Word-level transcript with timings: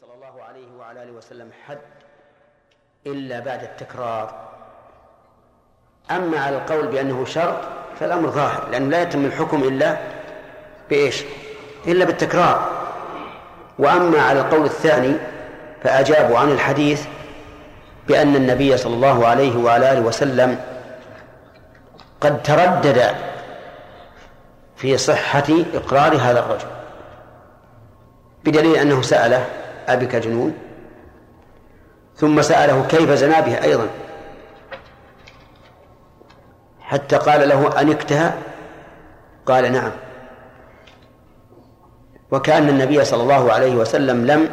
صلى 0.00 0.14
الله 0.14 0.44
عليه 0.44 0.66
وعلى 0.78 1.02
آله 1.02 1.12
وسلم 1.12 1.50
حد 1.66 1.78
إلا 3.06 3.40
بعد 3.40 3.62
التكرار 3.62 4.34
أما 6.10 6.38
على 6.40 6.56
القول 6.56 6.86
بأنه 6.86 7.24
شرط 7.24 7.56
فالأمر 8.00 8.30
ظاهر 8.30 8.68
لأنه 8.70 8.88
لا 8.88 9.02
يتم 9.02 9.24
الحكم 9.24 9.62
إلا 9.62 9.96
بإيش؟ 10.90 11.24
إلا 11.86 12.04
بالتكرار 12.04 12.70
وأما 13.78 14.22
على 14.22 14.40
القول 14.40 14.64
الثاني 14.64 15.16
فأجابوا 15.82 16.38
عن 16.38 16.50
الحديث 16.50 17.04
بأن 18.08 18.36
النبي 18.36 18.76
صلى 18.76 18.94
الله 18.94 19.26
عليه 19.26 19.56
وعلى 19.56 19.92
آله 19.92 20.00
وسلم 20.00 20.60
قد 22.20 22.42
تردد 22.42 23.14
في 24.76 24.98
صحة 24.98 25.64
إقرار 25.74 26.16
هذا 26.16 26.40
الرجل 26.40 26.68
بدليل 28.44 28.76
أنه 28.76 29.02
سأله 29.02 29.61
أبك 29.88 30.16
جنون. 30.16 30.54
ثم 32.16 32.42
سأله 32.42 32.86
كيف 32.88 33.10
زنى 33.10 33.42
به 33.42 33.62
أيضا. 33.62 33.86
حتى 36.80 37.16
قال 37.16 37.48
له 37.48 37.80
أنكتها؟ 37.80 38.34
قال 39.46 39.72
نعم. 39.72 39.92
وكأن 42.30 42.68
النبي 42.68 43.04
صلى 43.04 43.22
الله 43.22 43.52
عليه 43.52 43.74
وسلم 43.74 44.26
لم 44.26 44.50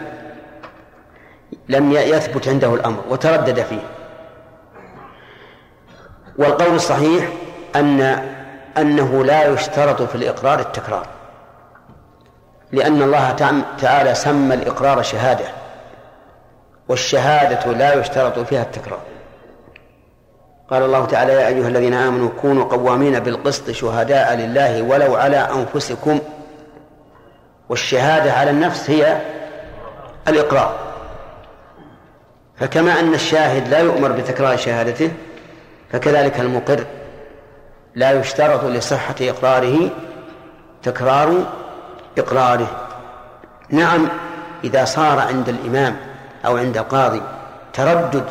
لم 1.70 1.91
يثبت 1.91 2.48
عنده 2.48 2.73
الأمر 2.73 3.03
وتردد 3.09 3.61
فيه. 3.61 3.81
والقول 6.37 6.75
الصحيح 6.75 7.29
أن 7.75 8.01
أنه 8.77 9.23
لا 9.25 9.48
يشترط 9.48 10.01
في 10.01 10.15
الإقرار 10.15 10.59
التكرار. 10.59 11.18
لأن 12.71 13.01
الله 13.01 13.31
تعالى 13.81 14.15
سمى 14.15 14.55
الإقرار 14.55 15.03
شهادة 15.03 15.45
والشهادة 16.87 17.71
لا 17.71 17.93
يشترط 17.93 18.39
فيها 18.39 18.61
التكرار. 18.61 18.99
قال 20.70 20.84
الله 20.84 21.05
تعالى 21.05 21.34
يا 21.34 21.48
أيها 21.48 21.67
الذين 21.67 21.93
آمنوا 21.93 22.29
كونوا 22.41 22.63
قوامين 22.65 23.20
بالقسط 23.20 23.71
شهداء 23.71 24.35
لله 24.35 24.81
ولو 24.81 25.15
على 25.15 25.37
أنفسكم. 25.37 26.20
والشهادة 27.70 28.34
على 28.34 28.51
النفس 28.51 28.89
هي 28.89 29.21
الإقرار. 30.27 30.76
فكما 32.57 32.99
أن 32.99 33.13
الشاهد 33.13 33.67
لا 33.67 33.79
يؤمر 33.79 34.11
بتكرار 34.11 34.57
شهادته 34.57 35.11
فكذلك 35.91 36.39
المقر 36.39 36.85
لا 37.95 38.11
يشترط 38.11 38.63
لصحة 38.63 39.15
إقراره 39.21 39.89
تكرار 40.83 41.43
إقراره. 42.18 42.68
نعم 43.70 44.07
إذا 44.63 44.85
صار 44.85 45.20
عند 45.20 45.49
الإمام 45.49 45.98
أو 46.46 46.57
عند 46.57 46.77
القاضي 46.77 47.21
تردد 47.74 48.26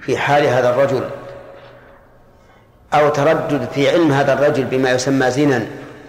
في 0.00 0.16
حال 0.16 0.46
هذا 0.46 0.70
الرجل 0.70 1.04
أو 2.94 3.08
تردد 3.08 3.68
في 3.74 3.90
علم 3.90 4.12
هذا 4.12 4.32
الرجل 4.32 4.64
بما 4.64 4.90
يسمى 4.90 5.30
زنا 5.30 5.66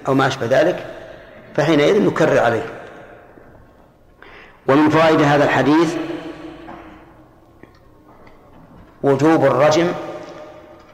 أو 0.07 0.13
ما 0.13 0.27
أشبه 0.27 0.45
ذلك 0.45 0.85
فحينئذ 1.55 2.05
نكرر 2.05 2.39
عليه. 2.39 2.65
ومن 4.67 4.89
فوائد 4.89 5.21
هذا 5.21 5.43
الحديث 5.43 5.95
وجوب 9.03 9.45
الرجم 9.45 9.87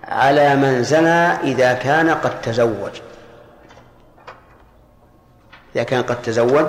على 0.03 0.55
من 0.55 0.83
زنى 0.83 1.31
إذا 1.31 1.73
كان 1.73 2.09
قد 2.09 2.41
تزوج. 2.41 2.91
إذا 5.77 5.83
كان 5.85 6.03
قد 6.03 6.21
تزوج 6.21 6.65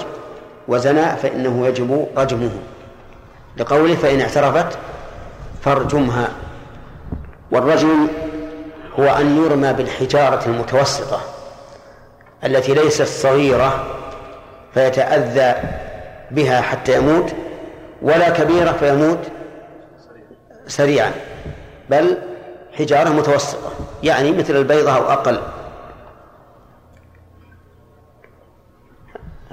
وزنى 0.68 1.16
فإنه 1.16 1.66
يجب 1.66 2.08
رجمه. 2.16 2.50
لقوله 3.56 3.94
فإن 3.94 4.20
اعترفت 4.20 4.78
فارجمها. 5.62 6.28
والرجم 7.50 8.08
هو 8.98 9.04
أن 9.04 9.44
يرمى 9.44 9.72
بالحجارة 9.72 10.46
المتوسطة 10.46 11.20
التي 12.44 12.74
ليست 12.74 13.02
صغيرة 13.02 13.84
فيتأذى 14.74 15.54
بها 16.30 16.60
حتى 16.60 16.96
يموت 16.96 17.32
ولا 18.02 18.30
كبيرة 18.30 18.72
فيموت 18.72 19.18
سريعا 20.66 21.12
بل 21.90 22.18
حجارة 22.78 23.08
متوسطة 23.08 23.72
يعني 24.02 24.32
مثل 24.32 24.56
البيضة 24.56 24.96
أو 24.96 25.12
أقل. 25.12 25.40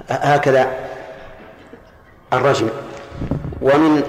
هكذا 0.08 0.70
الرجم. 2.32 2.68
ومن 3.62 4.02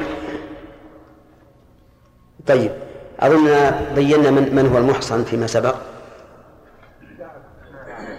طيب 2.47 2.71
أظن 3.19 3.71
بينا 3.95 4.31
من, 4.31 4.55
من 4.55 4.69
هو 4.73 4.77
المحصن 4.77 5.23
فيما 5.23 5.47
سبق. 5.47 5.75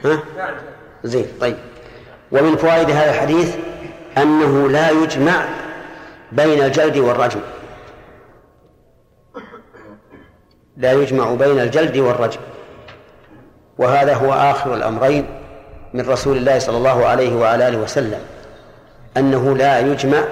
ها؟ 0.04 0.22
زين 1.04 1.26
طيب. 1.40 1.56
ومن 2.32 2.56
فوائد 2.56 2.90
هذا 2.90 3.10
الحديث 3.10 3.56
أنه 4.18 4.68
لا 4.68 4.90
يجمع 4.90 5.44
بين 6.32 6.62
الجلد 6.64 6.96
والرجم. 6.96 7.40
لا 10.76 10.92
يجمع 10.92 11.34
بين 11.34 11.60
الجلد 11.60 11.96
والرجم. 11.96 12.40
وهذا 13.78 14.14
هو 14.14 14.32
آخر 14.32 14.74
الأمرين. 14.74 15.37
من 15.94 16.08
رسول 16.08 16.36
الله 16.36 16.58
صلى 16.58 16.76
الله 16.76 17.06
عليه 17.06 17.36
وعلى 17.36 17.68
آله 17.68 17.78
وسلم 17.78 18.20
أنه 19.16 19.56
لا 19.56 19.78
يجمع 19.78 20.22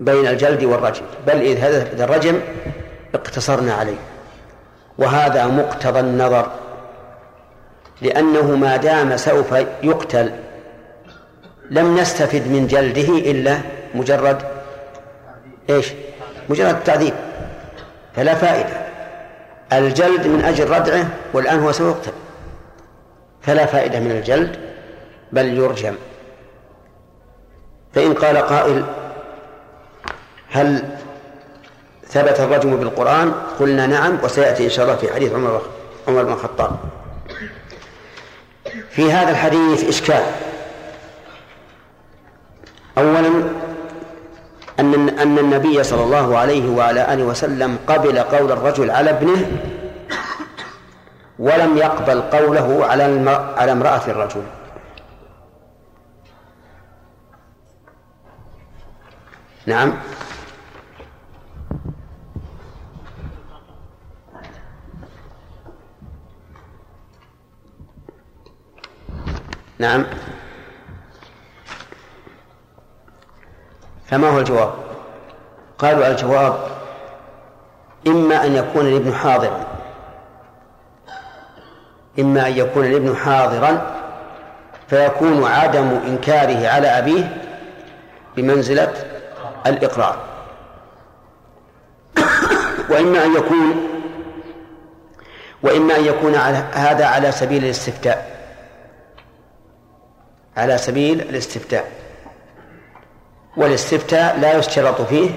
بين 0.00 0.26
الجلد 0.26 0.64
والرجم 0.64 1.02
بل 1.26 1.40
إذا 1.40 2.04
الرجم 2.04 2.40
اقتصرنا 3.14 3.74
عليه 3.74 3.98
وهذا 4.98 5.46
مقتضى 5.46 6.00
النظر 6.00 6.46
لأنه 8.02 8.56
ما 8.56 8.76
دام 8.76 9.16
سوف 9.16 9.54
يقتل 9.82 10.30
لم 11.70 11.98
نستفد 11.98 12.48
من 12.48 12.66
جلده 12.66 13.18
إلا 13.30 13.58
مجرد 13.94 14.42
إيش؟ 15.70 15.92
مجرد 16.48 16.74
التعذيب. 16.74 17.14
فلا 18.16 18.34
فائدة. 18.34 18.88
الجلد 19.72 20.26
من 20.26 20.44
أجل 20.44 20.70
ردعه 20.70 21.06
والآن 21.32 21.58
هو 21.58 21.72
سيقتل 21.72 22.12
فلا 23.42 23.66
فائدة 23.66 24.00
من 24.00 24.10
الجلد 24.10 24.56
بل 25.32 25.58
يرجم. 25.58 25.94
فإن 27.94 28.14
قال 28.14 28.36
قائل 28.36 28.84
هل 30.50 30.84
ثبت 32.08 32.40
الرجم 32.40 32.76
بالقرآن؟ 32.76 33.32
قلنا 33.60 33.86
نعم 33.86 34.18
وسيأتي 34.22 34.64
إن 34.64 34.70
شاء 34.70 34.84
الله 34.84 34.96
في 34.96 35.14
حديث 35.14 35.32
عمر 35.32 35.62
عمر 36.08 36.22
بن 36.22 36.32
الخطاب. 36.32 36.76
في 38.90 39.12
هذا 39.12 39.30
الحديث 39.30 39.88
إشكال. 39.88 40.22
أولا 42.98 43.28
أن 44.80 45.08
أن 45.08 45.38
النبي 45.38 45.82
صلى 45.84 46.04
الله 46.04 46.38
عليه 46.38 46.70
وعلى 46.70 47.14
آله 47.14 47.24
وسلم 47.24 47.78
قبل 47.86 48.18
قول 48.18 48.52
الرجل 48.52 48.90
على 48.90 49.10
ابنه 49.10 49.46
ولم 51.38 51.76
يقبل 51.76 52.20
قوله 52.20 52.86
على 52.86 53.30
على 53.56 53.72
امرأة 53.72 54.06
الرجل. 54.08 54.42
نعم. 59.66 59.92
نعم. 69.78 70.06
فما 74.06 74.28
هو 74.30 74.38
الجواب؟ 74.38 74.74
قالوا 75.78 76.10
الجواب 76.10 76.54
إما 78.06 78.46
أن 78.46 78.54
يكون 78.54 78.86
الابن 78.86 79.14
حاضرا 79.14 79.77
إما 82.18 82.46
أن 82.46 82.58
يكون 82.58 82.84
الابن 82.84 83.16
حاضرا 83.16 83.94
فيكون 84.88 85.44
عدم 85.44 86.00
إنكاره 86.06 86.68
على 86.68 86.88
أبيه 86.88 87.36
بمنزلة 88.36 88.94
الإقرار. 89.66 90.18
وإما 92.90 93.24
أن 93.24 93.34
يكون 93.36 93.88
وإما 95.62 95.96
أن 95.96 96.04
يكون 96.04 96.34
على 96.34 96.56
هذا 96.72 97.06
على 97.06 97.32
سبيل 97.32 97.64
الاستفتاء. 97.64 98.38
على 100.56 100.78
سبيل 100.78 101.20
الاستفتاء. 101.20 101.84
والاستفتاء 103.56 104.38
لا 104.40 104.58
يشترط 104.58 105.00
فيه 105.00 105.30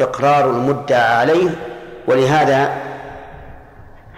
إقرار 0.00 0.50
المدعى 0.50 1.16
عليه 1.16 1.50
ولهذا 2.06 2.76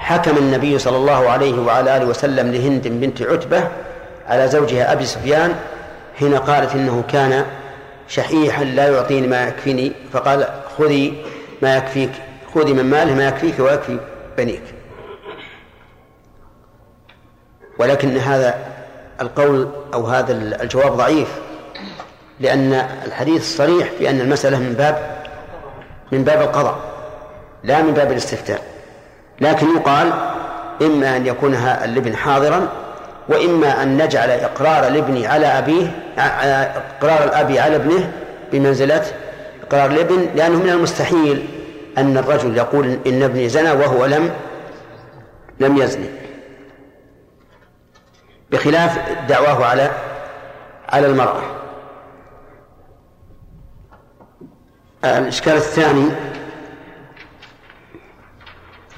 حكم 0.04 0.36
النبي 0.36 0.78
صلى 0.78 0.96
الله 0.96 1.28
عليه 1.28 1.60
وعلى 1.60 1.96
آله 1.96 2.06
وسلم 2.06 2.52
لهند 2.52 2.88
بنت 2.88 3.22
عتبة 3.22 3.68
على 4.28 4.48
زوجها 4.48 4.92
أبي 4.92 5.06
سفيان 5.06 5.54
حين 6.18 6.34
قالت 6.34 6.74
إنه 6.74 7.04
كان 7.08 7.46
شحيحا 8.08 8.64
لا 8.64 8.88
يعطيني 8.88 9.26
ما 9.26 9.48
يكفيني 9.48 9.92
فقال 10.12 10.48
خذي 10.78 11.24
ما 11.62 11.76
يكفيك 11.76 12.10
خذي 12.54 12.72
من 12.72 12.84
ماله 12.84 13.14
ما 13.14 13.28
يكفيك 13.28 13.60
ويكفي 13.60 13.98
بنيك. 14.38 14.62
ولكن 17.78 18.16
هذا 18.16 18.54
القول 19.20 19.68
أو 19.94 20.06
هذا 20.06 20.32
الجواب 20.62 20.96
ضعيف 20.96 21.28
لأن 22.40 22.72
الحديث 23.06 23.56
صريح 23.56 23.88
في 23.98 24.10
أن 24.10 24.20
المسألة 24.20 24.58
من 24.58 24.72
باب 24.72 25.16
من 26.12 26.24
باب 26.24 26.42
القضاء 26.42 26.78
لا 27.62 27.82
من 27.82 27.94
باب 27.94 28.12
الاستفتاء. 28.12 28.73
لكن 29.40 29.76
يقال 29.76 30.12
إما 30.82 31.16
أن 31.16 31.26
يكون 31.26 31.54
الابن 31.54 32.16
حاضرا 32.16 32.68
وإما 33.28 33.82
أن 33.82 34.02
نجعل 34.02 34.30
إقرار 34.30 34.86
الابن 34.86 35.24
على 35.24 35.46
أبيه 35.46 35.86
إقرار 36.98 37.24
الأب 37.24 37.52
على 37.52 37.76
ابنه 37.76 38.12
بمنزلة 38.52 39.04
إقرار 39.62 39.90
الابن 39.90 40.28
لأنه 40.34 40.58
من 40.58 40.68
المستحيل 40.70 41.48
أن 41.98 42.18
الرجل 42.18 42.56
يقول 42.56 42.98
إن 43.06 43.22
ابني 43.22 43.48
زنى 43.48 43.72
وهو 43.72 44.06
لم 44.06 44.30
لم 45.60 45.76
يزني. 45.76 46.06
بخلاف 48.50 48.98
دعواه 49.28 49.64
على 49.64 49.90
على 50.88 51.06
المرأة. 51.06 51.42
الإشكال 55.04 55.56
الثاني 55.56 56.10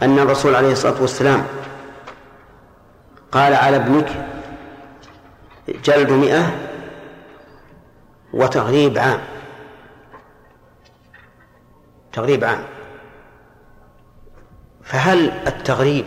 أن 0.03 0.19
الرسول 0.19 0.55
عليه 0.55 0.73
الصلاة 0.73 1.01
والسلام 1.01 1.47
قال 3.33 3.55
على 3.55 3.77
ابنك 3.77 4.27
جلد 5.69 6.11
مئة 6.11 6.69
وتغريب 8.33 8.99
عام. 8.99 9.21
تغريب 12.13 12.45
عام. 12.45 12.65
فهل 14.83 15.31
التغريب 15.31 16.05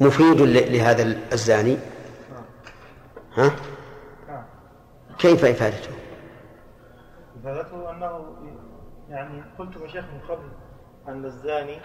مفيد 0.00 0.40
لهذا 0.42 1.02
الزاني؟ 1.32 1.78
ها؟ 3.36 3.50
كيف 5.18 5.44
إفادته؟ 5.44 5.90
إفادته 7.40 7.90
أنه 7.90 8.36
يعني 9.08 9.42
قلت 9.58 9.76
يا 9.76 9.88
شيخ 9.88 10.04
من 10.04 10.20
قبل 10.28 10.48
أن 11.08 11.24
الزاني 11.24 11.78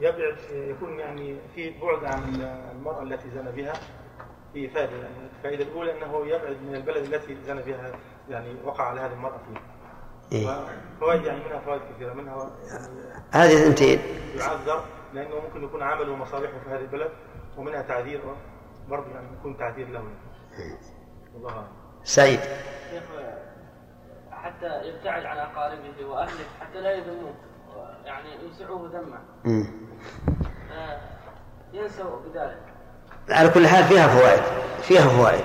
يبعد 0.00 0.36
يكون 0.50 0.98
يعني 0.98 1.38
في 1.54 1.74
بعد 1.80 2.04
عن 2.04 2.34
المرأة 2.76 3.02
التي 3.02 3.30
زنى 3.30 3.52
بها 3.52 3.72
في 4.52 4.68
فائدة 4.68 4.92
يعني 4.96 5.14
الفائدة 5.36 5.64
الأولى 5.64 5.92
أنه 5.98 6.26
يبعد 6.26 6.56
من 6.62 6.74
البلد 6.74 7.14
التي 7.14 7.36
زنى 7.46 7.62
بها 7.62 7.92
يعني 8.28 8.54
وقع 8.64 8.84
على 8.84 9.00
هذه 9.00 9.12
المرأة 9.12 9.38
فيه 9.38 9.60
إيه؟ 10.32 10.46
فوائد 11.00 11.24
يعني 11.24 11.44
منها 11.44 11.58
فوائد 11.58 11.80
كثيرة 11.94 12.12
منها 12.12 12.50
هذه 13.30 13.66
أنت 13.66 13.80
يعذر 14.36 14.84
لأنه 15.14 15.34
ممكن 15.40 15.64
يكون 15.64 15.82
عمله 15.82 16.12
ومصالحه 16.12 16.58
في 16.64 16.70
هذه 16.70 16.80
البلد 16.80 17.10
ومنها 17.56 17.82
تعذير 17.82 18.20
برضه 18.88 19.10
يعني 19.10 19.26
يكون 19.40 19.56
تعذير 19.56 19.88
له. 19.88 20.04
الله 21.36 21.68
سعيد. 22.04 22.40
حتى 24.30 24.88
يبتعد 24.88 25.24
عن 25.24 25.38
أقاربه 25.38 26.04
وأهله 26.06 26.44
حتى 26.60 26.80
لا 26.80 26.92
يذموه 26.92 27.34
يعني 28.04 28.28
يوسعوه 28.42 28.90
ذمة. 28.92 29.18
ينسوا 31.72 32.20
بذلك. 32.26 32.58
على 33.30 33.48
كل 33.48 33.68
حال 33.68 33.84
فيها 33.84 34.08
فوائد 34.08 34.42
فيها 34.82 35.08
فوائد. 35.08 35.44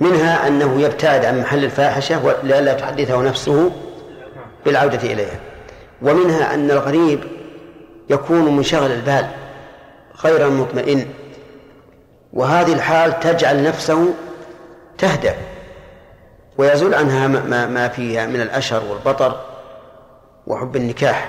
منها 0.00 0.46
أنه 0.46 0.80
يبتعد 0.80 1.24
عن 1.24 1.40
محل 1.40 1.64
الفاحشة 1.64 2.42
لئلا 2.42 2.74
تحدثه 2.74 3.22
نفسه 3.22 3.72
بالعودة 4.64 5.12
إليها. 5.12 5.40
ومنها 6.02 6.54
أن 6.54 6.70
الغريب 6.70 7.24
يكون 8.10 8.56
منشغل 8.56 8.90
البال 8.90 9.26
غير 10.24 10.50
مطمئن. 10.50 11.06
وهذه 12.32 12.72
الحال 12.72 13.20
تجعل 13.20 13.62
نفسه 13.62 14.14
تهدأ 14.98 15.34
ويزول 16.58 16.94
عنها 16.94 17.28
ما, 17.28 17.66
ما 17.66 17.88
فيها 17.88 18.26
من 18.26 18.40
الأشر 18.40 18.82
والبطر. 18.84 19.53
وحب 20.46 20.76
النكاح 20.76 21.28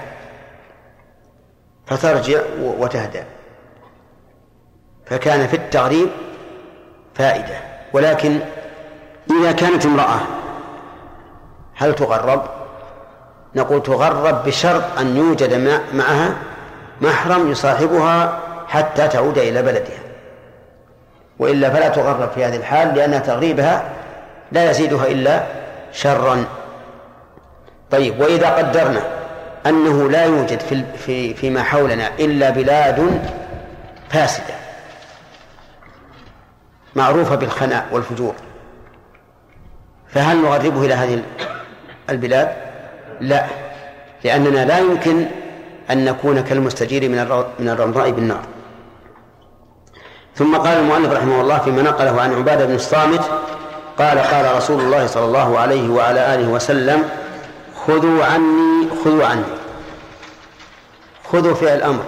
فترجع 1.88 2.40
وتهدأ. 2.62 3.26
فكان 5.06 5.48
في 5.48 5.56
التغريب 5.56 6.10
فائدة. 7.16 7.58
ولكن 7.94 8.40
إذا 9.40 9.52
كانت 9.52 9.86
امرأة 9.86 10.20
هل 11.76 11.96
تغرب؟ 11.96 12.44
نقول 13.56 13.84
تغرب 13.84 14.46
بشرط 14.46 14.84
أن 15.00 15.18
يوجد 15.18 15.82
معها 15.94 16.36
محرم 17.02 17.52
يصاحبها 17.52 18.40
حتى 18.68 19.08
تعود 19.08 19.38
إلى 19.38 19.62
بلدها. 19.62 20.00
وإلا 21.40 21.70
فلا 21.70 21.90
تغرب 21.90 22.32
في 22.32 22.46
هذه 22.46 22.56
الحال 22.56 22.96
لأن 22.96 23.24
تغريبها 23.24 23.90
لا 24.52 24.70
يزيدها 24.70 25.08
إلا 25.08 25.44
شرا. 25.92 26.46
طيب 27.96 28.20
وإذا 28.20 28.50
قدرنا 28.50 29.02
أنه 29.66 30.10
لا 30.10 30.26
يوجد 30.26 30.60
في 30.60 30.84
في 31.06 31.34
فيما 31.34 31.64
حولنا 31.64 32.10
إلا 32.20 32.50
بلاد 32.50 33.22
فاسدة 34.10 34.54
معروفة 36.96 37.36
بالخناء 37.36 37.86
والفجور 37.92 38.36
فهل 40.08 40.42
نغربه 40.42 40.86
إلى 40.86 40.94
هذه 40.94 41.22
البلاد؟ 42.10 42.50
لا 43.22 43.46
لأننا 44.24 44.66
لا 44.66 44.80
يمكن 44.80 45.26
أن 45.92 46.06
نكون 46.06 46.42
كالمستجير 46.42 47.10
من 47.10 47.44
من 47.60 47.70
الرمضاء 47.70 48.12
بالنار 48.12 48.42
ثم 50.36 50.58
قال 50.58 50.78
المؤلف 50.78 51.12
رحمه 51.12 51.42
الله 51.42 51.58
فيما 51.58 51.82
نقله 51.82 52.22
عن 52.22 52.34
عبادة 52.34 52.66
بن 52.66 52.76
الصامت 52.76 53.22
قال 53.98 54.20
قال 54.20 54.56
رسول 54.56 54.80
الله 54.82 55.08
صلى 55.08 55.26
الله 55.26 55.60
عليه 55.60 55.90
وعلى 55.90 56.36
آله 56.36 56.48
وسلم 56.48 57.04
خذوا 57.88 58.26
عني 58.26 58.90
خذوا 59.04 59.26
عني. 59.26 59.44
خذوا 61.24 61.54
فعل 61.54 61.78
الأمر. 61.78 62.04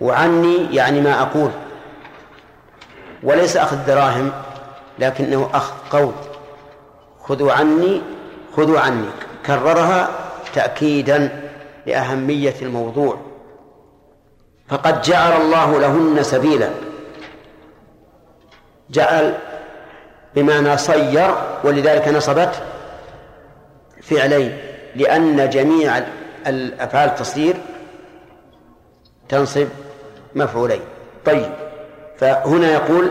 وعني 0.00 0.76
يعني 0.76 1.00
ما 1.00 1.22
أقول. 1.22 1.50
وليس 3.22 3.56
أخذ 3.56 3.86
دراهم 3.86 4.32
لكنه 4.98 5.50
أخذ 5.54 5.74
قول. 5.90 6.12
خذوا 7.22 7.52
عني 7.52 8.02
خذوا 8.56 8.80
عني. 8.80 9.08
كررها 9.46 10.08
تأكيدا 10.54 11.50
لأهمية 11.86 12.54
الموضوع. 12.62 13.18
فقد 14.68 15.02
جعل 15.02 15.40
الله 15.40 15.80
لهن 15.80 16.22
سبيلا. 16.22 16.70
جعل 18.90 19.34
بمعنى 20.34 20.76
صير 20.76 21.34
ولذلك 21.64 22.08
نصبت 22.08 22.62
فعلين 24.16 24.56
لأن 24.96 25.50
جميع 25.50 25.98
الأفعال 26.46 27.08
التصدير 27.08 27.54
تنصب 29.28 29.66
مفعولين. 30.34 30.80
طيب 31.24 31.50
فهنا 32.18 32.72
يقول 32.72 33.10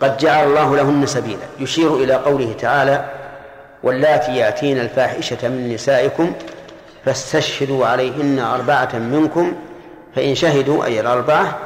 قد 0.00 0.16
جعل 0.16 0.46
الله 0.46 0.76
لهن 0.76 1.06
سبيلا. 1.06 1.46
يشير 1.60 1.94
إلى 1.94 2.14
قوله 2.14 2.52
تعالى 2.52 3.04
واللاتي 3.82 4.36
يأتين 4.36 4.78
الفاحشة 4.78 5.48
من 5.48 5.74
نسائكم 5.74 6.32
فاستشهدوا 7.04 7.86
عليهن 7.86 8.38
أربعة 8.38 8.98
منكم 8.98 9.52
فإن 10.16 10.34
شهدوا 10.34 10.84
أي 10.84 11.00
الأربعة 11.00 11.58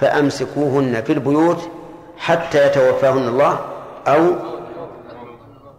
فأمسكوهن 0.00 1.02
في 1.02 1.12
البيوت 1.12 1.70
حتى 2.18 2.66
يتوفاهن 2.66 3.28
الله 3.28 3.60
أو 4.06 4.34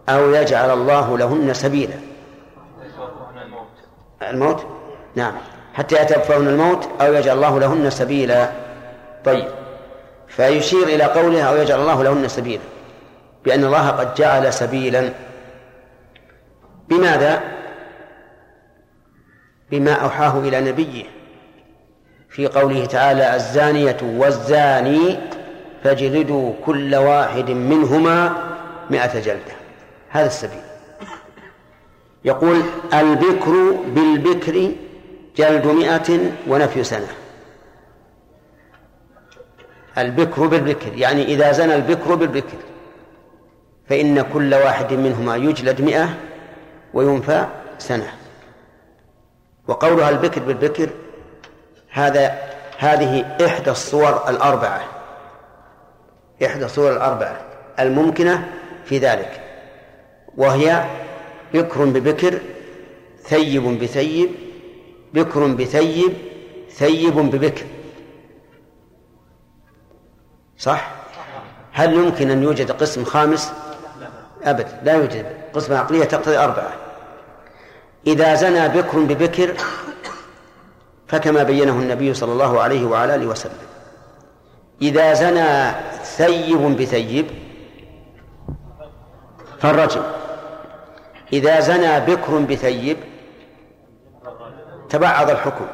أو 0.08 0.30
يجعل 0.30 0.70
الله 0.70 1.18
لهن 1.18 1.54
سبيلا. 1.54 1.94
الموت؟ 4.22 4.66
نعم. 5.14 5.34
حتى 5.74 6.02
يتوفاهن 6.02 6.48
الموت 6.48 6.88
أو 7.00 7.12
يجعل 7.14 7.36
الله 7.36 7.60
لهن 7.60 7.90
سبيلا. 7.90 8.50
طيب. 9.24 9.48
فيشير 10.28 10.82
إلى 10.82 11.04
قولها 11.04 11.44
أو 11.44 11.56
يجعل 11.56 11.80
الله 11.80 12.02
لهن 12.02 12.28
سبيلا. 12.28 12.62
بأن 13.44 13.64
الله 13.64 13.90
قد 13.90 14.14
جعل 14.14 14.52
سبيلا. 14.52 15.12
بماذا؟ 16.88 17.40
بما 19.70 19.92
أوحاه 19.92 20.38
إلى 20.38 20.60
نبيه. 20.60 21.04
في 22.30 22.46
قوله 22.46 22.86
تعالى 22.86 23.34
الزانية 23.34 23.96
والزاني 24.02 25.18
فاجلدوا 25.84 26.52
كل 26.66 26.94
واحد 26.94 27.50
منهما 27.50 28.32
مئة 28.90 29.20
جلدة. 29.20 29.55
هذا 30.16 30.26
السبيل. 30.26 30.60
يقول 32.24 32.62
البكر 32.94 33.72
بالبكر 33.86 34.72
جلد 35.36 35.66
مئة 35.66 36.32
ونفي 36.48 36.84
سنة. 36.84 37.08
البكر 39.98 40.46
بالبكر 40.46 40.92
يعني 40.94 41.24
إذا 41.24 41.52
زنى 41.52 41.74
البكر 41.74 42.14
بالبكر 42.14 42.56
فإن 43.88 44.22
كل 44.22 44.54
واحد 44.54 44.92
منهما 44.92 45.36
يجلد 45.36 45.80
مئة 45.80 46.08
وينفى 46.94 47.46
سنة. 47.78 48.12
وقولها 49.68 50.08
البكر 50.10 50.42
بالبكر 50.42 50.90
هذا 51.90 52.38
هذه 52.78 53.36
إحدى 53.46 53.70
الصور 53.70 54.28
الأربعة. 54.28 54.80
إحدى 56.44 56.64
الصور 56.64 56.92
الأربعة 56.92 57.40
الممكنة 57.78 58.52
في 58.84 58.98
ذلك. 58.98 59.45
وهي 60.36 60.84
بكر 61.54 61.84
ببكر 61.84 62.40
ثيب 63.22 63.78
بثيب 63.78 64.30
بكر 65.14 65.46
بثيب 65.46 66.12
ثيب 66.70 67.14
ببكر. 67.14 67.66
صح؟ 70.58 70.92
هل 71.72 71.94
يمكن 71.94 72.30
أن 72.30 72.42
يوجد 72.42 72.70
قسم 72.70 73.04
خامس؟ 73.04 73.52
أبدا 74.42 74.80
لا 74.82 74.94
يوجد. 74.94 75.26
قسمة 75.54 75.78
عقلية 75.78 76.04
تقتضي 76.04 76.38
أربعة. 76.38 76.72
إذا 78.06 78.34
زنى 78.34 78.68
بكر 78.68 78.98
ببكر 78.98 79.54
فكما 81.08 81.42
بينه 81.42 81.72
النبي 81.72 82.14
صلى 82.14 82.32
الله 82.32 82.60
عليه 82.62 82.84
وعلى 82.84 83.14
آله 83.14 83.26
وسلم. 83.26 83.58
إذا 84.82 85.14
زنى 85.14 85.74
ثيب 86.04 86.76
بثيب 86.76 87.26
فالرجم. 89.60 90.02
إذا 91.36 91.60
زنى 91.60 92.00
بكر 92.00 92.38
بثيب 92.38 92.96
تبعض 94.88 95.30
الحكم. 95.30 95.66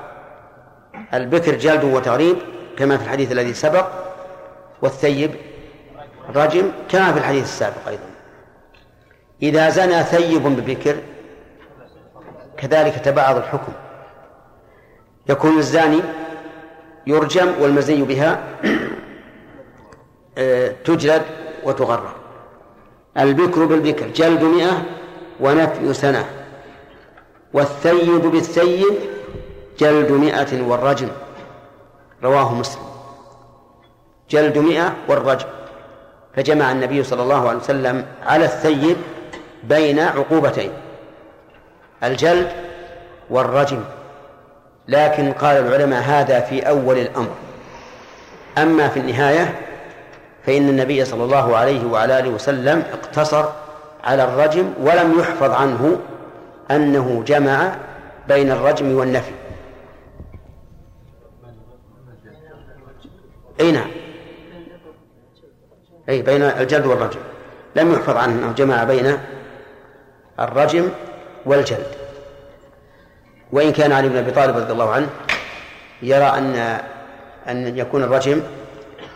البكر 1.14 1.54
جلد 1.54 1.84
وتغريب 1.84 2.36
كما 2.76 2.96
في 2.96 3.04
الحديث 3.04 3.32
الذي 3.32 3.54
سبق 3.54 3.86
والثيب 4.82 5.30
رجم 6.34 6.70
كما 6.88 7.12
في 7.12 7.18
الحديث 7.18 7.44
السابق 7.44 7.88
أيضا. 7.88 8.10
إذا 9.42 9.68
زنى 9.68 10.02
ثيب 10.02 10.42
ببكر 10.42 10.96
كذلك 12.56 12.94
تبعض 12.94 13.36
الحكم. 13.36 13.72
يكون 15.28 15.58
الزاني 15.58 16.00
يرجم 17.06 17.52
والمزني 17.60 18.02
بها 18.02 18.40
آه، 20.38 20.72
تجلد 20.84 21.22
وتغرر 21.64 22.12
البكر 23.18 23.64
بالبكر 23.64 24.06
جلد 24.08 24.42
مئة 24.42 24.82
ونفي 25.40 25.94
سنة. 25.94 26.24
والثيب 27.52 28.22
بالثيب 28.22 28.94
جلد 29.78 30.10
مئة 30.10 30.62
والرجم. 30.62 31.08
رواه 32.24 32.54
مسلم. 32.54 32.82
جلد 34.30 34.58
مئة 34.58 34.94
والرجم. 35.08 35.46
فجمع 36.36 36.72
النبي 36.72 37.02
صلى 37.02 37.22
الله 37.22 37.48
عليه 37.48 37.58
وسلم 37.58 38.06
على 38.26 38.44
الثيب 38.44 38.96
بين 39.64 39.98
عقوبتين. 39.98 40.70
الجلد 42.04 42.52
والرجم. 43.30 43.84
لكن 44.88 45.32
قال 45.32 45.56
العلماء 45.56 46.02
هذا 46.02 46.40
في 46.40 46.68
أول 46.68 46.98
الأمر. 46.98 47.30
أما 48.58 48.88
في 48.88 49.00
النهاية 49.00 49.60
فإن 50.46 50.68
النبي 50.68 51.04
صلى 51.04 51.24
الله 51.24 51.56
عليه 51.56 51.86
وعلى 51.86 52.18
آله 52.18 52.30
وسلم 52.30 52.84
اقتصر 52.92 53.44
على 54.04 54.24
الرجم 54.24 54.72
ولم 54.80 55.18
يحفظ 55.20 55.50
عنه 55.50 55.98
أنه 56.70 57.22
جمع 57.26 57.76
بين 58.28 58.50
الرجم 58.50 58.94
والنفي. 58.98 59.32
أي 63.60 63.72
نعم. 63.72 63.90
أي 66.08 66.22
بين 66.22 66.42
الجلد 66.42 66.86
والرجم. 66.86 67.20
لم 67.76 67.92
يحفظ 67.92 68.16
عنه 68.16 68.32
أنه 68.32 68.52
جمع 68.52 68.84
بين 68.84 69.18
الرجم 70.40 70.88
والجلد. 71.46 71.86
وإن 73.52 73.72
كان 73.72 73.92
علي 73.92 74.08
بن 74.08 74.16
أبي 74.16 74.30
طالب 74.30 74.56
رضي 74.56 74.72
الله 74.72 74.90
عنه 74.90 75.08
يرى 76.02 76.24
أن 76.24 76.80
أن 77.48 77.78
يكون 77.78 78.02
الرجم 78.02 78.40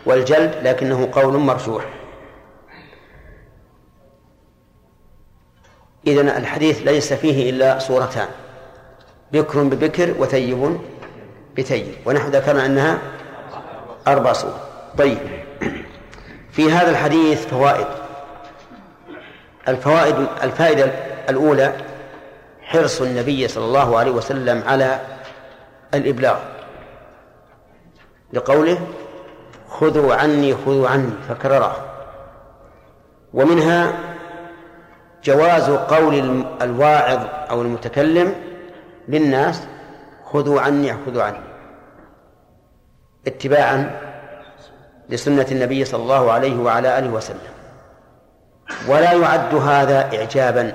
والجلد 0.05 0.55
لكنه 0.63 1.09
قول 1.11 1.33
مرجوح 1.37 1.85
إذن 6.07 6.29
الحديث 6.29 6.81
ليس 6.81 7.13
فيه 7.13 7.49
إلا 7.49 7.79
صورتان. 7.79 8.27
بكر 9.31 9.63
ببكر 9.63 10.13
وثيب 10.19 10.79
بثيب. 11.57 11.87
ونحن 12.05 12.29
ذكرنا 12.29 12.65
أنها 12.65 12.97
أربع 14.07 14.33
صور. 14.33 14.59
طيب. 14.97 15.17
في 16.51 16.71
هذا 16.71 16.89
الحديث 16.89 17.45
فوائد. 17.47 17.87
الفوائد 19.67 20.15
الفائدة 20.43 20.85
الأولى 21.29 21.73
حرص 22.61 23.01
النبي 23.01 23.47
صلى 23.47 23.65
الله 23.65 23.97
عليه 23.97 24.11
وسلم 24.11 24.63
على 24.67 24.99
الإبلاغ. 25.93 26.37
لقوله 28.33 28.79
خذوا 29.69 30.15
عني 30.15 30.55
خذوا 30.55 30.89
عني 30.89 31.11
فكرره. 31.29 31.85
ومنها 33.33 33.93
جواز 35.27 35.69
قول 35.69 36.45
الواعظ 36.61 37.19
أو 37.49 37.61
المتكلم 37.61 38.35
للناس 39.07 39.61
خذوا 40.25 40.61
عني 40.61 40.93
خذوا 41.05 41.23
عني. 41.23 41.39
اتباعا 43.27 43.91
لسنة 45.09 45.45
النبي 45.51 45.85
صلى 45.85 46.03
الله 46.03 46.31
عليه 46.31 46.57
وعلى 46.57 46.99
آله 46.99 47.09
وسلم. 47.09 47.37
ولا 48.87 49.13
يعد 49.13 49.55
هذا 49.55 50.09
إعجابا. 50.17 50.73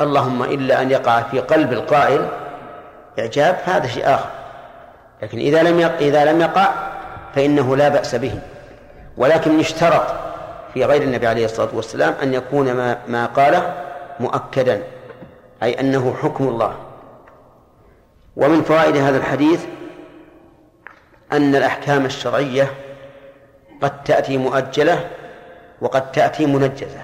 اللهم 0.00 0.42
إلا 0.42 0.82
أن 0.82 0.90
يقع 0.90 1.22
في 1.22 1.40
قلب 1.40 1.72
القائل 1.72 2.28
إعجاب 3.18 3.56
هذا 3.64 3.86
شيء 3.86 4.14
آخر. 4.14 4.30
لكن 5.22 5.38
إذا 5.38 5.62
لم 5.62 5.90
إذا 6.00 6.32
لم 6.32 6.40
يقع 6.40 6.68
فإنه 7.34 7.76
لا 7.76 7.88
بأس 7.88 8.14
به. 8.14 8.40
ولكن 9.16 9.60
يشترط 9.60 10.27
في 10.78 10.84
غير 10.84 11.02
النبي 11.02 11.26
عليه 11.26 11.44
الصلاة 11.44 11.68
والسلام 11.74 12.14
أن 12.22 12.34
يكون 12.34 12.72
ما, 12.72 12.98
ما 13.08 13.26
قاله 13.26 13.84
مؤكدا 14.20 14.82
أي 15.62 15.80
أنه 15.80 16.14
حكم 16.14 16.48
الله 16.48 16.76
ومن 18.36 18.62
فوائد 18.62 18.96
هذا 18.96 19.16
الحديث 19.16 19.66
أن 21.32 21.56
الأحكام 21.56 22.06
الشرعية 22.06 22.70
قد 23.82 24.04
تأتي 24.04 24.38
مؤجلة 24.38 25.10
وقد 25.80 26.12
تأتي 26.12 26.46
منجزة 26.46 27.02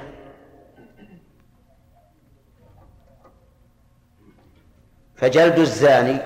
فجلد 5.17 5.59
الزاني 5.59 6.19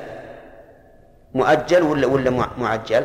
مؤجل 1.35 1.83
ولا 1.83 2.07
ولا 2.07 2.31
معجل؟ 2.59 3.05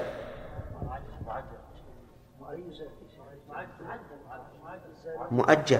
مؤجل. 5.33 5.79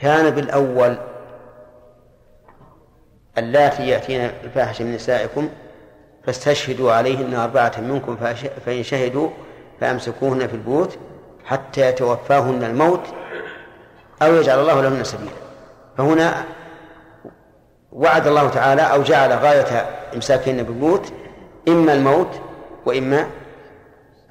كان 0.00 0.30
بالأول 0.30 0.96
اللاتي 3.38 3.88
يأتين 3.88 4.20
الفاحشة 4.44 4.84
من 4.84 4.94
نسائكم 4.94 5.48
فاستشهدوا 6.26 6.92
عليهن 6.92 7.34
أربعة 7.34 7.80
منكم 7.80 8.16
فإن 8.66 8.82
شهدوا 8.82 9.30
فأمسكوهن 9.80 10.46
في 10.46 10.54
البيوت 10.54 10.98
حتى 11.44 11.80
يتوفاهن 11.80 12.64
الموت 12.64 13.00
أو 14.22 14.34
يجعل 14.34 14.60
الله 14.60 14.82
لهن 14.82 15.04
سبيلا. 15.04 15.30
فهنا 15.98 16.44
وعد 17.92 18.26
الله 18.26 18.48
تعالى 18.48 18.82
أو 18.82 19.02
جعل 19.02 19.32
غاية 19.32 19.86
إمساكهن 20.14 20.62
بالبيوت 20.62 21.12
إما 21.68 21.92
الموت 21.92 22.40
وإما 22.86 23.26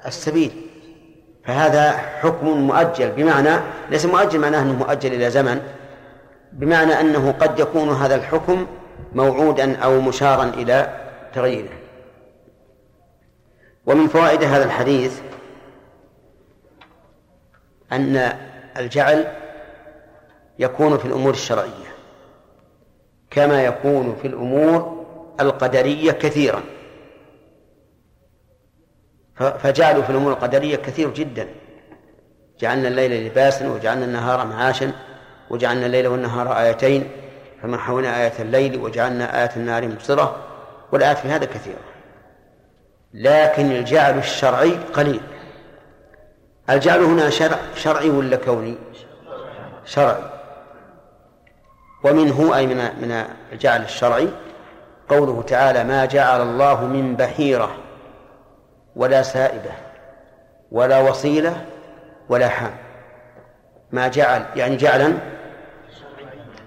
السبيل. 0.06 0.70
فهذا 1.46 1.90
حكم 1.92 2.46
مؤجل 2.46 3.10
بمعنى 3.10 3.60
ليس 3.90 4.06
مؤجل 4.06 4.38
معناه 4.38 4.62
أنه 4.62 4.72
مؤجل 4.72 5.12
إلى 5.12 5.30
زمن 5.30 5.60
بمعنى 6.52 7.00
أنه 7.00 7.32
قد 7.32 7.58
يكون 7.58 7.88
هذا 7.88 8.14
الحكم 8.14 8.66
موعودا 9.14 9.76
أو 9.76 10.00
مشارا 10.00 10.44
إلى 10.44 11.00
تغييره. 11.34 11.72
ومن 13.86 14.08
فوائد 14.08 14.42
هذا 14.42 14.64
الحديث 14.64 15.20
أن 17.92 18.32
الجعل 18.76 19.32
يكون 20.58 20.98
في 20.98 21.04
الأمور 21.04 21.32
الشرعية 21.32 21.94
كما 23.30 23.64
يكون 23.64 24.16
في 24.22 24.28
الأمور 24.28 25.04
القدرية 25.40 26.12
كثيرا. 26.12 26.62
فجعلوا 29.36 30.02
في 30.02 30.10
الأمور 30.10 30.32
القدرية 30.32 30.76
كثير 30.76 31.10
جدا. 31.10 31.48
جعلنا 32.60 32.88
الليل 32.88 33.26
لباسا 33.26 33.68
وجعلنا 33.68 34.04
النهار 34.04 34.46
معاشا 34.46 34.92
وجعلنا 35.50 35.86
الليل 35.86 36.06
والنهار 36.06 36.60
آيتين 36.60 37.10
فمحونا 37.62 38.22
آية 38.22 38.32
الليل 38.38 38.80
وجعلنا 38.80 39.42
آية 39.42 39.50
النار 39.56 39.88
مبصرة 39.88 40.36
والآيات 40.92 41.18
في 41.18 41.28
هذا 41.28 41.44
كثيرة. 41.44 41.78
لكن 43.14 43.72
الجعل 43.72 44.18
الشرعي 44.18 44.70
قليل. 44.70 45.20
الجعل 46.70 47.00
هنا 47.00 47.30
شرع 47.30 47.58
شرعي 47.76 48.10
ولا 48.10 48.36
كوني؟ 48.36 48.76
شرعي. 49.84 50.22
ومنه 52.04 52.56
أي 52.56 52.66
من 52.66 52.76
من 52.76 53.24
الجعل 53.52 53.82
الشرعي 53.82 54.28
قوله 55.08 55.42
تعالى 55.42 55.84
ما 55.84 56.04
جعل 56.04 56.42
الله 56.42 56.84
من 56.84 57.16
بحيرة 57.16 57.83
ولا 58.96 59.22
سائبة 59.22 59.70
ولا 60.72 60.98
وصيلة 60.98 61.66
ولا 62.28 62.48
حام. 62.48 62.74
ما 63.92 64.08
جعل 64.08 64.44
يعني 64.56 64.76
جعلا 64.76 65.12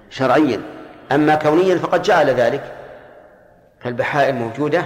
شرعيا. 0.10 0.62
أما 1.12 1.36
كونيا 1.36 1.78
فقد 1.78 2.02
جعل 2.02 2.30
ذلك. 2.30 2.74
فالبحائر 3.80 4.34
موجودة 4.34 4.86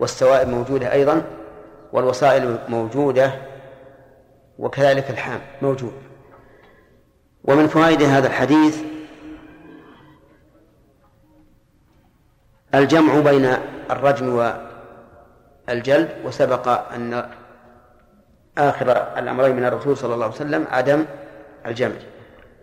والسوائب 0.00 0.48
موجودة 0.48 0.92
أيضا 0.92 1.22
والوسائل 1.92 2.58
موجودة 2.68 3.32
وكذلك 4.58 5.10
الحام 5.10 5.40
موجود. 5.62 5.92
ومن 7.44 7.66
فوائد 7.66 8.02
هذا 8.02 8.26
الحديث 8.26 8.78
الجمع 12.74 13.20
بين 13.20 13.56
الرجم 13.90 14.56
والجلد 15.68 16.08
وسبق 16.24 16.68
أن 16.94 17.28
آخر 18.58 18.90
الأمرين 19.18 19.56
من 19.56 19.64
الرسول 19.64 19.96
صلى 19.96 20.14
الله 20.14 20.24
عليه 20.24 20.34
وسلم 20.34 20.66
عدم 20.70 21.04
الجمع 21.66 21.94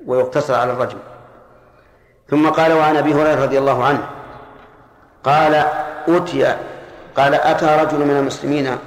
ويقتصر 0.06 0.56
على 0.56 0.72
الرجم. 0.72 0.98
ثم 2.30 2.50
قال 2.50 2.74
وعن 2.74 2.96
أبي 2.96 3.14
هريرة 3.14 3.44
رضي 3.44 3.60
الله 3.60 3.86
عنه 3.86 4.10
قال 5.24 5.66
أتي 6.08 6.58
قال 7.16 7.34
أتى 7.34 7.66
رجل 7.66 8.06
من 8.06 8.18
المسلمين 8.18 8.78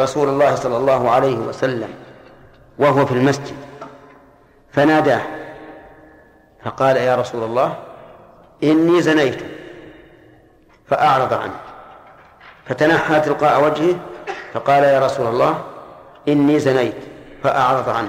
رسول 0.00 0.28
الله 0.28 0.54
صلى 0.54 0.76
الله 0.76 1.10
عليه 1.10 1.36
وسلم 1.36 1.94
وهو 2.78 3.06
في 3.06 3.12
المسجد 3.12 3.56
فناداه 4.72 5.20
فقال 6.64 6.96
يا 6.96 7.16
رسول 7.16 7.44
الله 7.44 7.78
إني 8.62 9.02
زنيت. 9.02 9.42
فأعرض 10.86 11.32
عنه. 11.32 11.71
فتنحى 12.68 13.20
تلقاء 13.20 13.64
وجهه 13.64 13.94
فقال 14.54 14.84
يا 14.84 15.00
رسول 15.00 15.26
الله 15.26 15.58
إني 16.28 16.58
زنيت 16.58 16.94
فأعرض 17.42 17.88
عنه. 17.88 18.08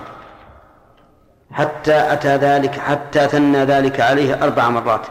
حتى 1.51 2.13
أتى 2.13 2.35
ذلك 2.37 2.79
حتى 2.79 3.27
ثنى 3.27 3.63
ذلك 3.63 4.01
عليه 4.01 4.43
أربع 4.43 4.69
مرات. 4.69 5.01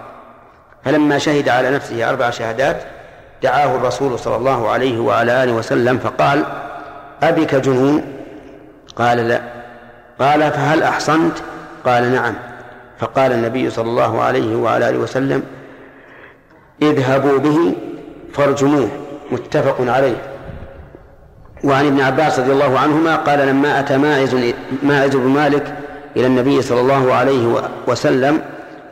فلما 0.84 1.18
شهد 1.18 1.49
على 1.49 1.70
نفسه 1.70 2.08
أربع 2.08 2.30
شهادات 2.30 2.82
دعاه 3.42 3.76
الرسول 3.76 4.18
صلى 4.18 4.37
الله 4.37 4.70
عليه 4.70 5.00
وعلى 5.00 5.44
آله 5.44 5.52
وسلم 5.52 5.99
فقال 5.99 6.44
أبك 7.22 7.54
جنون؟ 7.54 8.04
قال 8.96 9.18
لا. 9.18 9.40
قال 10.20 10.50
فهل 10.50 10.82
أحصنت؟ 10.82 11.38
قال 11.87 12.12
نعم. 12.12 12.34
فقال 12.99 13.32
النبي 13.32 13.70
صلى 13.70 13.88
الله 13.88 14.22
عليه 14.22 14.56
وعلى 14.56 14.88
آله 14.88 14.99
وسلم 14.99 15.42
اذهبوا 16.82 17.38
به 17.38 17.75
فارجموه. 18.32 18.88
متفق 19.32 19.76
عليه. 19.80 20.16
وعن 21.64 21.86
ابن 21.86 22.00
عباس 22.00 22.38
رضي 22.38 22.52
الله 22.52 22.78
عنهما 22.78 23.16
قال 23.16 23.38
لما 23.38 23.80
أتى 23.80 23.96
ماعز 23.96 24.36
ماعز 24.82 25.16
بن 25.16 25.28
مالك 25.28 25.74
إلى 26.16 26.26
النبي 26.26 26.62
صلى 26.62 26.80
الله 26.80 27.14
عليه 27.14 27.62
وسلم 27.86 28.42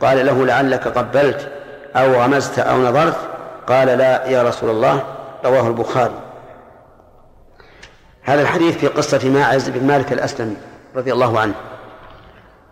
قال 0.01 0.25
له 0.25 0.45
لعلك 0.45 0.87
قبلت 0.87 1.51
أو 1.95 2.21
غمزت 2.21 2.59
أو 2.59 2.77
نظرت؟ 2.77 3.17
قال 3.67 3.87
لا 3.87 4.25
يا 4.25 4.43
رسول 4.43 4.69
الله 4.69 5.03
رواه 5.45 5.67
البخاري. 5.67 6.19
هذا 8.23 8.41
الحديث 8.41 8.77
في 8.77 8.87
قصة 8.87 9.29
ماعز 9.29 9.69
بن 9.69 9.87
مالك 9.87 10.13
الأسلمي 10.13 10.57
رضي 10.95 11.13
الله 11.13 11.39
عنه 11.39 11.53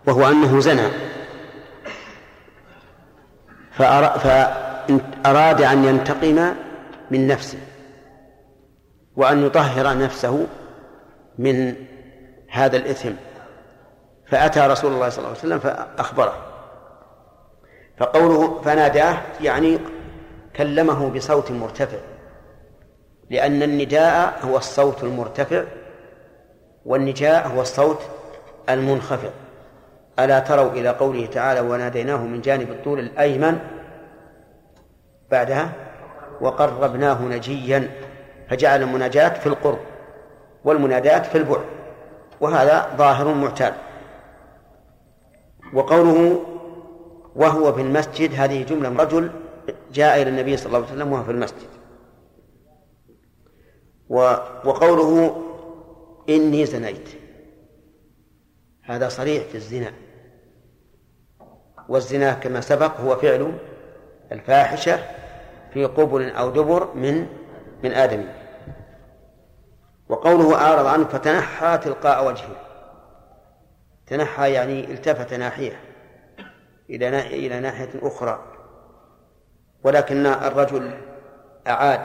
وهو 0.06 0.28
أنه 0.28 0.60
زنى. 0.60 0.88
فأراد 3.78 5.62
أن 5.62 5.84
ينتقم 5.84 6.54
من 7.10 7.26
نفسه 7.26 7.58
وأن 9.16 9.46
يطهر 9.46 9.98
نفسه 9.98 10.46
من 11.38 11.74
هذا 12.50 12.76
الإثم. 12.76 13.12
فأتى 14.26 14.60
رسول 14.60 14.92
الله 14.92 15.08
صلى 15.08 15.18
الله 15.18 15.28
عليه 15.28 15.38
وسلم 15.38 15.58
فأخبره 15.58 16.34
فقوله 17.98 18.60
فناداه 18.62 19.18
يعني 19.40 19.78
كلمه 20.56 21.10
بصوت 21.10 21.50
مرتفع 21.50 21.98
لأن 23.30 23.62
النداء 23.62 24.38
هو 24.42 24.56
الصوت 24.56 25.04
المرتفع 25.04 25.64
والنجاء 26.84 27.48
هو 27.48 27.60
الصوت 27.60 27.98
المنخفض. 28.68 29.30
ألا 30.18 30.38
تروا 30.38 30.72
إلى 30.72 30.88
قوله 30.88 31.26
تعالى 31.26 31.60
وناديناه 31.60 32.16
من 32.16 32.40
جانب 32.40 32.70
الطول 32.70 32.98
الأيمن 32.98 33.58
بعدها 35.30 35.72
وقربناه 36.40 37.22
نجيا 37.22 37.90
فجعل 38.48 38.82
المناجاة 38.82 39.28
في 39.28 39.46
القرب 39.46 39.78
والمناداة 40.64 41.22
في 41.22 41.38
البعد 41.38 41.64
وهذا 42.40 42.94
ظاهر 42.96 43.34
معتاد. 43.34 43.74
وقوله 45.74 46.44
وهو 47.36 47.72
في 47.72 47.80
المسجد 47.80 48.34
هذه 48.34 48.62
جملة 48.62 48.88
من 48.88 49.00
رجل 49.00 49.30
جاء 49.92 50.22
إلى 50.22 50.30
النبي 50.30 50.56
صلى 50.56 50.66
الله 50.66 50.78
عليه 50.78 50.88
وسلم 50.88 51.12
وهو 51.12 51.24
في 51.24 51.30
المسجد. 51.30 51.68
وقوله 54.64 55.42
إني 56.28 56.66
زنيت 56.66 57.08
هذا 58.82 59.08
صريح 59.08 59.44
في 59.44 59.54
الزنا. 59.54 59.92
والزنا 61.88 62.32
كما 62.32 62.60
سبق 62.60 63.00
هو 63.00 63.16
فعل 63.16 63.52
الفاحشة 64.32 64.98
في 65.72 65.84
قبل 65.84 66.30
أو 66.30 66.50
دبر 66.50 66.94
من 66.94 67.26
من 67.84 67.92
آدم. 67.92 68.24
وقوله 70.08 70.54
أعرض 70.54 70.86
عنه 70.86 71.04
فتنحى 71.04 71.78
تلقاء 71.78 72.26
وجهه. 72.26 72.56
تنحى 74.06 74.52
يعني 74.52 74.92
التفت 74.92 75.34
ناحية 75.34 75.80
إلى 76.90 77.20
إلى 77.20 77.60
ناحية 77.60 77.90
أخرى. 78.02 78.44
ولكن 79.84 80.26
الرجل 80.26 80.90
أعاد 81.66 82.00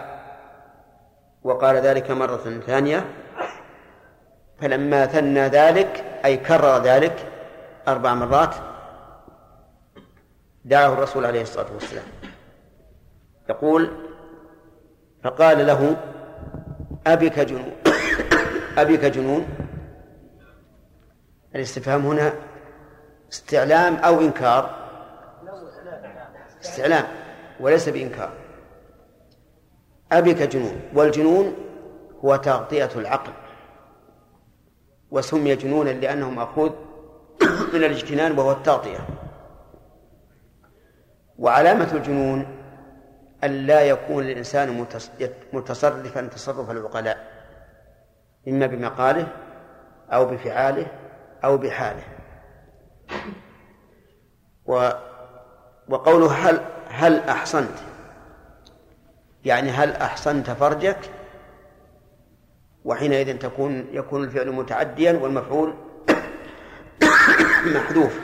وقال 1.44 1.76
ذلك 1.76 2.12
مرة 2.12 2.62
ثانية. 2.68 3.06
فلما 4.62 5.06
ثنى 5.06 5.48
ذلك 5.48 6.04
أي 6.26 6.38
كرر 6.38 6.84
ذلك 6.84 7.32
أربع 7.88 8.14
مرات 8.14 8.56
دعاه 10.66 10.94
الرسول 10.94 11.26
عليه 11.26 11.42
الصلاة 11.42 11.74
والسلام. 11.74 12.25
يقول 13.50 13.92
فقال 15.24 15.68
له 15.68 15.98
أبك 17.08 17.40
جنون 17.40 17.72
أبك 18.78 19.06
جنون. 19.06 19.48
الاستفهام 21.56 22.06
هنا 22.06 22.34
استعلام 23.32 23.96
أو 23.96 24.20
إنكار. 24.20 24.76
استعلام 26.62 27.06
وليس 27.60 27.90
بإنكار. 27.90 28.34
أبك 30.12 30.42
جنون 30.42 30.82
والجنون 30.94 31.56
هو 32.26 32.36
تغطية 32.36 32.90
العقل 32.96 33.32
وسمي 35.12 35.56
جنونا 35.56 35.90
لأنه 35.90 36.30
مأخوذ 36.30 36.72
من 37.74 37.84
الاجتنان 37.84 38.40
وهو 38.40 38.52
التغطية. 38.52 39.08
وعلامة 41.40 41.94
الجنون 41.94 42.55
أن 43.44 43.52
لا 43.52 43.82
يكون 43.82 44.24
الإنسان 44.24 44.86
متصرفا 45.54 46.22
تصرف 46.22 46.72
العقلاء 46.72 47.36
إما 48.48 48.66
بمقاله 48.66 49.28
أو 50.14 50.26
بفعاله 50.26 50.88
أو 51.44 51.58
بحاله. 51.58 52.04
و 54.66 54.90
وقوله 55.90 56.32
هل 56.50 56.62
هل 56.90 57.20
أحصنت؟ 57.20 57.78
يعني 59.46 59.70
هل 59.70 59.92
أحصنت 59.92 60.50
فرجك؟ 60.50 60.98
وحينئذ 62.86 63.38
تكون 63.38 63.88
يكون 63.92 64.24
الفعل 64.24 64.52
متعديا 64.52 65.14
والمفعول 65.14 65.74
محذوف. 67.76 68.20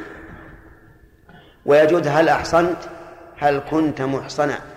ويجوز 1.66 2.08
هل 2.08 2.30
أحصنت؟ 2.30 2.78
هل 3.38 3.62
كنت 3.72 4.02
محصنا؟ 4.02 4.71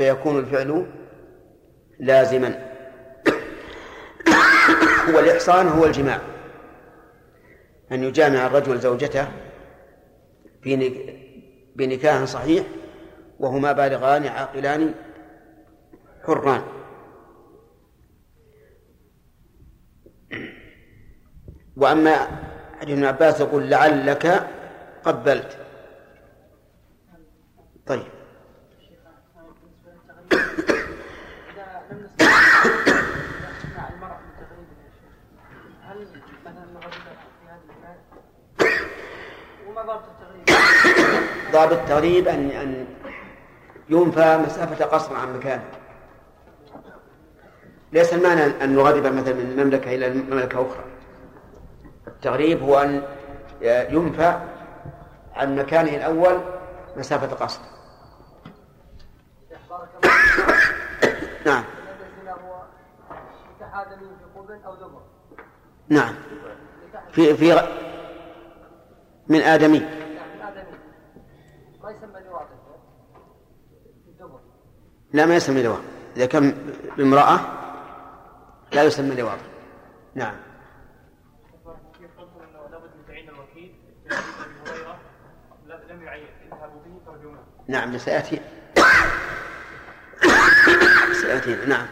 فيكون 0.00 0.38
الفعل 0.38 0.86
لازما. 1.98 2.72
والإحصان 5.14 5.68
هو 5.68 5.84
الجماع. 5.84 6.20
أن 7.92 8.04
يجامع 8.04 8.46
الرجل 8.46 8.78
زوجته 8.78 9.28
بنكاح 11.76 12.24
صحيح 12.24 12.66
وهما 13.38 13.72
بالغان 13.72 14.26
عاقلان 14.26 14.94
حران. 16.26 16.62
وأما 21.76 22.16
حديث 22.80 22.94
ابن 22.94 23.04
عباس 23.04 23.40
يقول 23.40 23.70
لعلك 23.70 24.48
قبلت. 25.04 25.58
طيب 27.86 28.20
إذا 31.50 31.82
لم 31.90 31.98
نستطع 32.04 32.28
المرأة 33.94 34.20
من 34.20 34.32
تغريب 34.40 34.68
هل 35.82 35.98
مثلا 36.46 36.64
نغرب 36.74 36.92
في 36.92 37.46
هذه 37.46 37.66
الحال؟ 37.78 37.98
وما 39.68 39.79
ضابط 39.90 40.02
التغريب؟ 40.20 40.44
ضابط 41.52 41.72
التغريب 41.72 42.28
أن 42.28 42.50
أن 42.50 42.86
ينفى 43.88 44.38
مسافة 44.46 44.84
قصر 44.84 45.16
عن 45.16 45.36
مكانه 45.36 45.64
ليس 47.92 48.14
المعنى 48.14 48.44
أن 48.44 48.74
نغرب 48.76 49.06
مثلا 49.06 49.34
من 49.34 49.64
مملكة 49.64 49.94
إلى 49.94 50.10
مملكة 50.10 50.66
أخرى. 50.66 50.84
التغريب 52.06 52.62
هو 52.62 52.78
أن 52.78 53.02
ينفى 53.62 54.40
عن 55.34 55.56
مكانه 55.56 55.96
الأول 55.96 56.40
مسافة 56.96 57.36
قصر. 57.36 57.60
نعم. 61.46 61.64
نعم. 65.88 66.14
في 67.12 67.34
في 67.34 67.52
من 69.30 69.40
آدمي. 69.40 69.82
لا 75.12 75.26
ما 75.26 75.36
يسمى 75.36 75.62
لواء 75.62 75.80
إذا 76.16 76.26
كان 76.26 76.50
بامرأة 76.96 77.40
لا 78.72 78.82
يسمى 78.82 79.14
لواء 79.14 79.38
نعم 80.14 80.34
كيف 81.98 82.10
قلتم 82.18 82.40
انه 82.40 82.68
لابد 82.70 82.90
من 82.96 83.06
تعيين 83.06 83.28
الوكيل 83.28 83.74
في 84.08 84.14
حديث 84.16 84.40
ابي 84.40 84.70
هريره 84.70 84.98
لا- 85.66 85.92
لم 85.92 86.02
يعين 86.02 86.26
اذهبوا 86.46 86.80
به 86.84 87.00
ترجمه 87.06 87.38
نعم 87.68 87.98
سيأتي. 87.98 88.40
سيأتي 91.22 91.66
نعم. 91.66 91.86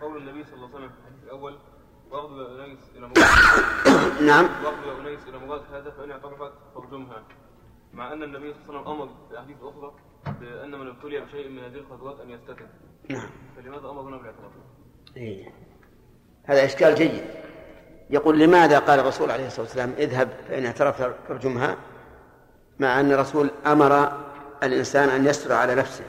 قول 0.00 0.16
النبي 0.16 0.44
صلى 0.44 0.54
الله 0.54 0.66
عليه 0.68 0.76
وسلم 0.76 0.90
يا 2.12 2.64
انيس 2.64 2.78
إلى 2.96 3.06
مراد 3.06 4.22
نعم. 4.28 4.44
يا 4.44 5.18
إلى 5.28 5.38
مراد 5.46 5.62
هذا 5.72 5.90
فإن 5.90 6.10
اعترفت 6.10 6.52
فارجمها 6.74 7.22
مع 7.92 8.12
أن 8.12 8.22
النبي 8.22 8.54
صلى 8.54 8.68
الله 8.68 8.80
عليه 8.80 8.90
وسلم 8.90 9.02
أمر 9.02 9.08
في 9.28 9.38
احاديث 9.38 9.56
أخرى 9.62 9.92
بأن 10.40 10.70
من 10.70 10.88
ابتلي 10.88 11.20
بشيء 11.20 11.48
من 11.48 11.58
هذه 11.58 11.74
الخطوات 11.74 12.20
أن 12.20 12.30
يستتر. 12.30 12.66
نعم. 13.10 13.30
فلماذا 13.56 13.88
أمرنا 13.88 14.16
بالاعتراف؟ 14.16 14.52
إيه. 15.16 15.52
هذا 16.44 16.64
إشكال 16.64 16.94
جيد. 16.94 17.24
يقول 18.10 18.38
لماذا 18.38 18.78
قال 18.78 19.00
الرسول 19.00 19.30
عليه 19.30 19.46
الصلاة 19.46 19.62
والسلام 19.62 19.92
اذهب 19.98 20.28
فإن 20.48 20.66
اعترفت 20.66 21.14
فارجمها 21.28 21.76
مع 22.78 23.00
أن 23.00 23.12
الرسول 23.12 23.50
أمر 23.66 24.12
الإنسان 24.62 25.08
أن 25.08 25.26
يستر 25.26 25.52
على 25.52 25.74
نفسه. 25.74 26.04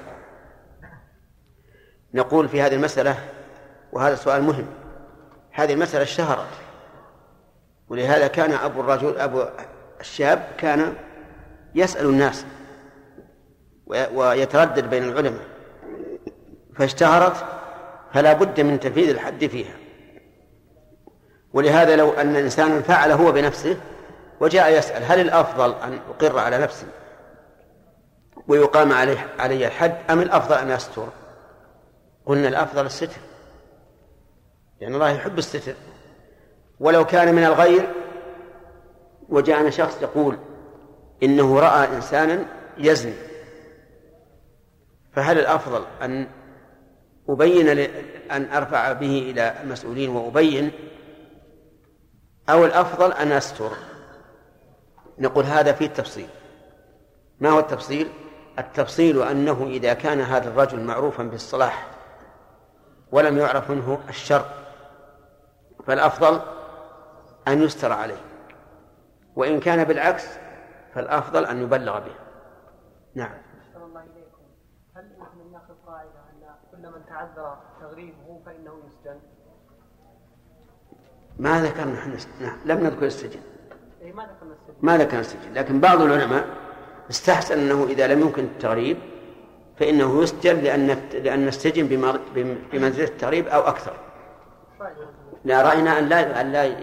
نقول 2.14 2.50
في 2.50 2.62
هذه 2.62 2.76
المسألة 2.76 3.30
وهذا 3.92 4.16
سؤال 4.16 4.44
مهم 4.44 4.79
هذه 5.52 5.74
المسألة 5.74 6.04
اشتهرت. 6.04 6.48
ولهذا 7.90 8.28
كان 8.28 8.52
أبو 8.52 8.82
الرجل 8.82 9.18
أبو 9.20 9.46
الشاب 10.00 10.48
كان 10.58 10.94
يسأل 11.76 12.06
الناس 12.06 12.46
وي- 13.88 14.08
ويتردد 14.16 14.90
بين 14.90 15.04
العلماء. 15.04 15.46
فاشتهرت 16.76 17.46
فلا 18.14 18.34
بد 18.34 18.62
من 18.62 18.80
تنفيذ 18.80 19.10
الحد 19.10 19.46
فيها. 19.46 19.74
ولهذا 21.54 21.96
لو 21.96 22.12
أن 22.12 22.36
إنسانا 22.36 22.82
فعل 22.82 23.12
هو 23.12 23.32
بنفسه 23.32 23.78
وجاء 24.40 24.78
يسأل 24.78 25.04
هل 25.04 25.20
الأفضل 25.20 25.74
أن 25.84 26.00
أقر 26.10 26.40
على 26.40 26.58
نفسي 26.58 26.86
ويقام 28.48 28.92
عليه 28.94 29.28
علي 29.40 29.68
الحد 29.68 29.96
أم 30.10 30.22
الأفضل 30.22 30.56
أن 30.56 30.72
أستر 30.72 31.08
قلنا 32.26 32.48
الأفضل 32.48 32.86
الستر. 32.86 33.18
لأن 34.82 34.96
الله 34.96 35.10
يحب 35.10 35.38
الستر. 35.38 35.74
ولو 36.80 37.06
كان 37.06 37.36
من 37.36 37.44
الغير 37.44 37.90
وجاءنا 39.30 39.70
شخص 39.70 40.02
يقول 40.02 40.38
إنه 41.24 41.60
رأى 41.60 41.96
إنسانا 41.96 42.46
يزني. 42.78 43.14
فهل 45.14 45.40
الأفضل 45.40 45.86
أن 46.02 46.28
أبين 47.30 47.70
أن 48.32 48.52
أرفع 48.54 48.94
به 48.94 49.32
إلى 49.32 49.56
المسؤولين 49.64 50.10
وأبين؟ 50.10 50.72
أو 52.50 52.66
الأفضل 52.66 53.12
أن 53.12 53.32
أستر؟ 53.32 53.72
نقول 55.20 55.46
هذا 55.46 55.74
فيه 55.74 55.86
التفصيل. 55.86 56.28
ما 57.40 57.50
هو 57.50 57.60
التفصيل؟ 57.60 58.08
التفصيل 58.60 59.22
أنه 59.22 59.68
إذا 59.68 59.94
كان 59.94 60.22
هذا 60.22 60.50
الرجل 60.50 60.80
معروفا 60.80 61.24
بالصلاح 61.24 61.88
ولم 63.12 63.38
يعرف 63.38 63.72
منه 63.72 64.00
الشر 64.10 64.46
فالأفضل 65.90 66.42
أن 67.48 67.62
يستر 67.62 67.92
عليه 67.92 68.22
وإن 69.36 69.60
كان 69.60 69.84
بالعكس 69.84 70.26
فالأفضل 70.94 71.46
أن 71.46 71.62
يبلغ 71.62 72.00
به. 72.00 72.16
نعم. 73.16 73.32
الله 73.76 74.02
إليكم. 74.02 74.44
هل 74.96 75.10
قاعدة 75.88 76.10
أن 76.10 76.56
كل 76.72 76.88
من 76.88 77.06
تعذر 77.10 77.58
تغريبه 77.82 78.42
فإنه 78.46 78.80
يسجن؟ 78.88 79.20
ما 81.40 81.62
ذكرنا 81.62 82.00
إحنا 82.00 82.18
نعم 82.42 82.58
لم 82.66 82.84
نذكر 82.84 83.06
السجن. 83.06 83.40
إيه 84.02 84.14
ما 84.14 84.24
ذكرنا 84.24 84.54
السجن. 84.54 84.78
ما 84.82 84.98
ذكر 84.98 85.20
السجن 85.20 85.54
لكن 85.54 85.80
بعض 85.80 86.02
العلماء 86.02 86.48
استحسن 87.10 87.60
أنه 87.60 87.84
إذا 87.84 88.08
لم 88.08 88.22
يمكن 88.22 88.44
التغريب 88.44 88.98
فإنه 89.78 90.24
يسجن 90.24 90.56
لأن 90.56 90.88
لأن 91.14 91.48
السجن 91.48 91.88
بمنزلة 92.72 93.08
التغريب 93.08 93.48
أو 93.48 93.62
أكثر. 93.62 93.94
طيب. 94.80 95.09
لا 95.46 95.62
رأينا 95.62 96.00
أن 96.00 96.10
لا 96.10 96.42
أن 96.42 96.52
لا 96.52 96.78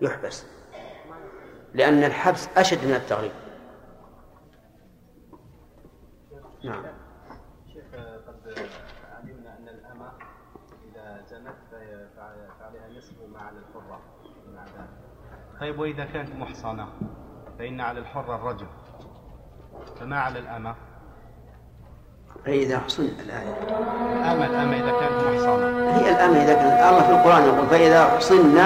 يحبس. 0.00 0.46
لأن 1.74 2.04
الحبس 2.04 2.48
أشد 2.56 2.86
من 2.86 2.94
التغريب. 2.94 3.32
نعم. 6.64 6.84
شيخ 7.72 7.84
قد 8.26 8.68
علمنا 9.16 9.58
زنت 11.30 11.54
فهي- 11.72 12.08
فعلى- 12.16 12.60
فعليها 12.60 12.88
نصف 12.98 13.14
ما 13.32 13.40
على 13.40 13.58
عذاب. 14.58 14.88
طيب 15.60 15.78
وإذا 15.78 16.04
كانت 16.04 16.34
محصنة 16.36 16.88
فإن 17.58 17.80
على 17.80 17.98
الحرة 18.00 18.36
الرجل 18.36 18.66
فما 20.00 20.20
على 20.20 20.38
الأمة؟ 20.38 20.74
فإذا 22.46 22.78
حصن 22.78 23.02
الآية 23.02 23.56
الامه 23.68 24.46
الامه 24.46 24.76
إذا 24.76 24.90
كانت 25.00 25.24
محصنه 25.24 25.96
هي 25.96 26.10
الامر 26.10 26.36
إذا 26.36 26.54
كان 26.54 26.88
الله 26.88 27.02
في 27.02 27.10
القرآن 27.10 27.42
يقول 27.42 27.66
فإذا 27.66 28.04
حصن 28.04 28.58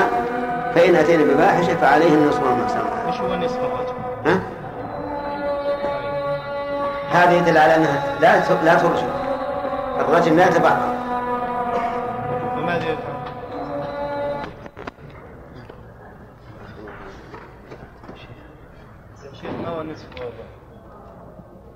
فإن 0.75 0.97
أتينا 0.97 1.35
بفاحشه 1.35 1.77
فعليهن 1.77 2.29
نصف 2.29 2.43
ما 2.43 2.69
سمع 2.69 3.07
إيش 3.07 3.21
هو 3.21 3.37
نصف 3.37 3.59
الرجل؟ 3.59 3.95
ها؟ 4.27 4.41
هذا 7.11 7.33
يدل 7.33 7.59
على 7.59 7.77
أنها 7.77 8.19
لا 8.21 8.37
لا 8.65 8.75
ترجم 8.75 9.09
الرجل 10.01 10.37
لا 10.37 10.49
يتبعض 10.49 10.79
فماذا 12.57 12.85
يفعل؟ 12.85 13.19
شيخ 19.35 19.51
ما 19.63 19.69
هو 19.69 19.83
نصف؟ 19.83 20.07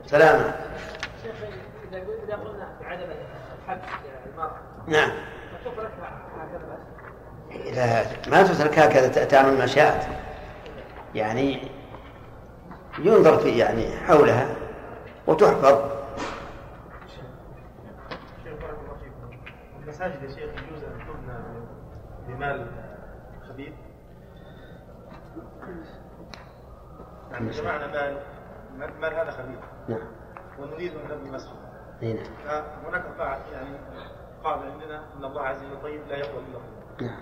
سلامة 0.07 0.62
إذا 2.23 2.35
إذا 2.35 2.43
قلنا 2.43 2.69
بعدم 2.81 3.07
الحبس 3.59 3.89
للمرأة. 4.27 4.57
نعم. 4.87 5.11
هكذا 6.39 6.79
لا 7.75 8.31
ما 8.31 8.43
تترك 8.43 8.79
هكذا 8.79 9.25
تعمل 9.25 9.59
ما 9.59 9.67
شاءت. 9.67 10.09
يعني 11.15 11.69
ينظر 12.99 13.39
في 13.39 13.59
يعني 13.59 13.97
حولها 13.97 14.47
وتحفظ. 15.27 15.93
شيخ 18.45 18.55
بارك 18.61 18.77
الله 18.79 18.97
فيكم. 19.03 19.39
المساجد 19.83 20.23
يا 20.23 20.29
شيخ 20.29 20.39
يجوز 20.39 20.85
أن 20.85 20.99
تبنى 20.99 21.39
بمال 22.27 22.67
خبيث؟ 23.49 23.73
يعني 27.33 27.51
جمعنا 27.51 27.87
مال 27.87 29.01
مال 29.01 29.15
هذا 29.15 29.31
خبيث. 29.31 29.59
نعم. 29.89 30.09
ونريد 30.59 30.93
أن 30.97 31.17
نبني 31.17 31.31
مسجد. 31.31 31.72
نعم 32.03 32.17
فهناك 32.85 33.05
قاعدة 33.19 33.45
يعني 33.53 33.77
قاعدة 34.45 34.63
عندنا 34.73 35.03
أن 35.17 35.25
الله 35.25 35.43
عز 35.43 35.65
وجل 35.65 35.83
طيب 35.83 36.01
لا 36.09 36.17
يقبل 36.17 36.39
الا 36.39 36.59
طيب 36.59 37.09
نعم. 37.09 37.21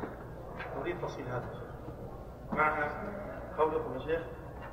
نريد 0.81 1.01
تفصيل 1.01 1.25
هذا. 1.29 1.45
يا 1.45 1.55
شيخ 1.55 2.53
مع 2.53 2.89
قولكم 3.59 3.95
يا 3.95 3.99
شيخ 3.99 4.21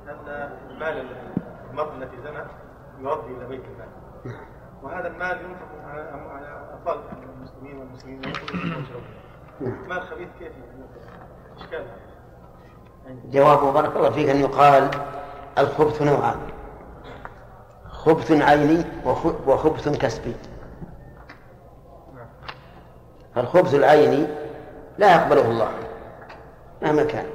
أن 0.08 0.50
مال 0.78 1.06
المرء 1.70 1.92
التي 1.94 2.16
زنت 2.16 2.46
يرد 3.00 3.24
إلى 3.24 3.46
بيت 3.46 3.64
المال. 3.64 3.88
نعم. 4.24 4.46
وهذا 4.82 5.08
المال 5.08 5.40
ينفق 5.44 5.68
على 5.84 6.00
على 6.00 6.68
أطفال 6.74 7.00
المسلمين 7.22 7.78
والمسلمين 7.78 8.18
ويشربون 8.26 9.04
نعم. 9.60 9.88
مال 9.88 10.02
خبيث 10.02 10.28
كيف 10.38 10.52
هذا 11.72 11.86
جوابه 13.24 13.72
بارك 13.72 13.96
الله 13.96 14.10
فيك 14.10 14.28
أن 14.28 14.36
يقال 14.36 14.90
الخبث 15.58 16.02
نوعان. 16.02 16.36
خبث 17.98 18.32
عيني 18.32 18.84
وخ- 19.04 19.48
وخبث 19.48 19.88
كسبي. 19.88 20.34
فالخبث 23.34 23.74
العيني 23.74 24.26
لا 24.98 25.12
يقبله 25.14 25.50
الله 25.50 25.68
مهما 26.82 27.04
كان. 27.04 27.26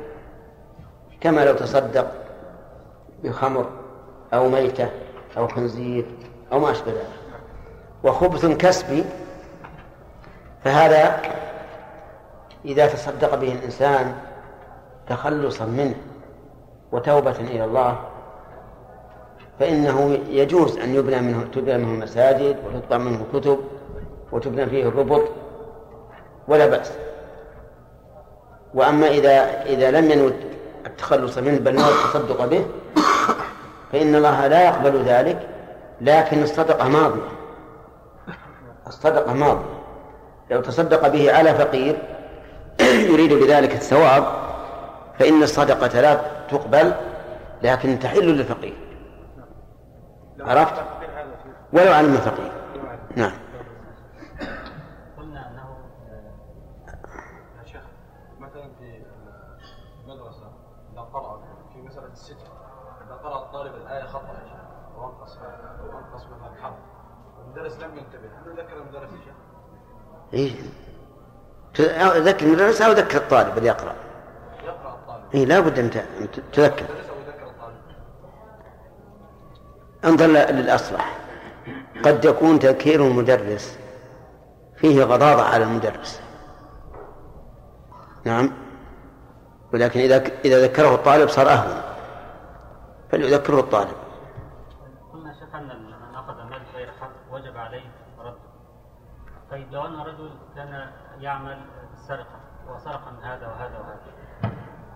كما 1.21 1.45
لو 1.45 1.53
تصدق 1.55 2.11
بخمر 3.23 3.65
أو 4.33 4.49
ميتة 4.49 4.89
أو 5.37 5.47
خنزير 5.47 6.05
أو 6.51 6.59
ما 6.59 6.71
أشبه 6.71 6.91
ذلك. 6.91 7.07
وخبث 8.03 8.45
كسبي 8.45 9.03
فهذا 10.63 11.21
إذا 12.65 12.87
تصدق 12.87 13.35
به 13.35 13.51
الإنسان 13.51 14.15
تخلصا 15.07 15.65
منه 15.65 15.95
وتوبة 16.91 17.31
إلى 17.31 17.63
الله 17.65 17.99
فإنه 19.59 20.19
يجوز 20.29 20.77
أن 20.77 20.95
يبنى 20.95 21.21
منه 21.21 21.43
تبنى 21.53 21.77
منه 21.77 21.93
المساجد 21.93 22.57
وتطبع 22.65 22.97
منه 22.97 23.25
كتب 23.33 23.59
وتبنى 24.31 24.65
فيه 24.65 24.83
الربط 24.83 25.23
ولا 26.47 26.67
بأس. 26.67 26.91
وأما 28.73 29.07
إذا 29.07 29.63
إذا 29.65 29.91
لم 29.91 30.11
ينوي 30.11 30.33
التخلص 30.85 31.37
منه 31.37 31.59
بل 31.59 31.75
نوى 31.75 31.89
التصدق 31.89 32.45
به 32.45 32.65
فإن 33.91 34.15
الله 34.15 34.47
لا 34.47 34.63
يقبل 34.65 35.03
ذلك 35.03 35.47
لكن 36.01 36.43
الصدقة 36.43 36.87
ماضية. 36.87 37.29
الصدقة 38.87 39.33
ماضية. 39.33 39.83
لو 40.51 40.61
تصدق 40.61 41.07
به 41.07 41.33
على 41.33 41.53
فقير 41.53 41.95
يريد 42.81 43.33
بذلك 43.33 43.71
الثواب 43.73 44.23
فإن 45.19 45.43
الصدقة 45.43 46.01
لا 46.01 46.21
تقبل 46.51 46.93
لكن 47.63 47.99
تحل 47.99 48.25
للفقير. 48.25 48.73
عرفت؟ 50.47 50.83
ولو 51.73 51.93
عن 51.93 52.05
الفقير 52.05 52.51
نعم. 53.15 53.31
قلنا 55.17 55.49
أنه 55.49 55.77
يا 57.59 57.63
شيخ 57.65 57.81
مثلا 58.39 58.69
في 58.79 59.01
المدرسة 60.03 60.51
إذا 60.93 61.01
قرأ 61.01 61.41
في 61.73 61.81
مسألة 61.81 62.07
الستر 62.07 62.35
إذا 63.07 63.15
قرأ 63.15 63.37
الطالب 63.45 63.75
الآية 63.75 64.03
خطأ 64.07 64.27
يا 64.27 64.45
شيخ 64.49 64.97
وأنقص 64.97 65.37
وأنقص 65.37 66.25
مثلا 66.25 66.61
حرف 66.63 66.75
المدرس 67.45 67.79
لم 67.79 67.97
ينتبه. 67.97 68.29
هل 68.45 68.59
يذكر 68.59 68.77
المدرس 68.77 69.09
يا 69.11 69.17
شيخ؟ 69.25 69.33
إيه. 70.33 70.51
ذكر 72.21 72.45
المدرس 72.45 72.81
أو 72.81 72.91
ذكر 72.91 73.17
الطالب 73.17 73.57
اللي 73.57 73.69
يقرأ؟ 73.69 73.95
يقرأ 74.63 74.93
الطالب. 74.93 75.35
لا 75.49 75.59
بد 75.59 75.79
أن 75.79 75.89
ت- 75.89 75.97
أن 75.97 76.31
تذكر 76.51 76.85
المدرس 76.85 77.09
أو 77.09 77.15
يذكر 77.15 77.47
الطالب 77.47 77.75
انظر 80.05 80.25
للأصلح. 80.25 81.17
قد 82.05 82.25
يكون 82.25 82.59
تذكير 82.59 83.07
المدرس 83.07 83.79
فيه 84.77 85.03
غضاضة 85.03 85.43
على 85.43 85.63
المدرس. 85.63 86.21
نعم. 88.25 88.51
ولكن 89.73 89.99
إذا 89.99 90.23
إذا 90.45 90.63
ذكره 90.63 90.95
الطالب 90.95 91.29
صار 91.29 91.49
أهون. 91.49 91.81
فليذكره 93.11 93.59
الطالب. 93.59 93.97
قلنا 95.13 95.33
شيخ 95.33 95.55
أن 95.55 95.67
من 95.67 96.15
اخذ 96.15 96.39
المال 96.39 96.61
بغير 96.73 96.91
حق. 97.01 97.11
وجب 97.31 97.57
عليه 97.57 97.91
رده 98.19 98.37
طيب 99.51 99.71
لو 99.71 99.85
أن 99.85 99.99
رجل 99.99 100.29
كان 100.55 100.91
يعمل 101.19 101.57
السرقه 101.93 102.39
وسرق 102.67 103.11
من 103.11 103.23
هذا 103.23 103.47
وهذا 103.47 103.77
وهذا 103.79 104.13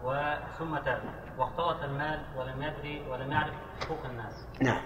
وثم 0.03 0.77
تاب 0.77 1.01
واختلط 1.37 1.83
المال 1.83 2.19
ولم 2.37 2.63
يدري 2.63 3.09
ولم 3.09 3.31
يعرف 3.31 3.53
حقوق 3.81 4.05
الناس. 4.05 4.47
نعم. 4.61 4.81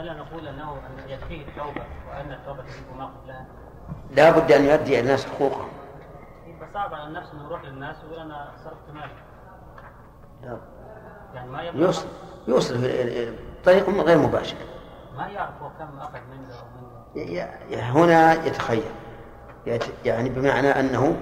الا 0.00 0.14
نقول 0.14 0.48
أن 0.48 0.58
يكفيه 1.06 1.46
التوبة 1.48 1.82
وأن 2.10 2.32
التوبة 2.32 2.62
تجب 2.62 2.96
ما 2.98 3.04
قبلها؟ 3.06 3.46
لا 4.10 4.30
بد 4.30 4.52
أن 4.52 4.64
يؤدي 4.64 5.00
الناس 5.00 5.26
حقوقهم. 5.26 5.68
يبقى 6.46 6.68
صعب 6.74 6.94
على 6.94 7.04
النفس 7.04 7.30
انه 7.32 7.44
يروح 7.44 7.64
للناس 7.64 7.96
ويقول 8.04 8.18
أنا 8.20 8.50
سرقت 8.64 8.90
مال 8.94 9.10
يعني 11.34 11.50
ما 11.50 11.62
يوصل 11.62 12.06
يوصل 12.48 12.74
بطريق 13.62 13.90
غير 13.90 14.18
مباشر. 14.18 14.56
ما 15.16 15.26
يعرف 15.28 15.62
هو 15.62 15.68
كم 15.78 15.98
أخذ 15.98 16.18
منه 16.30 16.54
ومنه 17.16 17.82
هنا 17.92 18.32
يتخيل. 18.46 18.82
يت- 19.66 20.06
يعني 20.06 20.28
بمعنى 20.28 20.68
أنه 20.80 21.16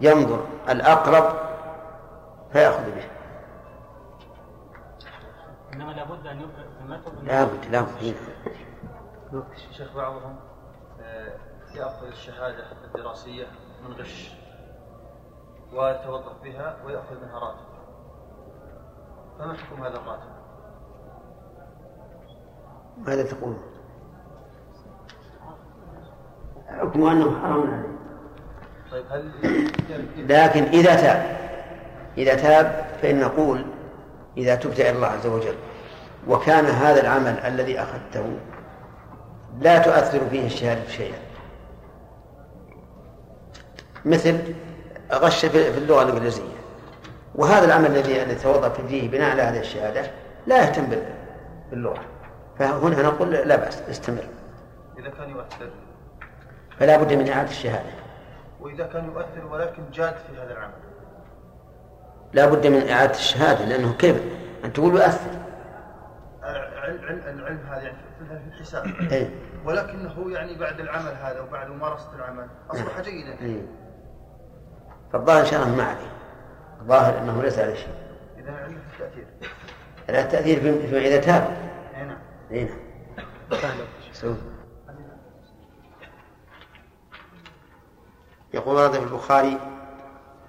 ينظر 0.00 0.46
الأقرب 0.68 1.34
فيأخذ 2.52 2.84
به. 2.90 3.04
إنما 5.74 5.92
لابد 5.92 6.26
أن 6.26 6.36
يبقى 6.40 6.67
لا 7.22 7.44
بد 7.44 7.64
لا 7.70 7.80
بد. 7.80 8.14
شيخ 9.72 9.96
بعضهم 9.96 10.36
آه، 11.02 11.32
يأخذ 11.74 12.06
الشهادة 12.06 12.64
الدراسية 12.84 13.46
من 13.84 13.92
غش 13.94 14.32
ويتوظف 15.72 16.42
بها 16.44 16.76
ويأخذ 16.86 17.20
منها 17.20 17.38
راتب 17.38 17.68
فما 19.38 19.54
حكم 19.54 19.82
هذا 19.82 19.96
الراتب؟ 19.96 20.30
ماذا 22.98 23.22
تقول؟ 23.22 23.56
حكم 26.68 27.06
أنه 27.06 27.40
حرام 27.40 27.70
عليه 27.74 27.98
طيب 28.90 29.04
هل 29.10 29.32
لكن 30.28 30.62
إذا 30.62 30.96
تاب 30.96 31.38
إذا 32.18 32.34
تاب 32.34 32.86
فإن 33.02 33.20
نقول 33.20 33.64
إذا 34.36 34.54
تبت 34.54 34.80
إلى 34.80 34.90
الله 34.90 35.06
عز 35.06 35.26
وجل 35.26 35.54
وكان 36.28 36.66
هذا 36.66 37.00
العمل 37.00 37.38
الذي 37.38 37.80
أخذته 37.80 38.26
لا 39.60 39.78
تؤثر 39.78 40.20
فيه 40.30 40.46
الشهادة 40.46 40.88
شيئا. 40.88 41.18
مثل 44.04 44.38
غش 45.12 45.44
في 45.46 45.78
اللغة 45.78 46.02
الإنجليزية. 46.02 46.58
وهذا 47.34 47.64
العمل 47.64 47.86
الذي 47.86 48.34
توظف 48.34 48.80
فيه 48.80 49.10
بناء 49.10 49.30
على 49.30 49.42
هذه 49.42 49.60
الشهادة 49.60 50.10
لا 50.46 50.62
يهتم 50.62 50.86
بال- 50.86 51.14
باللغة. 51.70 52.00
فهنا 52.58 53.02
نقول 53.02 53.30
لا 53.30 53.56
بأس 53.56 53.82
استمر. 53.90 54.24
إذا 54.98 55.08
كان 55.08 55.30
يؤثر. 55.30 55.70
فلا 56.78 56.96
بد 56.96 57.12
من 57.12 57.28
إعادة 57.28 57.50
الشهادة. 57.50 57.90
وإذا 58.60 58.86
كان 58.86 59.04
يؤثر 59.04 59.46
ولكن 59.52 59.82
جاد 59.92 60.14
في 60.14 60.42
هذا 60.42 60.52
العمل. 60.52 60.72
لا 62.32 62.46
بد 62.46 62.66
من 62.66 62.88
إعادة 62.88 63.14
الشهادة 63.14 63.64
لأنه 63.64 63.92
كيف؟ 63.98 64.16
أن 64.64 64.72
تقول 64.72 64.94
يؤثر 64.94 65.30
العلم, 66.90 67.58
هذا 67.70 67.82
يعني 67.82 67.96
في 68.18 68.54
الحساب. 68.54 68.86
إيه. 69.12 69.30
ولكنه 69.64 70.30
يعني 70.30 70.58
بعد 70.58 70.80
العمل 70.80 71.12
هذا 71.22 71.40
وبعد 71.40 71.68
ممارسة 71.70 72.14
العمل 72.16 72.46
أصبح 72.70 73.00
جيدا. 73.00 73.40
إيه. 73.40 73.62
فالظاهر 75.12 75.46
الله 75.46 75.76
ما 75.76 75.84
عليه. 75.84 76.12
الظاهر 76.80 77.18
أنه 77.18 77.42
ليس 77.42 77.58
عليه 77.58 77.74
شيء. 77.74 77.94
في 78.36 79.02
التأثير. 79.02 79.26
لا 80.08 80.20
التأثير 80.20 80.60
في 80.60 81.08
إذا 81.08 81.20
تاب. 81.20 81.56
أي 81.96 82.04
نعم. 82.04 82.18
إيه 82.50 82.70
نعم. 84.24 84.36
يقول 88.54 88.76
ورد 88.76 88.92
في 88.92 88.98
البخاري 88.98 89.58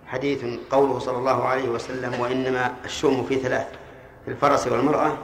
حديث 0.06 0.46
قوله 0.72 1.00
صلى 1.00 1.18
الله 1.18 1.48
عليه 1.48 1.70
وسلم 1.70 2.20
وإنما 2.20 2.74
الشؤم 2.86 3.24
في 3.24 3.36
ثلاث 3.36 3.68
في 4.26 4.32
الفرس 4.32 4.68
والمرأة 4.68 5.18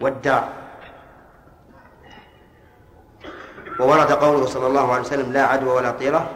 والدار 0.00 0.48
وورد 3.80 4.12
قوله 4.12 4.46
صلى 4.46 4.66
الله 4.66 4.92
عليه 4.92 5.02
وسلم 5.02 5.32
لا 5.32 5.42
عدوى 5.42 5.72
ولا 5.72 5.90
طيرة. 5.90 6.30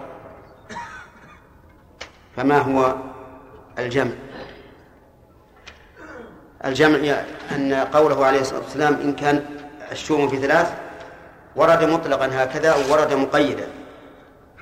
فما 2.37 2.59
هو 2.59 2.95
الجمع؟ 3.79 4.13
الجمع 6.65 6.99
أن 7.53 7.75
قوله 7.75 8.27
عليه 8.27 8.41
الصلاة 8.41 8.61
والسلام 8.61 8.95
إن 8.95 9.13
كان 9.13 9.45
الشؤم 9.93 10.29
في 10.29 10.37
ثلاث 10.37 10.73
ورد 11.57 11.85
مطلقا 11.85 12.31
هكذا 12.33 12.75
وورد 12.75 13.13
مقيدا. 13.13 13.69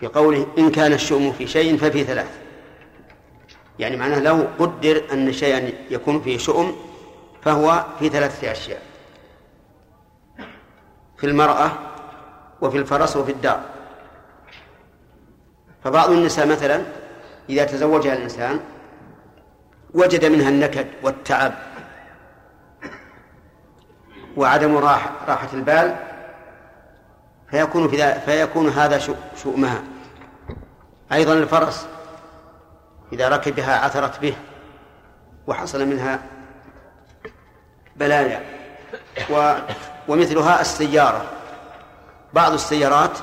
في 0.00 0.06
قوله 0.06 0.46
إن 0.59 0.70
كان 0.70 0.92
الشؤم 0.92 1.32
في 1.32 1.46
شيء 1.46 1.76
ففي 1.76 2.04
ثلاث. 2.04 2.30
يعني 3.78 3.96
معناه 3.96 4.20
لو 4.20 4.46
قدر 4.59 5.02
أن 5.12 5.32
شيئا 5.32 5.72
يكون 5.90 6.20
فيه 6.20 6.38
شؤم 6.38 6.76
فهو 7.42 7.85
في 7.98 8.09
ثلاثة 8.09 8.52
أشياء. 8.52 8.82
في 11.18 11.26
المرأة 11.26 11.70
وفي 12.61 12.79
الفرس 12.79 13.16
وفي 13.16 13.33
الدار. 13.33 13.61
فبعض 15.85 16.11
النساء 16.11 16.46
مثلا 16.46 16.83
إذا 17.48 17.64
تزوجها 17.64 18.12
الإنسان 18.12 18.61
وجد 19.94 20.24
منها 20.24 20.48
النكد 20.48 20.87
والتعب 21.02 21.52
وعدم 24.37 24.76
راحة, 24.76 25.11
راحة 25.29 25.48
البال 25.52 25.96
فيكون 27.50 27.88
في 27.88 28.14
فيكون 28.20 28.68
هذا 28.68 28.98
شؤمها. 29.37 29.83
أيضا 31.12 31.33
الفرس 31.33 31.88
إذا 33.12 33.29
ركبها 33.29 33.79
عثرت 33.79 34.20
به 34.20 34.37
وحصل 35.46 35.87
منها 35.87 36.20
بلايا. 37.96 38.42
و 39.31 39.55
ومثلها 40.09 40.61
السيارة. 40.61 41.25
بعض 42.33 42.53
السيارات 42.53 43.19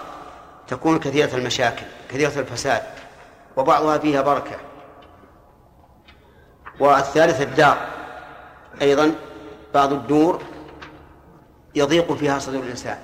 تكون 0.67 0.99
كثيرة 0.99 1.35
المشاكل 1.35 1.85
كثيرة 2.09 2.39
الفساد 2.39 2.81
وبعضها 3.57 3.97
فيها 3.97 4.21
بركة. 4.21 4.55
والثالث 6.79 7.41
الدار. 7.41 7.77
أيضا 8.81 9.15
بعض 9.73 9.93
الدور 9.93 10.41
يضيق 11.75 12.13
فيها 12.13 12.39
صدر 12.39 12.59
الإنسان 12.59 12.97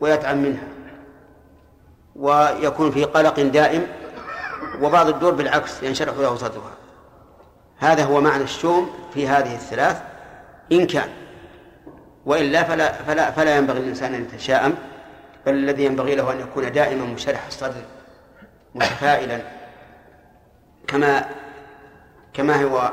ويتعب 0.00 0.36
منها 0.36 0.68
ويكون 2.16 2.90
في 2.90 3.04
قلق 3.04 3.40
دائم 3.40 3.86
وبعض 4.80 5.08
الدور 5.08 5.34
بالعكس 5.34 5.82
ينشرح 5.82 6.14
له 6.16 6.36
صدرها. 6.36 6.72
هذا 7.78 8.04
هو 8.04 8.20
معنى 8.20 8.42
الشوم 8.42 8.90
في 9.14 9.28
هذه 9.28 9.54
الثلاث 9.54 10.02
إن 10.72 10.86
كان. 10.86 11.21
وإلا 12.26 12.62
فلا 12.62 12.92
فلا 12.92 13.30
فلا 13.30 13.56
ينبغي 13.56 13.80
للإنسان 13.80 14.14
أن 14.14 14.22
يتشاءم 14.22 14.74
بل 15.46 15.54
الذي 15.54 15.84
ينبغي 15.84 16.14
له 16.14 16.32
أن 16.32 16.40
يكون 16.40 16.72
دائما 16.72 17.04
منشرح 17.04 17.46
الصدر 17.46 17.82
متفائلا. 18.74 19.42
كما 20.86 21.28
كما 22.32 22.62
هو 22.62 22.92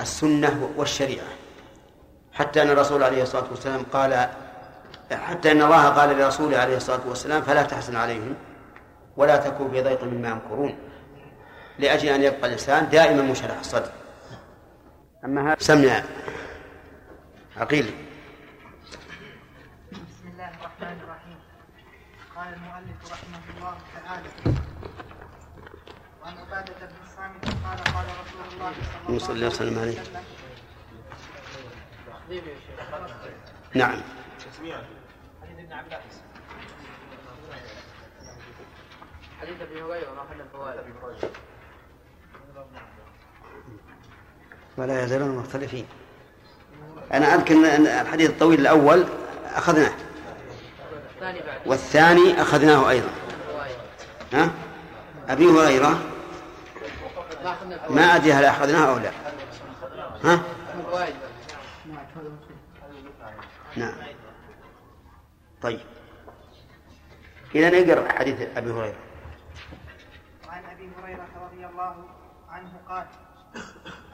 السنة 0.00 0.70
والشريعة. 0.76 1.26
حتى 2.32 2.62
أن 2.62 2.70
الرسول 2.70 3.02
عليه 3.02 3.22
الصلاة 3.22 3.44
والسلام 3.50 3.82
قال 3.92 4.28
حتى 5.12 5.52
أن 5.52 5.62
الله 5.62 5.88
قال 5.88 6.18
لرسوله 6.18 6.58
عليه 6.58 6.76
الصلاة 6.76 7.00
والسلام 7.06 7.42
فلا 7.42 7.62
تحزن 7.62 7.96
عليهم 7.96 8.34
ولا 9.16 9.36
تكن 9.36 9.70
في 9.70 9.82
ضيق 9.82 10.04
مما 10.04 10.28
يمكرون 10.28 10.78
لأجل 11.78 12.08
أن 12.08 12.22
يبقى 12.22 12.46
الإنسان 12.46 12.88
دائما 12.88 13.22
منشرح 13.22 13.58
الصدر. 13.58 13.90
أما 15.24 15.46
هذا 15.46 15.56
سمع 15.58 16.02
عقيل 17.56 17.94
بسم 19.92 20.28
الله 20.32 20.48
الرحمن 20.48 21.00
الرحيم 21.04 21.38
قال 22.36 22.54
المؤلف 22.54 23.12
رحمه 23.12 23.40
الله 23.56 23.74
تعالى 23.94 24.28
وعن 26.22 26.34
عبادة 26.80 26.94
بن 26.96 27.04
الصامت 27.06 27.44
قال 27.44 27.94
قال 27.94 28.06
رسول 28.06 28.40
الله 29.08 29.18
صلى 29.18 29.34
الله 29.34 29.46
عليه. 29.46 29.46
وسلم 29.46 29.78
عليه 29.78 29.98
نعم. 33.74 34.00
حديث 35.42 35.58
ابن 35.58 35.72
عباس 35.72 36.02
حديث 39.40 39.60
ابي 39.60 39.82
هريره 39.82 40.14
ما 40.14 40.22
اخذنا 40.22 40.42
الفوائد 40.42 40.80
ولا 44.76 45.04
يزالون 45.04 45.36
مختلفين. 45.36 45.86
أنا 47.12 47.34
أذكر 47.34 47.54
أن 47.54 47.86
الحديث 47.86 48.30
الطويل 48.30 48.60
الأول 48.60 49.04
أخذناه. 49.54 49.92
والثاني 51.66 52.42
أخذناه 52.42 52.90
أيضا. 52.90 53.10
ها؟ 54.32 54.50
أبي 55.28 55.46
هريرة 55.46 56.09
ما 57.90 58.16
أدري 58.16 58.32
هل 58.32 58.44
أخذناه 58.44 58.88
أو 58.88 58.98
لا. 58.98 59.10
ها؟ 60.24 60.40
نعم. 63.76 63.94
طيب. 65.62 65.80
إذا 67.54 67.70
نقرأ 67.70 68.12
حديث 68.18 68.40
أبي 68.56 68.70
هريرة. 68.70 68.98
وعن 70.48 70.64
أبي 70.64 70.90
هريرة 71.02 71.28
رضي 71.46 71.66
الله 71.66 71.94
عنه 72.50 72.70
قال 72.88 73.06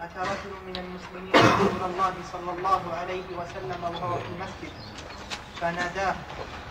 أتى 0.00 0.18
رجل 0.18 0.52
من 0.66 0.76
المسلمين 0.76 1.32
رسول 1.34 1.90
الله 1.90 2.14
صلى 2.32 2.50
الله 2.58 2.94
عليه 2.94 3.36
وسلم 3.36 3.84
وهو 3.84 4.14
في 4.14 4.26
المسجد 4.26 4.72
فناداه 5.60 6.14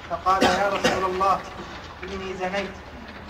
فقال 0.10 0.44
يا 0.44 0.70
رسول 0.70 1.04
الله 1.12 1.42
إني 2.04 2.34
زنيت. 2.34 2.76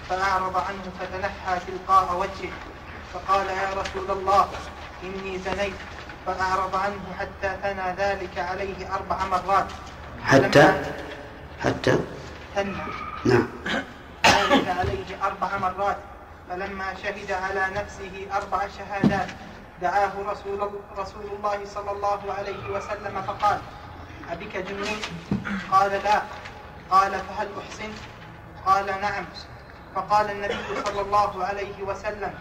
فأعرض 0.09 0.57
عنه 0.57 0.83
فتنحى 0.99 1.59
تلقاء 1.67 2.17
وجهه. 2.19 2.53
فقال 3.15 3.47
يا 3.47 3.69
رسول 3.82 4.12
الله 4.12 4.49
إني 5.04 5.39
زنيت. 5.39 5.73
فأعرض 6.25 6.75
عنه 6.75 7.04
حتى 7.19 7.58
ثنى 7.63 7.95
ذلك 7.97 8.38
عليه 8.38 8.95
أربع 8.95 9.25
مرات. 9.25 9.65
حتى؟ 10.23 10.84
حتى؟ 11.63 11.99
ثنى. 12.56 12.84
نعم. 13.25 13.47
ذلك 14.25 14.67
عليه 14.67 15.23
أربع 15.23 15.58
مرات. 15.58 15.97
فلما 16.49 16.93
شهد 17.04 17.32
على 17.32 17.67
نفسه 17.75 18.28
أربع 18.34 18.67
شهادات 18.78 19.28
دعاه 19.82 20.12
رسول 20.28 20.69
رسول 20.97 21.25
الله 21.38 21.60
صلى 21.65 21.91
الله 21.91 22.34
عليه 22.38 22.69
وسلم 22.69 23.21
فقال 23.21 23.60
أبك 24.32 24.58
جنون؟ 24.58 25.01
قال 25.71 25.91
لا. 25.91 26.21
قال 26.89 27.12
فهل 27.12 27.47
أحسن 27.62 27.91
قال 28.65 28.86
نعم. 28.86 29.25
فقال 29.95 30.32
النبي 30.32 30.65
صلى 30.86 31.01
الله 31.01 31.45
عليه 31.45 31.84
وسلم 31.84 32.34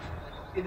بسم 0.55 0.63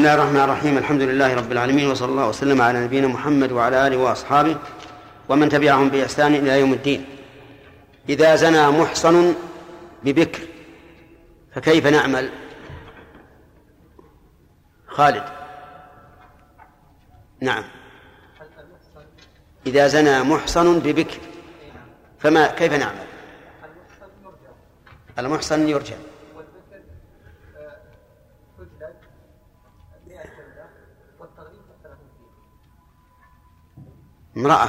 الله 0.00 0.14
الرحمن 0.14 0.36
الرحيم. 0.36 0.78
الحمد 0.78 1.02
لله 1.02 1.34
رب 1.34 1.52
العالمين 1.52 1.90
وصلى 1.90 2.08
الله 2.08 2.28
وسلم 2.28 2.62
على 2.62 2.84
نبينا 2.84 3.08
محمد 3.08 3.52
وعلى 3.52 3.86
آله 3.86 3.96
وأصحابه 3.96 4.56
ومن 5.28 5.48
تبعهم 5.48 5.88
بإحسان 5.88 6.34
إلى 6.34 6.60
يوم 6.60 6.72
الدين. 6.72 7.06
إذا 8.08 8.36
زنى 8.36 8.70
محصن 8.70 9.34
ببكر 10.04 10.42
فكيف 11.54 11.86
نعمل؟ 11.86 12.30
خالد. 14.86 15.24
نعم. 17.40 17.64
إذا 19.66 19.86
زنى 19.86 20.22
محصن 20.22 20.78
ببكر 20.78 21.18
فما 22.18 22.46
كيف 22.46 22.72
نعمل؟ 22.72 23.06
المحصن 25.18 25.68
يرجع. 25.68 25.96
امرأة. 34.38 34.68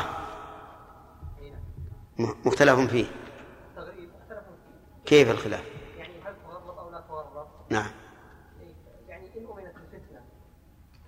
مختلف 2.45 2.79
فيه. 2.79 3.05
كيف 5.05 5.31
الخلاف؟ 5.31 5.63
يعني 5.97 6.13
هل 6.21 6.35
تغرب 6.43 6.77
أو 6.77 6.91
لا 6.91 6.99
تغرب 6.99 7.47
نعم. 7.69 7.91
يعني 9.07 9.29
امنت 9.37 9.75
الفتنه 9.77 10.21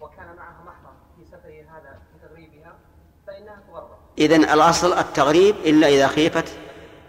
وكان 0.01 0.35
معها 0.35 0.93
في 1.17 1.25
سفره 1.25 1.77
هذا 1.77 2.01
فانها 3.27 3.63
تغرب 3.67 3.97
إذن 4.17 4.43
الأصل 4.43 4.93
التغريب 4.93 5.55
إلا 5.55 5.87
إذا 5.87 6.07
خيفت 6.07 6.57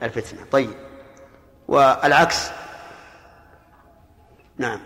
الفتنة. 0.03 0.45
طيب. 0.51 0.75
والعكس. 1.69 2.51
نعم 4.57 4.81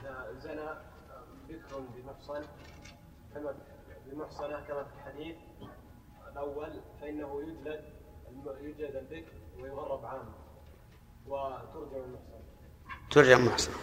إذا 0.00 0.32
زنى 0.38 0.68
بكر 1.48 1.80
بمحصن 1.94 2.44
كما 3.34 3.54
بمحصنة 4.06 4.60
كما 4.60 4.84
في 4.84 4.90
الحديث 4.96 5.36
الأول 6.32 6.80
فإنه 7.00 7.42
يجلد 7.42 7.84
يجلد 8.60 8.96
البكر 8.96 9.32
ويغرب 9.58 10.06
عام 10.06 10.32
وترجع 11.26 11.96
المحصن 11.96 12.42
ترجع 13.12 13.38
محصنة 13.38 13.74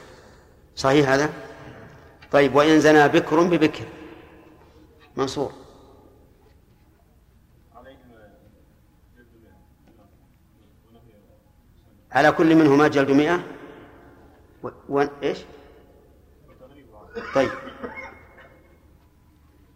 صحيح 0.75 1.09
هذا؟ 1.09 1.29
طيب 2.31 2.55
وإن 2.55 2.79
زنى 2.79 3.07
بكر 3.07 3.43
ببكر. 3.43 3.85
منصور. 5.15 5.51
على 12.11 12.31
كل 12.31 12.55
منهما 12.55 12.87
جلد 12.87 13.11
مئة؟ 13.11 13.43
و... 14.63 14.69
و... 14.89 15.03
إيش؟ 15.23 15.37
طيب. 17.35 17.49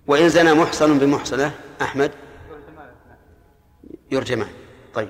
وإن 0.08 0.30
زنى 0.30 0.54
محصن 0.54 1.00
بمحصنة 1.00 1.52
أحمد؟ 1.82 2.12
يرجمان. 4.12 4.50
طيب. 4.94 5.10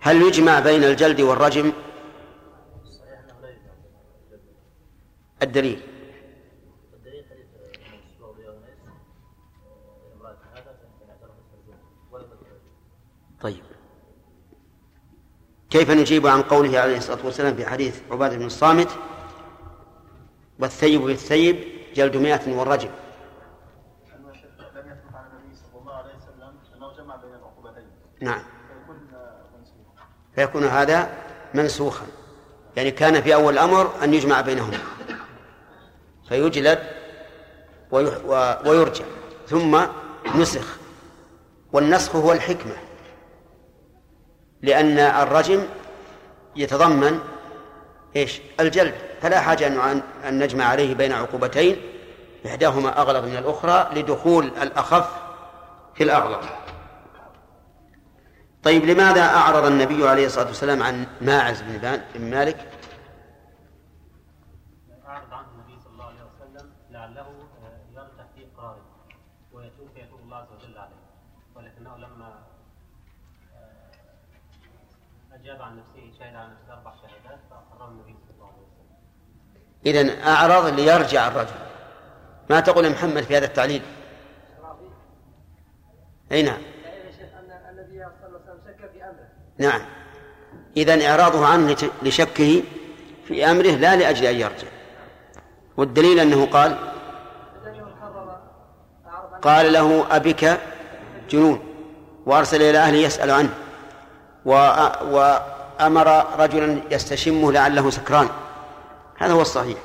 هل 0.00 0.22
يجمع 0.22 0.60
بين 0.60 0.84
الجلد 0.84 1.20
والرجم؟ 1.20 1.72
الدليل. 5.42 5.82
طيب. 13.40 13.62
كيف 15.70 15.90
نجيب 15.90 16.26
عن 16.26 16.42
قوله 16.42 16.78
عليه 16.80 16.96
الصلاة 16.96 17.26
والسلام 17.26 17.56
في 17.56 17.66
حديث 17.66 18.00
عبادة 18.10 18.36
بن 18.36 18.46
الصامت 18.46 18.88
والثيب 20.58 21.00
بالثيب 21.00 21.56
جلد 21.94 22.16
مئة 22.16 22.40
العقوبتين 22.48 22.90
نعم. 28.20 28.42
فيكون 30.34 30.64
هذا 30.64 31.08
منسوخا. 31.54 32.06
يعني 32.76 32.90
كان 32.90 33.22
في 33.22 33.34
أول 33.34 33.52
الأمر 33.52 34.04
أن 34.04 34.14
يجمع 34.14 34.40
بينهما. 34.40 34.95
فيجلد 36.28 36.78
ويرجع 38.64 39.04
ثم 39.46 39.82
نسخ. 40.34 40.76
والنسخ 41.72 42.16
هو 42.16 42.32
الحكمة 42.32 42.72
لأن 44.62 44.98
الرجم 44.98 45.62
يتضمن 46.56 47.20
إيش؟ 48.16 48.40
الجلد. 48.60 48.94
فلا 49.22 49.40
حاجة 49.40 49.66
أن 49.66 50.02
أن 50.28 50.38
نجمع 50.38 50.64
عليه 50.64 50.94
بين 50.94 51.12
عقوبتين 51.12 51.76
إحداهما 52.46 53.00
أغلظ 53.00 53.24
من 53.24 53.36
الأخرى 53.36 53.90
لدخول 53.94 54.44
الأخف 54.44 55.08
في 55.94 56.02
الأغلظ. 56.02 56.46
طيب 58.66 58.84
لماذا 58.84 59.24
أعرض 59.24 59.64
النبي 59.64 60.08
عليه 60.08 60.26
الصلاة 60.26 60.46
والسلام 60.46 60.82
عن 60.82 61.06
ماعز 61.20 61.62
بن 61.62 62.30
مالك 62.30 62.72
أعرض 65.06 65.32
عنه 65.32 65.48
النبي 65.54 65.80
صلى 65.80 65.92
الله 65.92 66.04
عليه 66.04 66.24
وسلم 66.24 66.72
لعله 66.90 67.20
آه، 67.62 67.80
يرجع 67.92 68.24
في 68.34 68.46
إقراره 68.46 68.84
ويتوب 69.52 69.88
فيتوب 69.94 70.20
الله 70.20 70.36
عز 70.36 70.52
وجل 70.52 70.78
عليه 70.78 71.02
ولكنه 71.54 71.96
لما 71.96 72.42
آه، 73.54 73.90
أجاب 75.34 75.62
عن 75.62 75.78
نفسه 75.78 76.12
شهد 76.18 76.34
عن 76.34 76.52
نفسه 76.52 76.72
أربع 76.72 76.94
شهادات 76.94 77.40
فأقره 77.50 77.88
النبي 77.88 78.16
صلى 78.28 78.34
الله 78.34 78.46
عليه 78.46 78.56
وسلم 78.56 78.96
إذا 79.86 80.10
أعرض 80.26 80.66
ليرجع 80.66 81.28
الرجل. 81.28 81.54
ما 82.50 82.60
تقول 82.60 82.84
يا 82.84 82.90
محمد 82.90 83.22
في 83.22 83.36
هذا 83.36 83.44
التعليل؟ 83.44 83.82
أي 86.32 86.42
نعم. 86.42 86.58
نعم. 89.58 89.80
إذا 90.76 91.06
إعراضه 91.10 91.46
عنه 91.46 91.76
لشكه 92.02 92.62
في 93.28 93.50
أمره 93.50 93.70
لا 93.70 93.96
لأجل 93.96 94.26
أن 94.26 94.34
يرجع. 94.34 94.68
والدليل 95.76 96.20
أنه 96.20 96.46
قال 96.46 96.76
قال 99.42 99.72
له 99.72 100.16
أبك 100.16 100.60
جنون 101.30 101.60
وأرسل 102.26 102.62
إلى 102.62 102.78
أهله 102.78 102.96
يسأل 102.98 103.30
عنه 103.30 103.54
وأ- 104.46 105.02
وأمر 105.02 106.26
رجلا 106.38 106.80
يستشمه 106.90 107.52
لعله 107.52 107.90
سكران. 107.90 108.28
هذا 109.18 109.32
هو 109.32 109.40
الصحيح. 109.40 109.78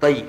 طيب. 0.00 0.28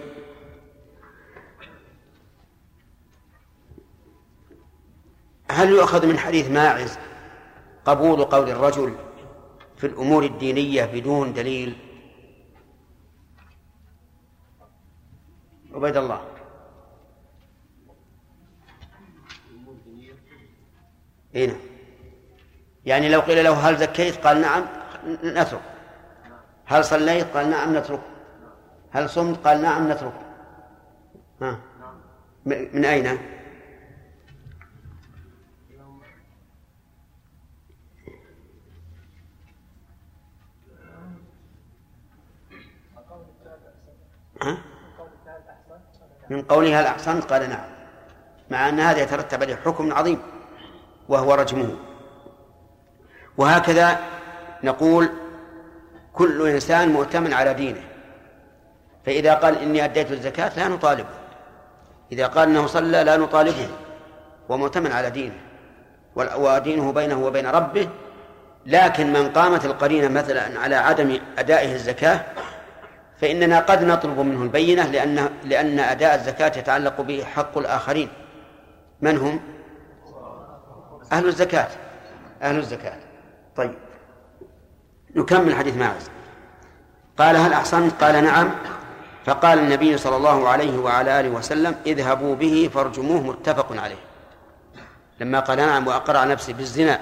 هل 5.52 5.70
يؤخذ 5.70 6.06
من 6.06 6.20
حديث 6.20 6.50
ماعز 6.52 6.98
قبول 7.86 8.24
قول 8.24 8.50
الرجل 8.50 8.96
في 9.78 9.88
الأمور 9.88 10.24
الدينية 10.24 10.86
بدون 10.86 11.34
دليل؟ 11.34 11.78
عبيد 15.74 15.98
الله. 15.98 16.22
اي 21.36 21.48
نعم. 21.48 21.60
يعني 22.86 23.10
لو 23.10 23.20
قيل 23.20 23.44
له 23.44 23.70
هل 23.70 23.78
زكيت 23.78 24.26
قال 24.26 24.42
نعم 24.42 24.66
نترك. 25.24 25.79
هل 26.70 26.86
صليت؟ 26.86 27.38
قال 27.38 27.50
نعم 27.50 27.78
نترك. 27.78 28.00
هل 28.92 29.10
صمت؟ 29.10 29.48
قال 29.48 29.62
نعم 29.62 29.92
نترك. 29.92 30.14
ها. 31.42 31.60
من 32.46 32.86
أين؟ 32.86 33.08
ها؟ 44.42 44.58
من 46.30 46.42
قولها 46.42 46.82
هل 46.82 46.86
أحسنت؟ 46.86 47.24
قال 47.24 47.50
نعم. 47.50 47.70
مع 48.52 48.70
أن 48.70 48.80
هذا 48.80 49.02
يترتب 49.02 49.44
عليه 49.44 49.56
حكم 49.56 49.94
عظيم 49.94 50.22
وهو 51.10 51.34
رجمه. 51.34 51.78
وهكذا 53.38 54.00
نقول 54.64 55.10
كل 56.14 56.48
إنسان 56.48 56.90
مؤتمن 56.90 57.34
على 57.34 57.54
دينه. 57.54 57.82
فإذا 59.06 59.34
قال 59.34 59.58
إني 59.58 59.86
أديت 59.86 60.12
الزكاة 60.12 60.52
لا 60.58 60.68
نطالبه. 60.68 61.10
إذا 62.12 62.28
قال 62.28 62.50
أنه 62.50 62.68
صلى 62.68 63.04
لا 63.04 63.18
نطالبه. 63.18 63.70
ومؤتمن 64.50 64.92
على 64.92 65.10
دينه. 65.10 65.38
ودينه 66.16 66.92
بينه 66.92 67.26
وبين 67.26 67.48
ربه. 67.48 67.90
لكن 68.66 69.14
من 69.14 69.30
قامت 69.30 69.66
القرينة 69.66 70.08
مثلا 70.08 70.60
على 70.60 70.76
عدم 70.76 71.20
أدائه 71.38 71.74
الزكاة 71.74 72.22
فإننا 73.22 73.60
قد 73.60 73.84
نطلب 73.84 74.20
منه 74.20 74.44
البينة 74.44 74.88
لأن 74.88 75.30
لأن 75.44 75.80
أداء 75.80 76.16
الزكاة 76.16 76.58
يتعلق 76.58 77.02
به 77.02 77.24
حق 77.24 77.58
الآخرين. 77.58 78.10
من 79.02 79.18
هم؟ 79.18 79.40
أهل 81.12 81.28
الزكاة. 81.28 81.68
أهل 82.42 82.58
الزكاة. 82.58 82.98
طيب. 83.56 83.74
نكمل 85.16 85.56
حديث 85.56 85.76
ماعز. 85.76 86.10
قال 87.18 87.36
هل 87.36 87.54
أحسنت؟ 87.54 88.04
قال 88.04 88.24
نعم. 88.24 88.52
فقال 89.26 89.60
النبي 89.60 89.98
صلى 89.98 90.16
الله 90.18 90.50
عليه 90.50 90.80
وعلى 90.80 91.20
آله 91.20 91.30
وسلم 91.30 91.76
اذهبوا 91.86 92.36
به 92.36 92.70
فارجموه 92.74 93.22
متفق 93.22 93.82
عليه. 93.82 94.00
لما 95.20 95.40
قال 95.40 95.58
نعم 95.58 95.88
وأقر 95.88 96.18
على 96.18 96.32
نفسه 96.32 96.54
بالزنا 96.54 97.00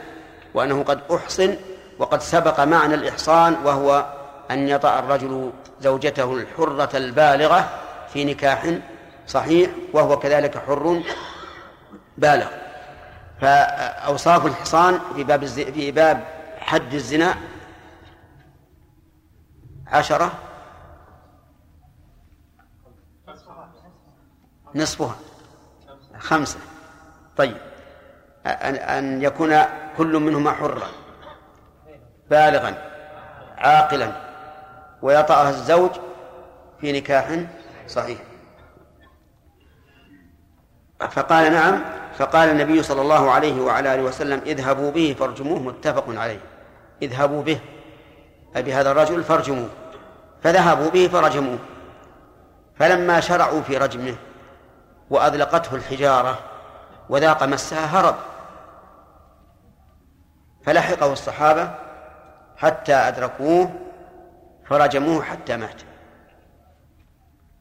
وأنه 0.54 0.84
قد 0.84 1.00
أحصن 1.16 1.56
وقد 2.00 2.22
سبق 2.22 2.60
معنى 2.60 2.96
الإحصان 2.96 3.56
وهو 3.64 4.06
أن 4.52 4.70
يطأ 4.70 5.00
الرجل 5.00 5.52
زوجته 5.82 6.34
الحرة 6.34 6.98
البالغة 6.98 7.70
في 8.14 8.26
نكاح 8.26 8.74
صحيح 9.28 9.70
وهو 9.94 10.20
كذلك 10.20 10.58
حر 10.58 11.02
بالغ. 12.18 12.48
فأوصاف 13.42 14.46
الحصان 14.46 15.00
في 15.16 15.24
باب. 15.24 15.46
في 15.46 15.92
باب 15.92 16.24
حد 16.60 16.94
الزنا 16.94 17.36
عشرة. 19.92 20.32
نصفها. 24.76 25.16
خمسة. 26.20 26.60
طيب. 27.38 27.58
أن 28.46 29.22
يكون 29.22 29.62
كل 29.98 30.20
منهما 30.20 30.52
حرا. 30.52 30.88
بالغا. 32.30 32.74
عاقلا. 33.58 34.12
ويطأها 35.02 35.50
الزوج 35.50 35.92
في 36.82 36.92
نكاح 36.92 37.40
صحيح. 37.88 38.20
فقال 41.12 41.54
نعم. 41.54 41.82
فقال 42.18 42.50
النبي 42.50 42.84
صلى 42.84 43.02
الله 43.02 43.32
عليه 43.32 43.62
وعلى 43.62 43.96
آله 43.96 44.04
وسلم 44.04 44.42
اذهبوا 44.46 44.92
به 44.92 45.16
فارجموه 45.20 45.60
متفق 45.60 46.06
عليه. 46.10 46.40
اذهبوا 47.02 47.44
به. 47.44 47.60
أي 48.56 48.64
بهذا 48.64 48.92
الرجل 48.92 49.24
فارجموه 49.24 49.70
فذهبوا 50.44 50.90
به 50.90 51.08
فرجموه. 51.08 51.58
فلما 52.76 53.20
شرعوا 53.20 53.62
في 53.62 53.78
رجمه 53.78 54.16
وأذلقته 55.10 55.76
الحجارة 55.76 56.40
وذاق 57.10 57.44
مسها 57.44 57.86
هرب. 57.86 58.16
فلحقه 60.66 61.14
الصحابة 61.14 61.72
حتى 62.58 62.94
أدركوه 62.94 63.72
فرجموه 64.66 65.24
حتى 65.24 65.58
مات. 65.58 65.82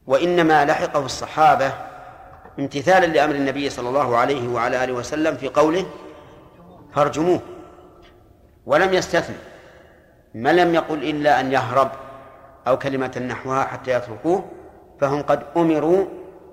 وإنما 0.07 0.65
لحقه 0.65 1.05
الصحابة 1.05 1.73
امتثالا 2.59 3.05
لأمر 3.05 3.35
النبي 3.35 3.69
صلى 3.69 3.89
الله 3.89 4.17
عليه 4.17 4.47
وعلى 4.47 4.83
آله 4.83 4.93
وسلم 4.93 5.37
في 5.37 5.47
قوله 5.47 5.85
فارجموه. 6.95 7.39
ولم 8.65 8.93
يستثن 8.93 9.33
ما 10.37 10.53
لم 10.53 10.75
يقل 10.75 11.03
إلا 11.03 11.39
أن 11.39 11.51
يهرب 11.51 11.91
أو 12.67 12.77
كلمة 12.77 13.27
نحوها 13.29 13.63
حتى 13.63 13.91
يتركوه 13.91 14.51
فهم 14.99 15.21
قد 15.21 15.43
أمروا 15.57 16.05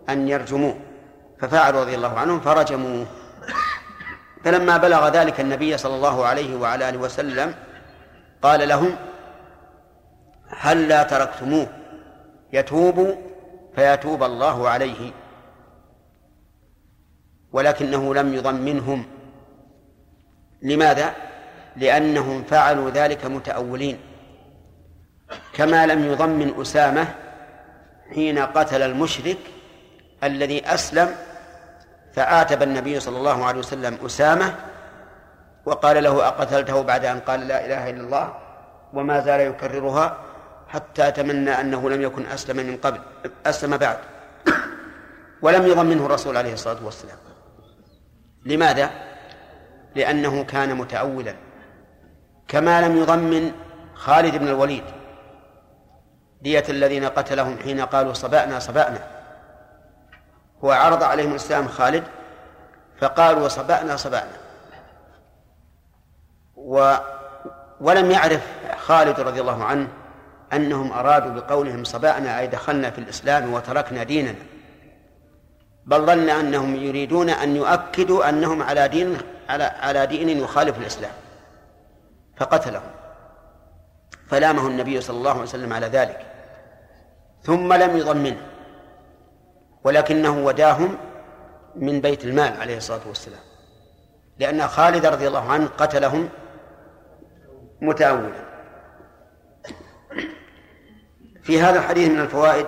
أن 0.08 0.28
يرجموه. 0.28 0.74
ففعلوا 1.40 1.80
رضي 1.80 1.94
الله 1.94 2.18
عنهم 2.18 2.40
فرجموه. 2.40 3.06
فلما 4.44 4.76
بلغ 4.76 5.08
ذلك 5.08 5.40
النبي 5.40 5.78
صلى 5.78 5.94
الله 5.94 6.26
عليه 6.26 6.56
وعلى 6.56 6.88
آله 6.88 6.98
وسلم 6.98 7.54
قال 8.42 8.68
لهم 8.68 8.96
هل 10.48 10.88
لا 10.88 11.02
تركتموه؟ 11.02 11.66
يتوب 12.52 13.18
فيتوب 13.74 14.22
الله 14.22 14.68
عليه. 14.68 15.12
ولكنه 17.52 18.14
لم 18.14 18.34
يضمنهم. 18.34 19.04
لماذا؟ 20.62 21.14
لأنهم 21.76 22.42
فعلوا 22.42 22.90
ذلك 22.90 23.24
متأولين. 23.24 23.98
كما 25.52 25.86
لم 25.86 26.04
يضمن 26.04 26.60
أسامة 26.60 27.06
حين 28.14 28.38
قتل 28.38 28.82
المشرك 28.82 29.38
الذي 30.24 30.66
أسلم 30.66 31.14
فعاتب 32.14 32.62
النبي 32.62 33.00
صلى 33.00 33.18
الله 33.18 33.44
عليه 33.44 33.58
وسلم 33.58 33.98
أسامة 34.06 34.54
وقال 35.66 36.02
له 36.02 36.28
أقتلته 36.28 36.82
بعد 36.82 37.04
أن 37.04 37.20
قال 37.20 37.48
لا 37.48 37.66
إله 37.66 37.90
إلا 37.90 38.00
الله؟ 38.00 38.36
وما 38.92 39.20
زال 39.20 39.40
يكررها 39.40 40.18
حتى 40.68 41.10
تمنى 41.10 41.50
أنه 41.50 41.90
لم 41.90 42.02
يكن 42.02 42.26
أسلم 42.26 42.56
من 42.56 42.76
قبل 42.76 43.00
أسلم 43.46 43.76
بعد. 43.76 43.98
ولم 45.42 45.66
يضمنه 45.66 46.06
الرسول 46.06 46.36
عليه 46.36 46.52
الصلاة 46.52 46.84
والسلام. 46.84 47.16
لماذا؟ 48.44 48.90
لأنه 49.94 50.44
كان 50.44 50.74
متأولا. 50.76 51.34
كما 52.48 52.80
لم 52.80 52.96
يضمن 52.96 53.52
خالد 53.94 54.36
بن 54.36 54.48
الوليد. 54.48 54.84
دية 56.42 56.64
الذين 56.68 57.04
قتلهم 57.04 57.58
حين 57.58 57.80
قالوا 57.80 58.12
صبأنا 58.12 58.58
صبأنا. 58.58 58.98
هو 60.64 60.70
عرض 60.70 61.02
عليهم 61.02 61.30
الإسلام 61.30 61.68
خالد 61.68 62.04
فقالوا 63.00 63.48
صبأنا 63.48 63.96
صبأنا. 63.96 64.32
و 66.56 66.94
ولم 67.80 68.10
يعرف 68.10 68.40
خالد 68.78 69.20
رضي 69.20 69.40
الله 69.40 69.64
عنه 69.64 69.88
أنهم 70.52 70.92
أرادوا 70.92 71.30
بقولهم 71.30 71.84
صبأنا 71.84 72.40
أي 72.40 72.46
دخلنا 72.46 72.90
في 72.90 72.98
الإسلام 72.98 73.52
وتركنا 73.52 74.02
ديننا. 74.02 74.34
بل 75.86 76.06
ظن 76.06 76.28
أنهم 76.28 76.76
يريدون 76.76 77.30
أن 77.30 77.56
يؤكدوا 77.56 78.28
أنهم 78.28 78.62
على 78.62 78.88
دين 78.88 79.18
على 79.48 79.64
على 79.64 80.06
دين 80.06 80.28
يخالف 80.28 80.78
الإسلام. 80.78 81.12
فقتلهم. 82.36 82.90
فلامه 84.28 84.66
النبي 84.66 85.00
صلى 85.00 85.16
الله 85.16 85.30
عليه 85.30 85.42
وسلم 85.42 85.72
على 85.72 85.86
ذلك. 85.86 86.26
ثم 87.42 87.72
لم 87.72 87.96
يضمنه. 87.96 88.46
ولكنه 89.84 90.44
وداهم 90.44 90.98
من 91.76 92.00
بيت 92.00 92.24
المال 92.24 92.60
عليه 92.60 92.76
الصلاة 92.76 93.08
والسلام. 93.08 93.40
لأن 94.38 94.68
خالد 94.68 95.06
رضي 95.06 95.28
الله 95.28 95.52
عنه 95.52 95.66
قتلهم 95.66 96.28
متأولا. 97.80 98.44
في 101.42 101.60
هذا 101.60 101.78
الحديث 101.78 102.10
من 102.10 102.20
الفوائد 102.20 102.66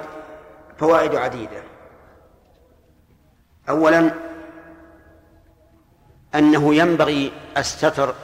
فوائد 0.79 1.14
عديدة. 1.14 1.62
أولا 3.69 4.11
أنه 6.35 6.75
ينبغي 6.75 7.33
الستر 7.57 8.14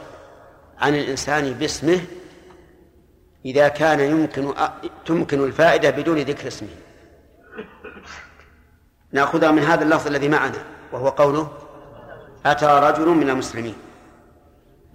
عن 0.83 0.95
الإنسان 0.95 1.53
باسمه 1.53 2.01
إذا 3.45 3.69
كان 3.69 4.01
يمكن 4.01 4.55
تمكن 5.07 5.45
الفائدة 5.45 5.91
بدون 5.91 6.19
ذكر 6.19 6.49
اسمه. 6.49 6.69
نأخذها 9.13 9.51
من 9.51 9.63
هذا 9.63 9.85
اللفظ 9.85 10.07
الذي 10.07 10.29
معنا 10.29 10.65
وهو 10.93 11.09
قوله 11.09 11.53
أتى 12.47 12.67
رجل 12.67 13.09
من 13.09 13.31
المسلمين. 13.31 13.75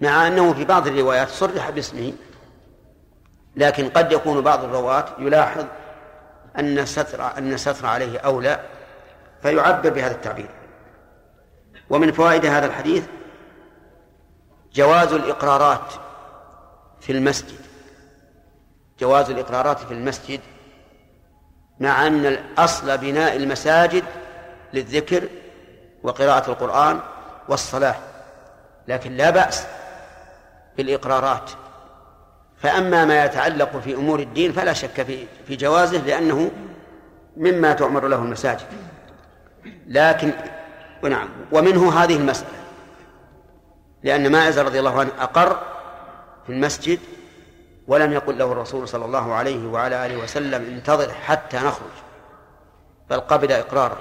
مع 0.00 0.26
أنه 0.26 0.52
في 0.52 0.64
بعض 0.64 0.86
الروايات 0.86 1.28
صرح 1.28 1.70
باسمه 1.70 2.12
لكن 3.56 3.88
قد 3.88 4.12
يكون 4.12 4.40
بعض 4.40 4.64
الرواة 4.64 5.06
يلاحظ 5.18 5.64
أن 6.58 6.78
الستر 6.78 7.38
أن 7.38 7.52
الستر 7.52 7.86
عليه 7.86 8.18
أولى 8.18 8.60
فيعبر 9.42 9.90
بهذا 9.90 10.14
التعبير. 10.14 10.50
ومن 11.90 12.12
فوائد 12.12 12.46
هذا 12.46 12.66
الحديث 12.66 13.04
جواز 14.74 15.12
الإقرارات 15.12 15.92
في 17.00 17.12
المسجد. 17.12 17.58
جواز 19.00 19.30
الإقرارات 19.30 19.78
في 19.78 19.94
المسجد 19.94 20.40
مع 21.80 22.06
أن 22.06 22.26
الأصل 22.26 22.98
بناء 22.98 23.36
المساجد 23.36 24.04
للذكر 24.72 25.28
وقراءة 26.02 26.50
القرآن 26.50 27.00
والصلاة 27.48 27.96
لكن 28.88 29.16
لا 29.16 29.30
بأس 29.30 29.66
بالإقرارات. 30.76 31.50
فأما 32.56 33.04
ما 33.04 33.24
يتعلق 33.24 33.76
في 33.76 33.94
أمور 33.94 34.20
الدين 34.20 34.52
فلا 34.52 34.72
شك 34.72 35.02
في 35.02 35.26
في 35.46 35.56
جوازه 35.56 35.98
لأنه 35.98 36.50
مما 37.36 37.72
تؤمر 37.72 38.08
له 38.08 38.16
المساجد. 38.16 38.66
لكن 39.86 40.32
ونعم 41.02 41.28
ومنه 41.52 42.02
هذه 42.02 42.16
المسألة. 42.16 42.57
لأن 44.02 44.32
ماعز 44.32 44.58
رضي 44.58 44.78
الله 44.78 45.00
عنه 45.00 45.10
أقر 45.18 45.58
في 46.46 46.52
المسجد 46.52 46.98
ولم 47.88 48.12
يقل 48.12 48.38
له 48.38 48.52
الرسول 48.52 48.88
صلى 48.88 49.04
الله 49.04 49.34
عليه 49.34 49.66
وعلى 49.66 50.06
آله 50.06 50.16
وسلم 50.16 50.62
انتظر 50.64 51.12
حتى 51.12 51.56
نخرج 51.56 51.90
بل 53.10 53.20
قبل 53.20 53.52
إقراره 53.52 53.98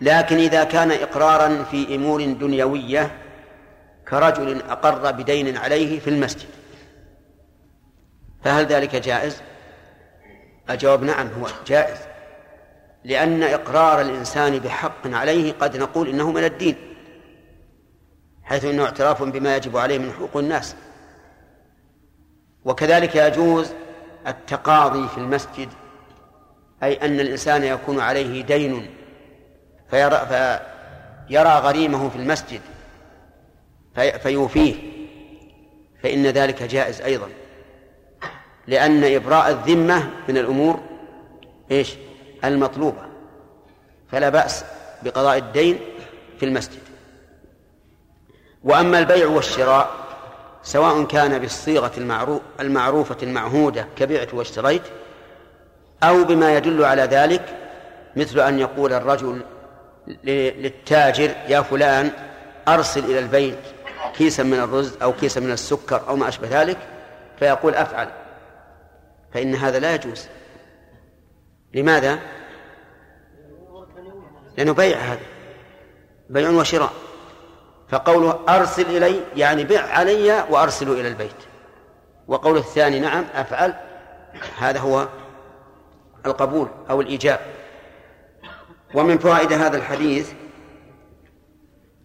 لكن 0.00 0.36
إذا 0.36 0.64
كان 0.64 0.90
إقرارا 0.90 1.62
في 1.70 1.94
أمور 1.94 2.24
دنيوية 2.24 3.10
كرجل 4.08 4.62
أقر 4.62 5.10
بدين 5.10 5.56
عليه 5.56 6.00
في 6.00 6.10
المسجد 6.10 6.48
فهل 8.44 8.66
ذلك 8.66 8.96
جائز؟ 8.96 9.40
الجواب 10.70 11.02
نعم 11.02 11.28
هو 11.40 11.46
جائز 11.66 11.98
لأن 13.04 13.42
إقرار 13.42 14.00
الإنسان 14.00 14.58
بحق 14.58 15.06
عليه 15.06 15.52
قد 15.52 15.76
نقول 15.76 16.08
إنه 16.08 16.32
من 16.32 16.44
الدين 16.44 16.93
حيث 18.44 18.64
إنه 18.64 18.84
اعتراف 18.84 19.22
بما 19.22 19.56
يجب 19.56 19.76
عليه 19.76 19.98
من 19.98 20.12
حقوق 20.12 20.36
الناس. 20.36 20.76
وكذلك 22.64 23.16
يجوز 23.16 23.72
التقاضي 24.26 25.08
في 25.08 25.18
المسجد 25.18 25.68
أي 26.82 26.94
أن 26.94 27.20
الإنسان 27.20 27.64
يكون 27.64 28.00
عليه 28.00 28.42
دين 28.42 28.90
فيرى, 29.90 30.26
فيرى 31.28 31.58
غريمه 31.58 32.08
في 32.08 32.16
المسجد 32.16 32.60
في 33.94 34.18
فيوفيه. 34.18 34.74
فإن 36.02 36.26
ذلك 36.26 36.62
جائز 36.62 37.00
أيضا. 37.00 37.28
لأن 38.66 39.04
إبراء 39.04 39.50
الذمة 39.50 40.10
من 40.28 40.38
الأمور 40.38 40.80
إيش؟ 41.70 41.94
المطلوبة. 42.44 43.02
فلا 44.12 44.28
بأس 44.28 44.64
بقضاء 45.02 45.38
الدين 45.38 45.78
في 46.38 46.44
المسجد. 46.44 46.93
وأما 48.64 48.98
البيع 48.98 49.26
والشراء 49.26 49.90
سواء 50.62 51.04
كان 51.04 51.38
بالصيغة 51.38 51.92
المعروفة 52.60 53.16
المعهودة 53.22 53.86
كبعت 53.96 54.34
واشتريت 54.34 54.82
أو 56.02 56.24
بما 56.24 56.56
يدل 56.56 56.84
على 56.84 57.02
ذلك 57.02 57.42
مثل 58.16 58.40
أن 58.40 58.58
يقول 58.58 58.92
الرجل 58.92 59.42
للتاجر 60.24 61.34
يا 61.48 61.60
فلان 61.60 62.10
أرسل 62.68 63.04
إلى 63.04 63.18
البيت 63.18 63.58
كيسا 64.16 64.42
من 64.42 64.58
الرز 64.60 64.92
أو 65.02 65.12
كيسا 65.12 65.40
من 65.40 65.52
السكر 65.52 66.08
أو 66.08 66.16
ما 66.16 66.28
أشبه 66.28 66.62
ذلك 66.62 66.78
فيقول 67.38 67.74
أفعل 67.74 68.08
فإن 69.34 69.54
هذا 69.54 69.78
لا 69.78 69.94
يجوز 69.94 70.26
لماذا؟ 71.74 72.18
لأنه 74.58 74.72
بيع 74.72 74.98
هذا 74.98 75.20
بيع 76.30 76.50
وشراء 76.50 76.92
فقوله 77.94 78.40
أرسل 78.48 78.96
إلي 78.96 79.20
يعني 79.36 79.64
بع 79.64 79.80
علي 79.80 80.44
وأرسل 80.50 80.90
إلى 80.90 81.08
البيت. 81.08 81.34
وقوله 82.28 82.60
الثاني 82.60 83.00
نعم 83.00 83.24
أفعل 83.34 83.74
هذا 84.58 84.80
هو 84.80 85.08
القبول 86.26 86.68
أو 86.90 87.00
الإيجاب. 87.00 87.40
ومن 88.94 89.18
فوائد 89.18 89.52
هذا 89.52 89.76
الحديث 89.76 90.32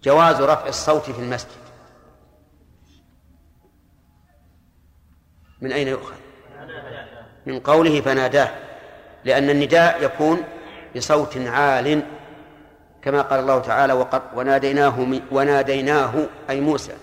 جواز 0.03 0.41
رفع 0.41 0.67
الصوت 0.67 1.09
في 1.09 1.19
المسجد. 1.19 1.51
من 5.61 5.71
أين 5.71 5.87
يؤخذ؟ 5.87 6.15
من 7.45 7.59
قوله 7.59 8.01
فناداه 8.01 8.49
لأن 9.25 9.49
النداء 9.49 10.03
يكون 10.03 10.43
بصوت 10.95 11.37
عال. 11.37 12.03
كما 13.01 13.21
قال 13.21 13.39
الله 13.39 13.59
تعالى 13.59 14.07
وناديناه 14.35 15.19
وناديناه 15.31 16.13
أي 16.49 16.61
موسى 16.61 16.93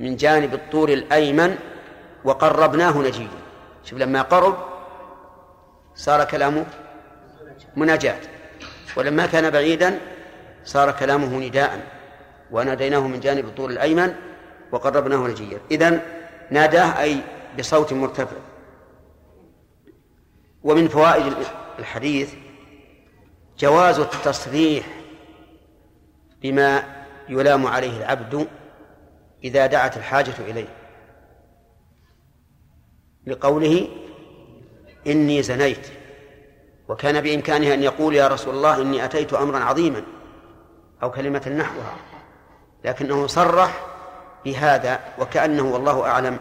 من 0.00 0.16
جانب 0.16 0.54
الطور 0.54 0.88
الأيمن 0.88 1.56
وقربناه 2.24 2.98
نجيا. 2.98 3.28
شوف 3.84 3.98
لما 3.98 4.22
قرب 4.22 4.56
صار 5.94 6.24
كلامه 6.24 6.66
مناجاة. 7.76 8.20
ولما 8.96 9.26
كان 9.26 9.50
بعيدا 9.50 9.98
صار 10.64 10.90
كلامه 10.90 11.38
نداء. 11.38 11.80
وناديناه 12.50 13.00
من 13.00 13.20
جانب 13.20 13.44
الطور 13.44 13.70
الأيمن 13.70 14.14
وقربناه 14.72 15.16
نجيا. 15.16 15.58
إذن 15.70 16.00
ناداه 16.50 17.02
أي 17.02 17.20
بصوت 17.58 17.92
مرتفع. 17.92 18.36
ومن 20.64 20.88
فوائد 20.88 21.32
الحديث 21.78 22.34
جواز 23.58 23.98
التصريح 23.98 24.86
بما 26.46 26.82
يلام 27.28 27.66
عليه 27.66 27.98
العبد 27.98 28.46
إذا 29.44 29.66
دعت 29.66 29.96
الحاجة 29.96 30.34
إليه. 30.38 30.68
لقوله 33.26 33.88
إني 35.06 35.42
زنيت 35.42 35.86
وكان 36.88 37.20
بإمكانه 37.20 37.74
أن 37.74 37.82
يقول 37.82 38.14
يا 38.14 38.28
رسول 38.28 38.54
الله 38.54 38.82
إني 38.82 39.04
أتيت 39.04 39.32
أمرا 39.32 39.58
عظيما 39.58 40.02
أو 41.02 41.10
كلمة 41.10 41.48
نحوها 41.48 41.96
لكنه 42.84 43.26
صرح 43.26 43.86
بهذا 44.44 45.00
وكأنه 45.18 45.62
والله 45.62 46.06
أعلم 46.06 46.38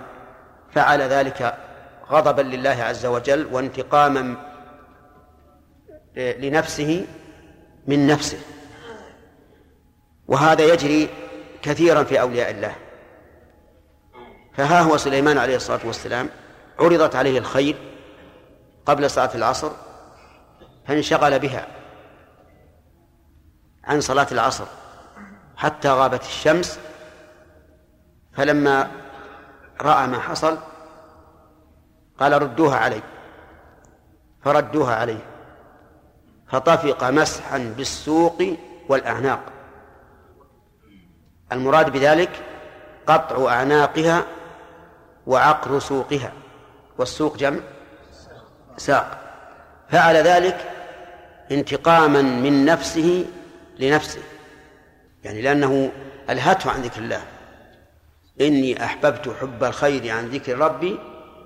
فعل 0.72 1.02
ذلك 1.02 1.58
غضبا 2.10 2.42
لله 2.42 2.84
عز 2.84 3.06
وجل 3.06 3.48
وانتقاما 3.52 4.36
لنفسه 6.16 7.06
من 7.88 8.08
نفسه. 8.08 8.38
وهذا 10.28 10.74
يجري 10.74 11.10
كثيرا 11.62 12.04
في 12.04 12.22
أولياء 12.22 12.52
الله. 12.52 12.76
فها 14.54 14.82
هو 14.82 14.98
سليمان 14.98 15.38
عليه 15.38 15.56
الصلاة 15.56 15.80
والسلام 15.86 16.30
عرضت 16.80 17.16
عليه 17.16 17.40
الخيل 17.40 17.76
قبل 18.86 19.10
صلاة 19.10 19.36
العصر 19.36 19.72
فانشغل 20.88 21.40
بها 21.40 21.68
عن 23.84 24.02
صلاة 24.02 24.28
العصر 24.32 24.66
حتى 25.58 25.90
غابت 25.90 26.22
الشمس. 26.22 26.80
فلما 28.34 28.92
رأى 29.82 30.08
ما 30.08 30.20
حصل 30.20 30.58
قال 32.20 32.42
ردوها 32.42 32.78
علي. 32.78 33.02
فردوها 34.44 34.96
عليه. 34.96 35.26
فطفق 36.48 37.04
مسحا 37.04 37.58
بالسوق 37.78 38.44
والأعناق. 38.90 39.55
المراد 41.52 41.90
بذلك 41.90 42.30
قطع 43.08 43.52
أعناقها 43.54 44.24
وعقر 45.28 45.80
سوقها 45.80 46.32
والسوق 46.98 47.38
جمع 47.38 47.60
ساق. 48.78 49.20
فعل 49.90 50.16
ذلك 50.16 50.72
انتقاما 51.52 52.22
من 52.22 52.66
نفسه 52.66 53.26
لنفسه 53.80 54.22
يعني 55.24 55.42
لأنه 55.42 55.92
ألهته 56.30 56.72
عن 56.72 56.82
ذكر 56.82 57.00
الله. 57.02 57.22
إني 58.42 58.86
أحببت 58.86 59.36
حب 59.42 59.64
الخير 59.64 60.12
عن 60.12 60.30
ذكر 60.30 60.58
ربي 60.58 61.00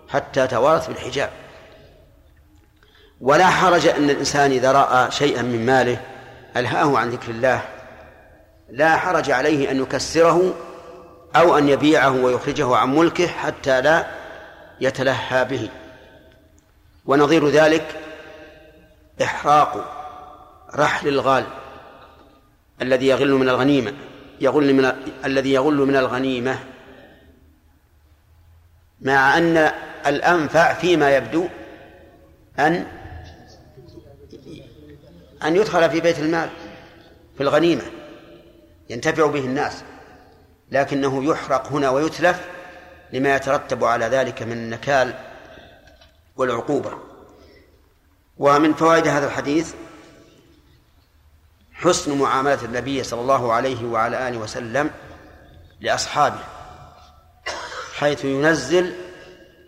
حتى 0.10 0.47
توارث 0.47 0.88
بالحجاب. 0.88 1.30
ولا 3.22 3.47
حرج 3.47 3.88
أن 3.88 4.10
الإنسان 4.10 4.52
إذا 4.52 4.72
رأى 4.72 5.12
شيئا 5.12 5.41
من 5.41 5.66
ماله 5.66 6.02
ألهاه 6.58 6.97
عن 6.97 7.10
ذكر 7.10 7.32
الله. 7.32 7.62
لا 8.72 8.97
حرج 8.97 9.32
عليه 9.32 9.72
أن 9.72 9.82
يكسره 9.82 10.53
أو 11.36 11.57
أن 11.57 11.70
يبيعه 11.70 12.24
ويخرجه 12.24 12.76
عن 12.76 12.95
ملكه 12.95 13.28
حتى 13.28 13.82
لا 13.82 14.07
يتلهى 14.82 15.45
به. 15.45 15.70
ونظير 17.05 17.49
ذلك 17.49 17.86
إحراق 19.24 19.95
رحل 20.76 21.07
الغال 21.07 21.45
الذي 22.82 23.07
يغل 23.07 23.32
من 23.32 23.49
الغنيمة 23.49 23.93
يغل 24.41 24.74
من 24.74 24.93
الذي 25.26 25.53
يغل 25.53 25.78
من 25.78 25.95
الغنيمة. 25.95 26.59
مع 29.01 29.38
أن 29.38 29.72
الأنفع 30.07 30.74
فيما 30.74 31.15
يبدو 31.17 31.47
أن 32.59 32.86
أن 35.43 35.55
يدخل 35.55 35.89
في 35.89 35.99
بيت 35.99 36.20
المال 36.20 36.49
في 37.38 37.43
الغنيمة. 37.43 37.99
ينتفع 38.90 39.26
به 39.26 39.40
الناس 39.40 39.84
لكنه 40.72 41.24
يحرق 41.32 41.68
هنا 41.68 41.90
ويتلف 41.90 42.48
لما 43.14 43.36
يترتب 43.36 43.84
على 43.84 44.06
ذلك 44.06 44.44
من 44.44 44.52
النكال 44.52 45.14
والعقوبة. 46.36 46.94
ومن 48.38 48.74
فوائد 48.74 49.08
هذا 49.08 49.28
الحديث 49.28 49.74
حسن 51.74 52.18
معاملة 52.18 52.66
النبي 52.66 53.04
صلى 53.04 53.22
الله 53.22 53.54
عليه 53.54 53.86
وعلى 53.86 54.28
آله 54.28 54.38
وسلم 54.38 54.92
لأصحابه 55.82 56.40
حيث 57.96 58.26
ينزل 58.26 58.96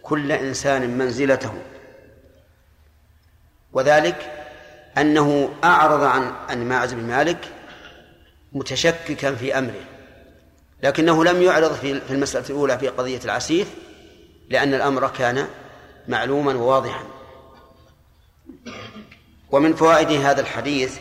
كل 0.02 0.32
إنسان 0.32 0.98
منزلته. 0.98 1.54
وذلك 3.74 4.32
أنه 4.98 5.54
أعرض 5.64 6.04
عن 6.04 6.34
عن 6.50 6.70
ماعز 6.70 6.94
بن 6.94 7.04
مالك 7.04 7.61
متشككا 8.52 9.36
في 9.36 9.58
أمره 9.58 9.82
لكنه 10.84 11.24
لم 11.24 11.42
يعرض 11.42 11.74
في 11.74 12.02
المسألة 12.10 12.46
الأولى 12.50 12.78
في 12.78 12.88
قضية 12.88 13.20
العسيف 13.26 13.68
لأن 14.50 14.74
الأمر 14.74 15.08
كان 15.08 15.48
معلوما 16.08 16.54
وواضحا. 16.54 17.04
ومن 19.52 19.76
فوائد 19.76 20.12
هذا 20.12 20.42
الحديث 20.42 20.98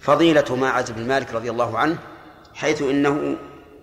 فضيلة 0.00 0.56
ماعز 0.56 0.90
بن 0.90 1.08
مالك 1.08 1.34
رضي 1.34 1.50
الله 1.50 1.78
عنه 1.78 1.98
حيث 2.54 2.82
إنه 2.82 3.36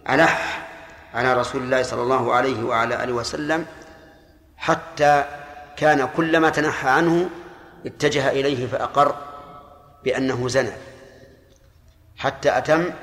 ألح 0.09 0.67
على 1.13 1.33
رسول 1.33 1.61
الله 1.63 1.83
صلى 1.83 2.01
الله 2.01 2.33
عليه 2.33 2.63
وعلى 2.63 3.03
آله 3.03 3.13
وسلم 3.13 3.65
حتى 4.57 5.25
كان 5.77 6.09
كلما 6.17 6.49
تنحى 6.49 6.89
عنه 6.89 7.29
اتجه 7.85 8.29
إليه 8.31 8.67
فأقر 8.67 9.15
بأنه 10.03 10.47
زنى. 10.47 10.71
حتى 12.18 12.57
أتم 12.57 12.93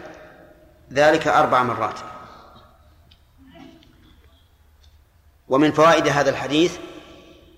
ذلك 0.93 1.29
أربع 1.29 1.63
مرات. 1.63 1.99
ومن 5.49 5.73
فوائد 5.73 6.09
هذا 6.09 6.31
الحديث 6.31 6.79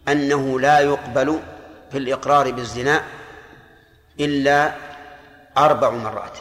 أنه 0.08 0.60
لا 0.60 0.80
يقبل 0.80 1.40
في 1.90 1.98
الإقرار 1.98 2.50
بالزنا 2.50 3.04
إلا 4.20 4.74
أربع 5.58 5.90
مرات. 5.90 6.38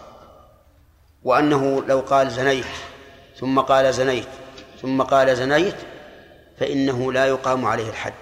وأنه 1.24 1.84
لو 1.88 2.00
قال 2.00 2.32
زنيت 2.32 2.66
ثم 3.40 3.60
قال 3.60 3.94
زنيت 3.94 4.28
ثم 4.82 5.02
قال 5.02 5.38
زنيت 5.38 5.76
فإنه 6.60 7.12
لا 7.12 7.26
يقام 7.26 7.66
عليه 7.66 7.90
الحد. 7.90 8.14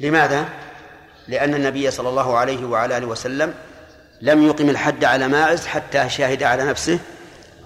لماذا؟ 0.00 0.48
لأن 1.28 1.54
النبي 1.54 1.90
صلى 1.90 2.08
الله 2.08 2.36
عليه 2.36 2.64
وعلى 2.66 2.96
آله 2.96 3.06
وسلم 3.06 3.54
لم 4.20 4.46
يقم 4.46 4.70
الحد 4.70 5.04
على 5.04 5.28
ماعز 5.28 5.66
حتى 5.66 6.08
شاهد 6.08 6.42
على 6.42 6.64
نفسه 6.64 6.98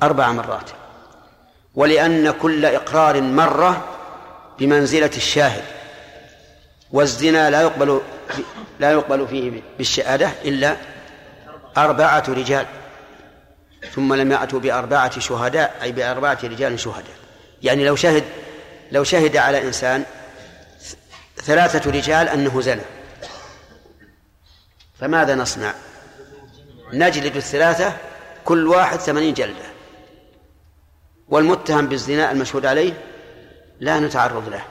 أربع 0.02 0.32
مرات. 0.32 0.70
ولأن 1.74 2.30
كل 2.30 2.64
إقرار 2.64 3.20
مرة 3.20 3.88
بمنزلة 4.58 5.10
الشاهد. 5.16 5.64
والزنا 6.90 7.50
لا 7.50 7.60
يقبل 7.60 8.00
لا 8.80 8.90
يقبل 8.92 9.28
فيه 9.28 9.62
بالشهادة 9.78 10.30
إلا 10.44 10.76
أربعة 11.76 12.24
رجال. 12.28 12.66
ثم 13.94 14.14
لم 14.14 14.32
يأتوا 14.32 14.60
بأربعة 14.60 15.20
شهداء 15.20 15.74
أي 15.82 15.92
بأربعة 15.92 16.38
رجال 16.44 16.80
شهداء. 16.80 17.16
يعني 17.62 17.84
لو 17.84 17.96
شهد 17.96 18.24
لو 18.92 19.04
شهد 19.04 19.36
على 19.36 19.62
إنسان 19.62 20.04
ثلاثة 21.36 21.90
رجال 21.90 22.28
أنه 22.28 22.60
زنى. 22.60 22.82
فماذا 25.00 25.34
نصنع؟ 25.34 25.74
نجلد 26.92 27.36
الثلاثة 27.36 27.92
كل 28.44 28.66
واحد 28.66 28.98
ثمانين 28.98 29.34
جلدة. 29.34 29.72
والمتهم 31.28 31.86
بالزنا 31.86 32.32
المشهود 32.32 32.66
عليه 32.66 32.92
لا 33.80 34.00
نتعرض 34.00 34.48
له. 34.48 34.64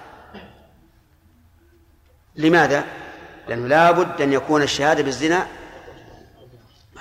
لماذا؟ 2.35 2.83
لأنه 3.47 3.67
لا 3.67 3.91
بد 3.91 4.21
أن 4.21 4.33
يكون 4.33 4.61
الشهادة 4.61 5.03
بالزنا 5.03 5.47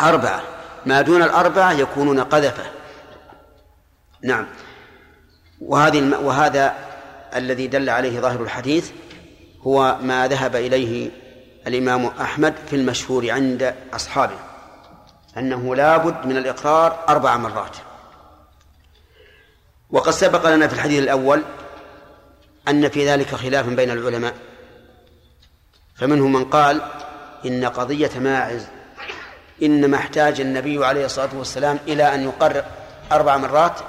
أربعة. 0.00 0.42
ما 0.86 1.00
دون 1.00 1.22
الأربعة 1.22 1.72
يكونون 1.72 2.20
قذفة. 2.20 2.64
نعم. 4.22 4.46
وهذه 5.60 6.18
وهذا 6.18 6.74
الذي 7.36 7.66
دل 7.66 7.90
عليه 7.90 8.20
ظاهر 8.20 8.42
الحديث 8.42 8.90
هو 9.62 9.98
ما 10.02 10.28
ذهب 10.28 10.56
إليه 10.56 11.10
الإمام 11.66 12.06
أحمد 12.06 12.54
في 12.70 12.76
المشهور 12.76 13.30
عند 13.30 13.74
أصحابه. 13.92 14.49
أنه 15.38 15.74
لا 15.76 15.96
بد 15.96 16.26
من 16.26 16.36
الإقرار 16.36 17.04
أربع 17.08 17.36
مرات. 17.36 17.76
وقد 19.90 20.12
سبق 20.12 20.48
لنا 20.48 20.68
في 20.68 20.74
الحديث 20.74 21.02
الأول 21.02 21.42
أن 22.68 22.88
في 22.88 23.08
ذلك 23.08 23.34
خلافا 23.34 23.70
بين 23.70 23.90
العلماء. 23.90 24.34
فمنهم 25.94 26.32
من 26.32 26.44
قال 26.44 26.80
إن 27.46 27.64
قضية 27.64 28.10
ماعز 28.18 28.66
إنما 29.62 29.96
احتاج 29.96 30.40
النبي 30.40 30.86
عليه 30.86 31.04
الصلاة 31.04 31.28
والسلام 31.34 31.78
إلى 31.88 32.14
أن 32.14 32.22
يقرر 32.22 32.64
أربع 33.12 33.36
مرات 33.36 33.80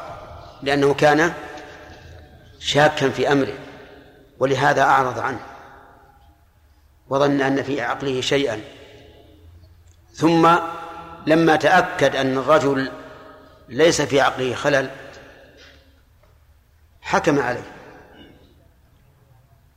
لأنه 0.64 0.94
كان 0.94 1.34
شاكا 2.60 3.10
في 3.10 3.32
أمره 3.32 3.54
ولهذا 4.40 4.82
أعرض 4.82 5.20
عنه. 5.20 5.40
وظن 7.10 7.42
أن 7.42 7.64
في 7.64 7.82
عقله 7.82 8.22
شيئا. 8.22 8.62
ثم 10.14 10.56
لما 11.28 11.56
تأكد 11.56 12.16
أن 12.16 12.38
الرجل 12.38 12.92
ليس 13.70 14.02
في 14.02 14.22
عقله 14.22 14.56
خلل 14.56 14.90
حكم 17.02 17.40
عليه. 17.40 17.72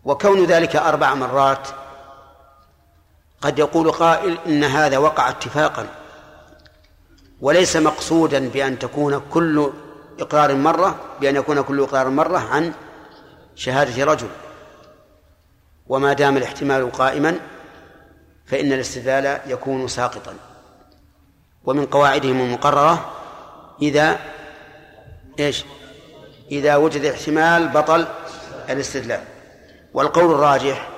وكون 0.04 0.44
ذلك 0.44 0.76
أربع 0.76 1.14
مرات 1.14 1.68
قد 3.40 3.58
يقول 3.58 3.92
قائل 3.92 4.38
إن 4.46 4.64
هذا 4.64 4.98
وقع 4.98 5.28
اتفاقا 5.28 5.86
وليس 7.40 7.76
مقصودا 7.76 8.48
بأن 8.48 8.78
تكون 8.78 9.22
كل 9.30 9.72
إقرار 10.20 10.54
مرة 10.54 11.00
بأن 11.20 11.36
يكون 11.36 11.62
كل 11.62 11.80
إقرار 11.80 12.08
مرة 12.08 12.38
عن 12.38 12.72
شهادة 13.54 14.04
رجل. 14.04 14.28
وما 15.86 16.12
دام 16.12 16.36
الاحتمال 16.36 16.92
قائما 16.92 17.40
فإن 18.46 18.72
الاستدلال 18.72 19.40
يكون 19.46 19.88
ساقطا. 19.88 20.34
ومن 21.64 21.86
قواعدهم 21.86 22.40
المقررة 22.40 23.12
إذا 23.82 24.18
إيش؟ 25.40 25.64
إذا 26.50 26.76
وجد 26.76 27.04
احتمال 27.04 27.68
بطل 27.68 28.06
الاستدلال. 28.70 29.20
والقول 29.94 30.34
الراجح 30.34 30.88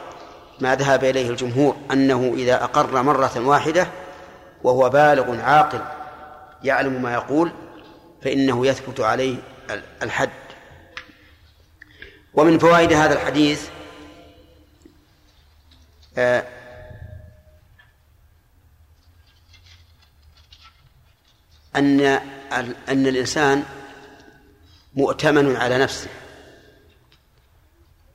ما 0.61 0.75
ذهب 0.75 1.05
إليه 1.05 1.31
الجمهور 1.31 1.77
أنه 1.93 2.33
إذا 2.37 2.65
أقر 2.65 3.03
مرة 3.03 3.33
واحدة 3.37 3.89
وهو 4.63 4.91
بالغ 4.91 5.41
عاقل 5.41 5.81
يعلم 6.65 7.03
ما 7.03 7.15
يقول 7.15 7.53
فإنه 8.23 8.67
يثبت 8.67 9.01
عليه 9.01 9.37
الحد. 10.03 10.31
ومن 12.35 12.59
فوائد 12.59 12.93
هذا 12.93 13.15
الحديث 13.15 13.69
آه، 16.19 16.45
أن 21.77 22.01
أن 22.89 23.07
الإنسان 23.07 23.65
مؤتمن 24.95 25.57
على 25.57 25.79
نفسه 25.79 26.09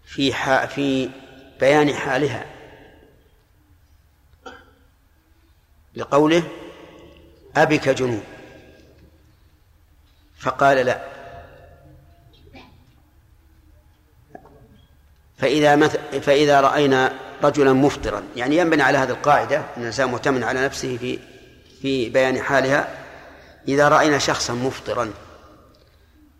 في 0.05 0.33
في 0.67 1.09
بيان 1.59 1.93
حالها. 1.93 2.45
لقوله 5.95 6.43
أبك 7.55 7.89
جنون. 7.89 8.23
فقال 10.39 10.77
لا. 10.77 11.01
فإذا 15.37 15.75
مث... 15.75 15.95
فإذا 16.21 16.61
رأينا 16.61 17.13
رجلا 17.43 17.73
مفطرا 17.73 18.23
يعني 18.35 18.57
ينبني 18.57 18.83
على 18.83 18.97
هذه 18.97 19.09
القاعدة 19.09 19.57
أن 19.57 19.81
الإنسان 19.81 20.09
مؤتمن 20.09 20.43
على 20.43 20.65
نفسه 20.65 20.97
في 20.97 21.19
في 21.81 22.09
بيان 22.09 22.41
حالها 22.41 23.00
إذا 23.67 23.87
رأينا 23.87 24.17
شخصا 24.17 24.53
مفطرا 24.53 25.11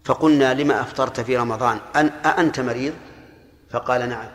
فقلنا 0.04 0.54
لما 0.54 0.82
أفطرت 0.82 1.20
في 1.20 1.38
رمضان 1.38 1.80
أن 1.96 2.12
أأنت 2.26 2.60
مريض؟ 2.60 2.94
فقال 3.72 4.10
نعم. 4.10 4.28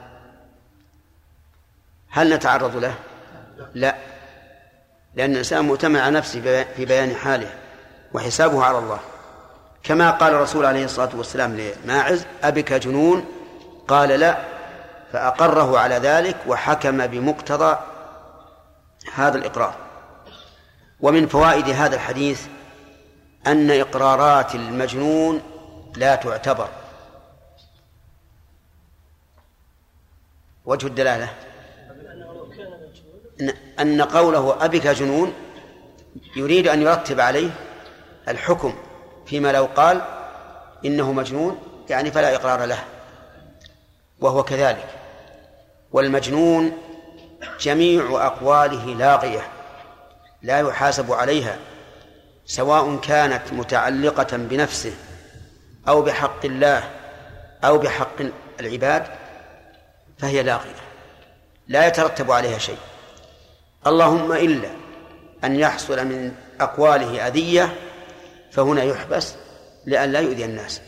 هل 2.11 2.35
نتعرض 2.35 2.77
له؟ 2.77 2.95
لا. 3.75 3.97
لأن 5.15 5.33
الإنسان 5.33 5.65
مؤتمن 5.65 5.97
على 5.97 6.17
نفسه 6.17 6.65
في 6.77 6.85
بيان 6.85 7.15
حاله 7.15 7.51
وحسابه 8.13 8.65
على 8.65 8.79
الله. 8.79 8.99
كما 9.83 10.11
قال 10.11 10.35
الرسول 10.35 10.67
عليه 10.67 10.85
الصلاة 10.85 11.11
والسلام 11.15 11.57
لماعز 11.85 12.25
أبك 12.43 12.73
جنون؟ 12.73 13.25
قال 13.89 14.09
لا. 14.09 14.39
فأقره 15.13 15.79
على 15.79 15.95
ذلك 15.95 16.37
وحكم 16.47 17.07
بمقتضى 17.07 17.79
هذا 19.15 19.39
الإقرار. 19.39 19.75
ومن 21.01 21.27
فوائد 21.27 21.69
هذا 21.69 21.95
الحديث 21.95 22.47
أن 23.47 23.71
إقرارات 23.71 24.55
المجنون 24.55 25.43
لا 25.97 26.15
تعتبر. 26.15 26.69
وجه 30.65 30.87
الدلالة؟ 30.87 31.29
أن 33.81 34.03
قوله 34.03 34.65
أبك 34.65 34.87
جنون 34.87 35.33
يريد 36.37 36.69
أن 36.69 36.83
يرتب 36.83 37.21
عليه 37.21 37.51
الحكم 38.29 38.75
فيما 39.27 39.53
لو 39.53 39.69
قال 39.77 40.03
إنه 40.85 41.13
مجنون 41.13 41.59
يعني 41.91 42.11
فلا 42.11 42.35
إقرار 42.35 42.65
له 42.65 42.85
وهو 44.21 44.43
كذلك. 44.43 44.89
والمجنون 45.93 46.79
جميع 47.61 48.27
أقواله 48.27 48.85
لاغية 48.85 49.49
لا 50.43 50.59
يحاسب 50.61 51.13
عليها. 51.13 51.59
سواء 52.47 52.97
كانت 52.97 53.53
متعلقة 53.53 54.37
بنفسه 54.37 54.95
أو 55.89 56.03
بحق 56.03 56.45
الله 56.45 56.91
أو 57.65 57.79
بحق 57.79 58.23
العباد 58.61 59.07
فهي 60.19 60.43
لاغية 60.43 60.75
لا 61.69 61.87
يترتب 61.87 62.31
عليها 62.31 62.59
شيء. 62.59 62.79
اللهم 63.87 64.33
إلا 64.33 64.71
أن 65.45 65.57
يحصل 65.57 66.07
من 66.07 66.35
أقواله 66.61 67.27
أذية 67.27 67.77
فهنا 68.53 68.83
يحبس 68.83 69.35
لئلا 69.87 70.21
يؤذي 70.21 70.45
الناس. 70.45 70.81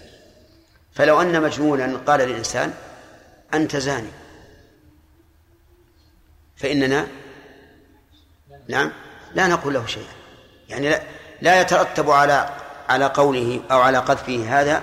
فلو 0.92 1.20
أن 1.20 1.42
مجنونا 1.42 1.96
قال 2.06 2.20
للإنسان 2.20 2.74
أنت 3.54 3.76
زاني. 3.76 4.10
فإننا 6.56 7.06
نعم 8.68 8.92
لا 9.34 9.46
نقول 9.46 9.74
له 9.74 9.86
شيئا. 9.86 10.12
يعني 10.68 10.88
لا, 10.88 11.02
لا 11.40 11.60
يترتب 11.60 12.10
على 12.10 12.50
على 12.88 13.06
قوله 13.06 13.60
أو 13.70 13.80
على 13.80 13.98
قذفه 13.98 14.60
هذا 14.60 14.82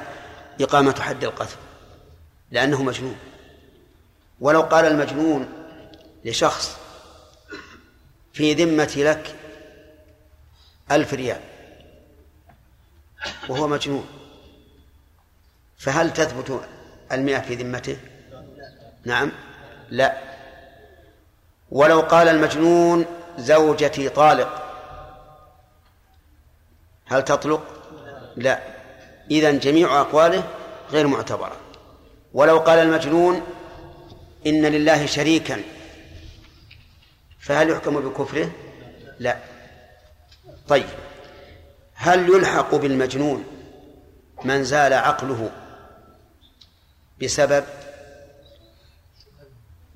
إقامة 0.62 1.02
حد 1.02 1.24
القذف 1.24 1.58
لأنه 2.52 2.84
مجنون. 2.84 3.18
ولو 4.40 4.62
قال 4.62 4.86
المجنون 4.86 5.50
لشخص 6.26 6.78
في 8.34 8.54
ذمة 8.54 8.94
لك 8.98 9.36
ألف 10.92 11.14
ريال 11.14 11.40
وهو 13.50 13.68
مجنون 13.68 14.08
فهل 15.78 16.14
تثبت 16.14 16.62
المئة 17.12 17.40
في 17.40 17.56
ذمته؟ 17.56 17.98
نعم 19.06 19.32
لا. 19.90 20.18
ولو 21.72 22.02
قال 22.02 22.28
المجنون 22.28 23.06
زوجتي 23.38 24.10
طالق 24.10 24.65
هل 27.06 27.26
تطلق؟ 27.26 27.64
لا. 28.36 28.60
إذا 29.32 29.52
جميع 29.52 30.02
أقواله 30.02 30.44
غير 30.92 31.08
معتبرة. 31.08 31.58
ولو 32.34 32.60
قال 32.60 32.80
المجنون 32.80 33.42
إن 34.48 34.66
لله 34.66 35.06
شريكا 35.06 35.62
فهل 37.40 37.70
يحكم 37.70 38.00
بكفره؟ 38.00 38.52
لا. 39.20 39.38
طيب. 40.68 40.86
هل 41.94 42.30
يلحق 42.30 42.76
بالمجنون 42.76 43.44
من 44.44 44.64
زال 44.64 44.94
عقله 44.94 45.52
بسبب؟ 47.22 47.64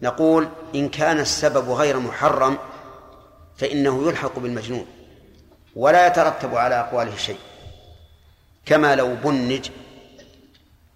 نقول 0.02 0.50
إن 0.76 0.90
كان 0.90 1.20
السبب 1.20 1.70
غير 1.70 2.00
محرم 2.00 2.58
فإنه 3.58 4.08
يلحق 4.08 4.40
بالمجنون. 4.40 4.86
ولا 5.76 6.08
يترتب 6.08 6.56
على 6.56 6.80
أقواله 6.80 7.16
شيء. 7.16 7.40
كما 8.66 8.96
لو 8.96 9.16
بنج 9.16 9.70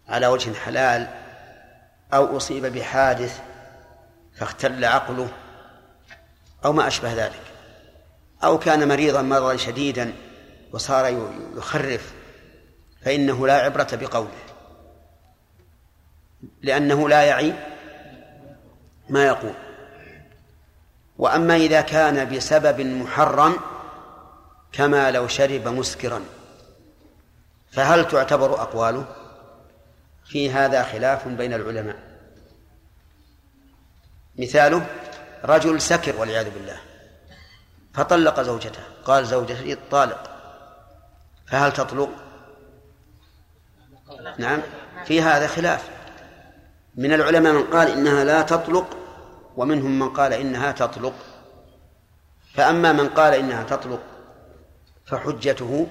على 0.09 0.27
وجه 0.27 0.53
حلال 0.53 1.07
أو 2.13 2.37
أصيب 2.37 2.65
بحادث 2.65 3.39
فاختل 4.35 4.85
عقله 4.85 5.29
أو 6.65 6.73
ما 6.73 6.87
أشبه 6.87 7.13
ذلك. 7.13 7.41
أو 8.43 8.59
كان 8.59 8.87
مريضا 8.87 9.21
مرضا 9.21 9.55
شديدا 9.55 10.13
وصار 10.71 11.29
يخرف 11.55 12.13
فإنه 13.01 13.47
لا 13.47 13.53
عبرة 13.53 13.87
بقوله. 13.91 14.43
لأنه 16.61 17.09
لا 17.09 17.23
يعي 17.23 17.53
ما 19.09 19.25
يقول. 19.25 19.53
وأما 21.17 21.55
إذا 21.55 21.81
كان 21.81 22.35
بسبب 22.35 22.81
محرم 22.81 23.55
كما 24.73 25.11
لو 25.11 25.27
شرب 25.27 25.67
مسكرا. 25.67 26.21
فهل 27.71 28.07
تعتبر 28.07 28.61
أقواله؟ 28.61 29.05
في 30.25 30.51
هذا 30.51 30.83
خلاف 30.83 31.27
بين 31.27 31.53
العلماء. 31.53 31.95
مثاله 34.39 34.85
رجل 35.43 35.81
سكر 35.81 36.15
والعياذ 36.15 36.49
بالله. 36.49 36.77
فطلق 37.93 38.41
زوجته. 38.41 38.81
قال 39.05 39.25
زوجتي 39.25 39.77
طالق 39.91 40.29
فهل 41.47 41.71
تطلق؟ 41.73 42.09
نعم 44.37 44.61
في 45.05 45.21
هذا 45.21 45.47
خلاف. 45.47 45.89
من 46.95 47.13
العلماء 47.13 47.53
من 47.53 47.63
قال 47.63 47.91
إنها 47.91 48.23
لا 48.23 48.41
تطلق 48.41 48.97
ومنهم 49.57 49.99
من 49.99 50.09
قال 50.09 50.33
إنها 50.33 50.71
تطلق. 50.71 51.13
فأما 52.53 52.91
من 52.91 53.09
قال 53.09 53.33
إنها 53.33 53.63
تطلق 53.63 54.12
فحجته 55.05 55.87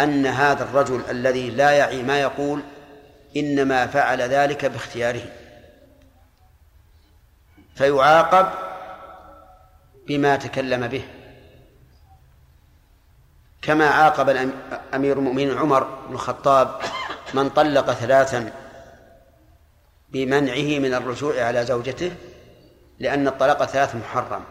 أن 0.00 0.26
هذا 0.26 0.64
الرجل 0.64 1.02
الذي 1.10 1.50
لا 1.50 1.70
يعي 1.70 2.02
ما 2.02 2.20
يقول 2.20 2.62
إنما 3.36 3.86
فعل 3.86 4.22
ذلك 4.22 4.64
باختياره. 4.64 5.22
فيعاقب 7.74 8.48
بما 10.06 10.36
تكلم 10.36 10.86
به. 10.86 11.04
كما 13.62 13.88
عاقب 13.88 14.50
أمير 14.94 15.18
المؤمنين 15.18 15.58
عمر 15.58 15.84
بن 15.84 16.14
الخطاب 16.14 16.80
من 17.34 17.50
طلق 17.50 17.92
ثلاثا 17.92 18.52
بمنعه 20.08 20.78
من 20.78 20.94
الرجوع 20.94 21.42
على 21.42 21.66
زوجته 21.66 22.12
لأن 22.98 23.28
الطلاق 23.28 23.64
ثلاث 23.64 23.94
محرم. 23.94 24.44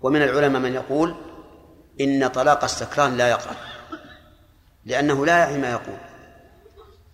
ومن 0.00 0.22
العلماء 0.22 0.62
من 0.62 0.74
يقول 0.74 1.14
إن 2.00 2.28
طلاق 2.28 2.64
السكران 2.64 3.16
لا 3.16 3.28
يقع 3.28 3.50
لأنه 4.84 5.26
لا 5.26 5.38
يعي 5.38 5.58
ما 5.58 5.70
يقول. 5.70 5.96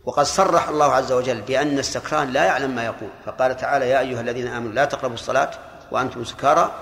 وقد 0.04 0.24
صرح 0.24 0.68
الله 0.68 0.92
عز 0.92 1.12
وجل 1.12 1.40
بأن 1.40 1.78
السكران 1.78 2.30
لا 2.30 2.44
يعلم 2.44 2.70
ما 2.70 2.84
يقول 2.84 3.10
فقال 3.26 3.56
تعالى 3.56 3.88
يا 3.88 4.00
أيها 4.00 4.20
الذين 4.20 4.46
آمنوا 4.46 4.72
لا 4.72 4.84
تقربوا 4.84 5.14
الصلاة 5.14 5.50
وأنتم 5.90 6.24
سكارى 6.24 6.72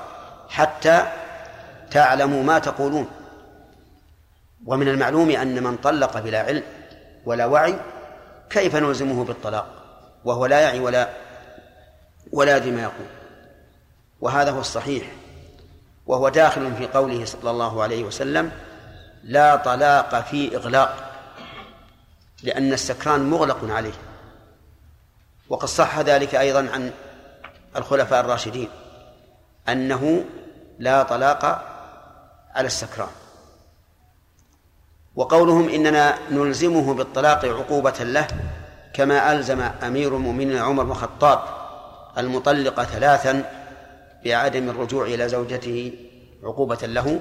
حتى 0.48 1.06
تعلموا 1.90 2.42
ما 2.42 2.58
تقولون. 2.58 3.10
ومن 4.66 4.88
المعلوم 4.88 5.30
أن 5.30 5.62
من 5.62 5.76
طلق 5.76 6.18
بلا 6.18 6.42
علم 6.42 6.62
ولا 7.24 7.46
وعي 7.46 7.80
كيف 8.50 8.76
نلزمه 8.76 9.24
بالطلاق؟ 9.24 9.66
وهو 10.24 10.46
لا 10.46 10.60
يعي 10.60 10.80
ولا 10.80 11.08
ولا 12.32 12.56
يدري 12.56 12.70
ما 12.70 12.82
يقول. 12.82 13.06
وهذا 14.20 14.50
هو 14.50 14.60
الصحيح. 14.60 15.04
وهو 16.06 16.28
داخل 16.28 16.74
في 16.74 16.86
قوله 16.86 17.24
صلى 17.24 17.50
الله 17.50 17.82
عليه 17.82 18.04
وسلم 18.04 18.52
لا 19.24 19.56
طلاق 19.56 20.20
في 20.20 20.56
إغلاق 20.56 21.10
لأن 22.42 22.72
السكران 22.72 23.30
مغلق 23.30 23.58
عليه. 23.70 23.92
وقد 25.48 25.68
صح 25.68 25.98
ذلك 25.98 26.34
أيضا 26.34 26.68
عن 26.72 26.90
الخلفاء 27.76 28.20
الراشدين 28.20 28.68
أنه 29.68 30.24
لا 30.78 31.02
طلاق 31.02 31.44
على 32.54 32.66
السكران. 32.66 33.08
وقولهم 35.16 35.68
إننا 35.68 36.18
نلزمه 36.30 36.94
بالطلاق 36.94 37.44
عقوبة 37.44 37.98
له 38.00 38.26
كما 38.94 39.32
ألزم 39.32 39.60
أمير 39.60 40.16
المؤمنين 40.16 40.58
عمر 40.58 40.84
بن 40.84 40.90
الخطاب 40.90 41.42
المطلق 42.18 42.82
ثلاثا 42.82 43.61
بعدم 44.24 44.68
الرجوع 44.68 45.04
إلى 45.06 45.28
زوجته 45.28 45.92
عقوبة 46.42 46.78
له 46.82 47.20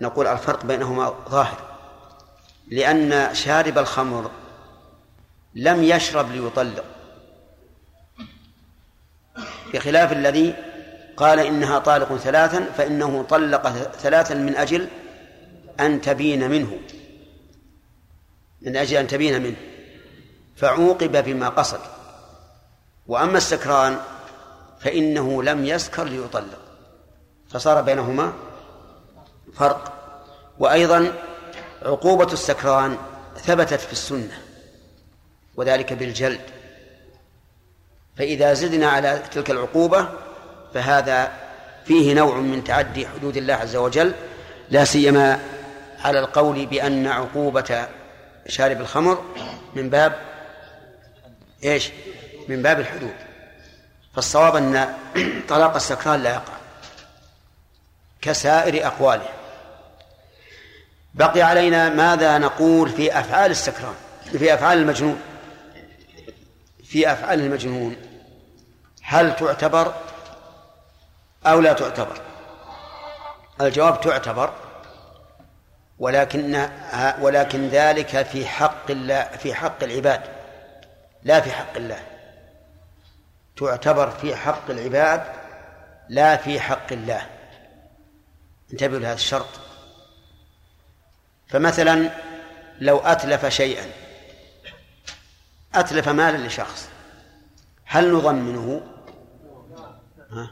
نقول 0.00 0.26
الفرق 0.26 0.64
بينهما 0.64 1.14
ظاهر 1.28 1.58
لأن 2.68 3.34
شارب 3.34 3.78
الخمر 3.78 4.30
لم 5.54 5.82
يشرب 5.82 6.30
ليطلق 6.32 6.84
بخلاف 9.74 10.12
الذي 10.12 10.54
قال 11.16 11.40
إنها 11.40 11.78
طالق 11.78 12.16
ثلاثا 12.16 12.64
فإنه 12.64 13.22
طلق 13.22 13.68
ثلاثا 13.92 14.34
من 14.34 14.56
أجل 14.56 14.88
أن 15.80 16.00
تبين 16.00 16.50
منه 16.50 16.78
من 18.62 18.76
أجل 18.76 18.96
أن 18.96 19.06
تبين 19.06 19.42
منه 19.42 19.56
فعوقب 20.56 21.24
بما 21.24 21.48
قصد. 21.48 21.80
وأما 23.06 23.38
السكران 23.38 23.98
فإنه 24.80 25.42
لم 25.42 25.64
يسكر 25.64 26.04
ليطلق. 26.04 26.58
فصار 27.48 27.82
بينهما 27.82 28.32
فرق. 29.54 29.92
وأيضا 30.58 31.12
عقوبة 31.82 32.32
السكران 32.32 32.96
ثبتت 33.36 33.80
في 33.80 33.92
السنة 33.92 34.38
وذلك 35.56 35.92
بالجلد. 35.92 36.40
فإذا 38.16 38.52
زدنا 38.52 38.88
على 38.88 39.22
تلك 39.32 39.50
العقوبة 39.50 40.08
فهذا 40.74 41.32
فيه 41.84 42.14
نوع 42.14 42.36
من 42.36 42.64
تعدي 42.64 43.06
حدود 43.06 43.36
الله 43.36 43.54
عز 43.54 43.76
وجل 43.76 44.12
لا 44.70 44.84
سيما 44.84 45.40
على 46.04 46.18
القول 46.18 46.66
بأن 46.66 47.06
عقوبة 47.06 47.86
شارب 48.48 48.80
الخمر 48.80 49.24
من 49.74 49.90
باب 49.90 50.20
إيش؟ 51.64 51.90
من 52.48 52.62
باب 52.62 52.80
الحدود. 52.80 53.14
فالصواب 54.16 54.56
أن 54.56 54.94
طلاق 55.48 55.74
السكران 55.74 56.22
لا 56.22 56.30
يقع. 56.30 56.52
كسائر 58.22 58.86
أقواله. 58.86 59.28
بقي 61.14 61.42
علينا 61.42 61.88
ماذا 61.88 62.38
نقول 62.38 62.88
في 62.88 63.18
أفعال 63.18 63.50
السكران 63.50 63.94
في 64.32 64.54
أفعال 64.54 64.78
المجنون؟ 64.78 65.20
في 66.84 67.12
أفعال 67.12 67.40
المجنون. 67.40 67.96
هل 69.02 69.36
تعتبر 69.36 69.94
أو 71.46 71.60
لا 71.60 71.72
تعتبر؟ 71.72 72.20
الجواب 73.60 74.00
تعتبر 74.00 74.52
ولكن 75.98 76.68
ولكن 77.20 77.68
ذلك 77.68 78.22
في 78.22 78.46
حق 78.46 78.90
الله 78.90 79.22
في 79.22 79.54
حق 79.54 79.82
العباد 79.82 80.20
لا 81.22 81.40
في 81.40 81.50
حق 81.50 81.76
الله. 81.76 82.15
تعتبر 83.56 84.10
في 84.10 84.36
حق 84.36 84.70
العباد 84.70 85.22
لا 86.08 86.36
في 86.36 86.60
حق 86.60 86.92
الله. 86.92 87.26
انتبهوا 88.72 89.00
لهذا 89.00 89.14
الشرط. 89.14 89.48
فمثلا 91.48 92.10
لو 92.80 92.98
أتلف 92.98 93.46
شيئا 93.46 93.86
أتلف 95.74 96.08
مالا 96.08 96.46
لشخص 96.46 96.88
هل 97.84 98.12
نضمنه؟ 98.12 98.82
ها؟ 100.30 100.50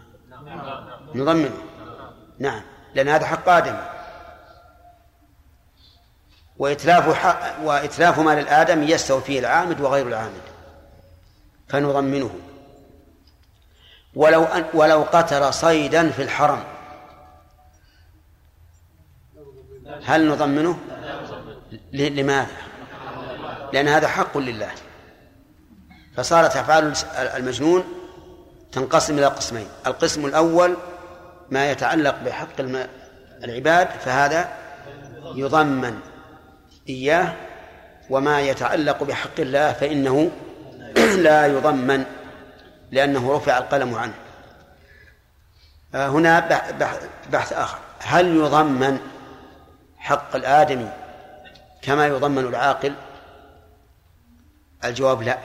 نضمنه. 1.15 1.59
نعم 2.39 2.63
لأن 2.95 3.09
هذا 3.09 3.27
حق 3.27 3.49
آدم. 3.49 3.77
وإتلاف 6.59 7.15
حق 7.15 7.65
وإتلاف 7.65 8.19
مال 8.19 8.39
الآدم 8.39 8.83
يستوي 8.83 9.21
فيه 9.21 9.41
العامد 9.41 9.81
وغير 9.81 10.07
العامد 10.07 10.43
فنضمنه. 11.69 12.41
ولو 14.17 14.45
أن 14.45 14.65
ولو 14.75 15.03
قتل 15.03 15.55
صيدا 15.55 16.11
في 16.11 16.23
الحرم 16.23 16.65
هل 20.05 20.29
نضمنه؟ 20.29 20.79
لماذا؟ 21.93 22.57
لأن 23.73 23.89
هذا 23.89 24.09
حق 24.09 24.39
لله 24.39 24.71
فصارت 26.17 26.57
أفعال 26.57 26.93
المجنون 27.17 27.85
تنقسم 28.73 29.19
إلى 29.19 29.27
قسمين 29.27 29.67
القسم 29.87 30.27
الأول 30.27 30.77
ما 31.51 31.71
يتعلق 31.71 32.17
بحق 32.25 32.61
العباد 33.45 33.89
فهذا 33.89 34.49
يضمن 35.35 35.99
إياه 36.89 37.33
وما 38.11 38.41
يتعلق 38.41 39.03
بحق 39.03 39.41
الله 39.41 39.73
فإنه 39.73 40.31
لا 41.27 41.47
يضمن 41.47 42.05
لأنه 42.91 43.37
رفع 43.37 43.59
القلم 43.59 43.95
عنه. 43.95 44.15
هنا 45.95 46.41
بحث 47.31 47.53
آخر. 47.53 47.79
هل 47.99 48.37
يضمن 48.37 48.99
حق 49.99 50.37
الآدمي 50.37 50.91
كما 51.83 52.07
يضمن 52.07 52.47
العاقل؟ 52.47 52.95
الجواب 54.85 55.23
لا. 55.23 55.39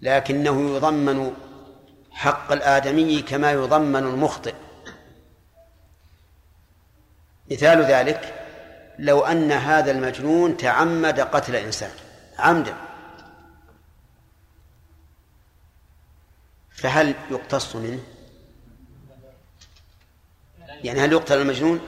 لكنه 0.00 0.76
يضمن 0.76 1.34
حق 2.12 2.52
الآدمي 2.52 3.22
كما 3.22 3.52
يضمن 3.52 3.96
المخطئ. 3.96 4.54
مثال 7.50 7.82
ذلك 7.82 8.34
لو 8.98 9.20
أن 9.20 9.52
هذا 9.52 9.90
المجنون 9.90 10.56
تعمد 10.56 11.20
قتل 11.20 11.56
إنسان. 11.56 11.90
عمدا. 12.38 12.87
فهل 16.78 17.14
يقتص 17.30 17.76
منه؟ 17.76 18.00
يعني 20.84 21.00
هل 21.00 21.12
يقتل 21.12 21.38
المجنون؟ 21.38 21.80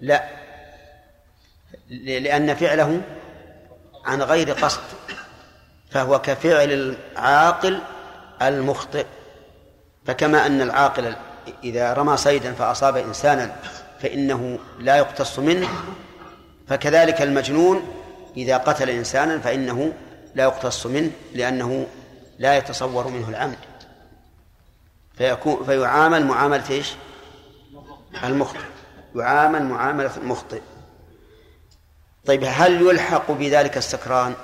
لا 0.00 0.28
لأن 1.90 2.54
فعله 2.54 3.00
عن 4.04 4.22
غير 4.22 4.52
قصد 4.52 4.80
فهو 5.90 6.20
كفعل 6.20 6.72
العاقل 6.72 7.80
المخطئ 8.42 9.06
فكما 10.06 10.46
أن 10.46 10.60
العاقل 10.60 11.14
إذا 11.64 11.92
رمى 11.92 12.16
صيدا 12.16 12.52
فأصاب 12.52 12.96
إنسانا 12.96 13.56
فإنه 14.00 14.58
لا 14.78 14.96
يقتص 14.96 15.38
منه 15.38 15.68
فكذلك 16.68 17.22
المجنون 17.22 17.82
إذا 18.36 18.56
قتل 18.56 18.90
إنسانا 18.90 19.38
فإنه 19.38 19.92
لا 20.34 20.44
يقتص 20.44 20.86
منه 20.86 21.10
لأنه 21.34 21.86
لا 22.38 22.56
يتصور 22.56 23.08
منه 23.08 23.28
العمد 23.28 23.56
فيكون 25.14 25.64
فيعامل 25.64 26.26
معاملة 26.26 26.70
إيش؟ 26.70 26.92
المخطئ. 28.24 28.60
يعامل 29.14 29.64
معاملة 29.64 30.16
المخطئ. 30.16 30.62
طيب 32.26 32.44
هل 32.46 32.82
يلحق 32.82 33.30
بذلك 33.30 33.76
السكران؟ 33.76 34.34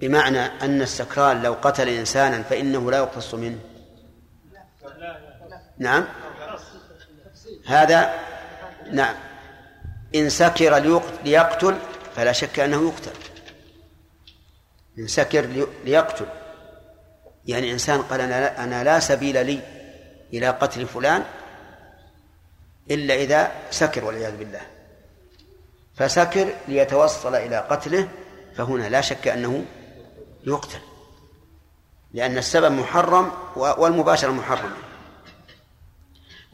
بمعنى 0.00 0.40
أن 0.40 0.82
السكران 0.82 1.42
لو 1.42 1.52
قتل 1.62 1.88
إنسانا 1.88 2.42
فإنه 2.42 2.90
لا 2.90 2.98
يقتص 2.98 3.34
منه. 3.34 3.58
نعم. 5.78 6.04
هذا 7.66 8.14
نعم. 8.92 9.14
إن 10.14 10.30
سكر 10.30 10.76
ليقتل 11.24 11.78
فلا 12.16 12.32
شك 12.32 12.60
أنه 12.60 12.88
يقتل. 12.88 13.12
إن 14.98 15.06
سكر 15.06 15.66
ليقتل. 15.84 16.26
يعني 17.46 17.72
إنسان 17.72 18.02
قال 18.02 18.20
أنا 18.20 18.84
لا 18.84 19.00
سبيل 19.00 19.46
لي 19.46 19.60
إلى 20.32 20.48
قتل 20.48 20.86
فلان 20.86 21.24
إلا 22.90 23.14
إذا 23.14 23.52
سكر 23.70 24.04
والعياذ 24.04 24.36
بالله. 24.36 24.60
فسكر 25.96 26.48
ليتوصل 26.68 27.34
إلى 27.34 27.56
قتله 27.56 28.08
فهنا 28.56 28.88
لا 28.88 29.00
شك 29.00 29.28
أنه 29.28 29.64
يقتل 30.46 30.78
لأن 32.12 32.38
السبب 32.38 32.72
محرم 32.72 33.32
والمباشرة 33.56 34.30
محرمة 34.30 34.76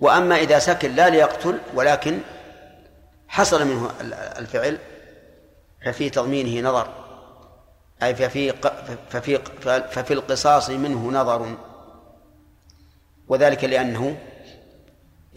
وأما 0.01 0.37
إذا 0.37 0.59
سكر 0.59 0.89
لا 0.89 1.09
ليقتل 1.09 1.59
ولكن 1.75 2.19
حصل 3.29 3.67
منه 3.67 3.91
الفعل 4.39 4.79
ففي 5.85 6.11
تضمينه 6.11 6.69
نظر. 6.69 7.06
أي 8.03 8.15
ففي 8.15 8.53
ففي 9.11 9.39
ففي 9.91 10.15
القصاص 10.15 10.71
منه 10.71 11.11
نظر. 11.11 11.57
وذلك 13.29 13.65
لأنه 13.65 14.19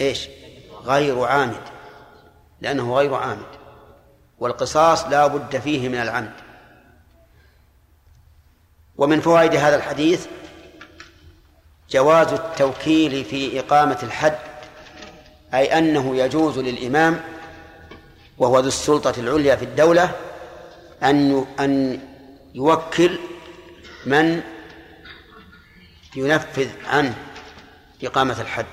إيش؟ 0.02 0.30
غير 0.84 1.24
عامد. 1.24 1.62
لأنه 2.62 2.96
غير 2.96 3.14
عامد. 3.14 3.48
والقصاص 4.40 5.06
لا 5.06 5.28
بد 5.28 5.58
فيه 5.58 5.90
من 5.90 6.02
العمد. 6.02 6.34
ومن 8.98 9.22
فوائد 9.22 9.56
هذا 9.56 9.76
الحديث 9.76 10.26
جواز 11.90 12.34
التوكيل 12.34 13.26
في 13.26 13.60
إقامة 13.60 13.98
الحد 14.04 14.38
أي 15.54 15.78
أنه 15.78 16.16
يجوز 16.16 16.60
للإمام 16.60 17.22
وهو 18.38 18.60
ذو 18.60 18.68
السلطة 18.68 19.14
العليا 19.18 19.56
في 19.56 19.66
الدولة 19.66 20.12
أن 21.04 21.46
أن 21.60 22.00
يوكل 22.56 23.20
من 24.06 24.42
ينفذ 26.16 26.70
عنه 26.86 27.16
إقامة 28.04 28.42
الحد. 28.42 28.66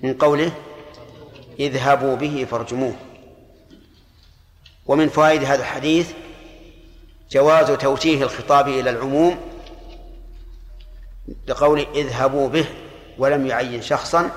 من 0.00 0.14
قوله 0.14 0.52
اذهبوا 1.60 2.16
به 2.16 2.46
فارجموه. 2.50 2.94
ومن 4.86 5.08
فوائد 5.08 5.44
هذا 5.44 5.60
الحديث 5.60 6.12
جواز 7.30 7.70
توجيه 7.70 8.22
الخطاب 8.22 8.68
إلى 8.68 8.90
العموم 8.90 9.38
بقول 11.46 11.86
اذهبوا 11.94 12.48
به 12.48 12.66
ولم 13.18 13.46
يعين 13.46 13.82
شخصا 13.82 14.30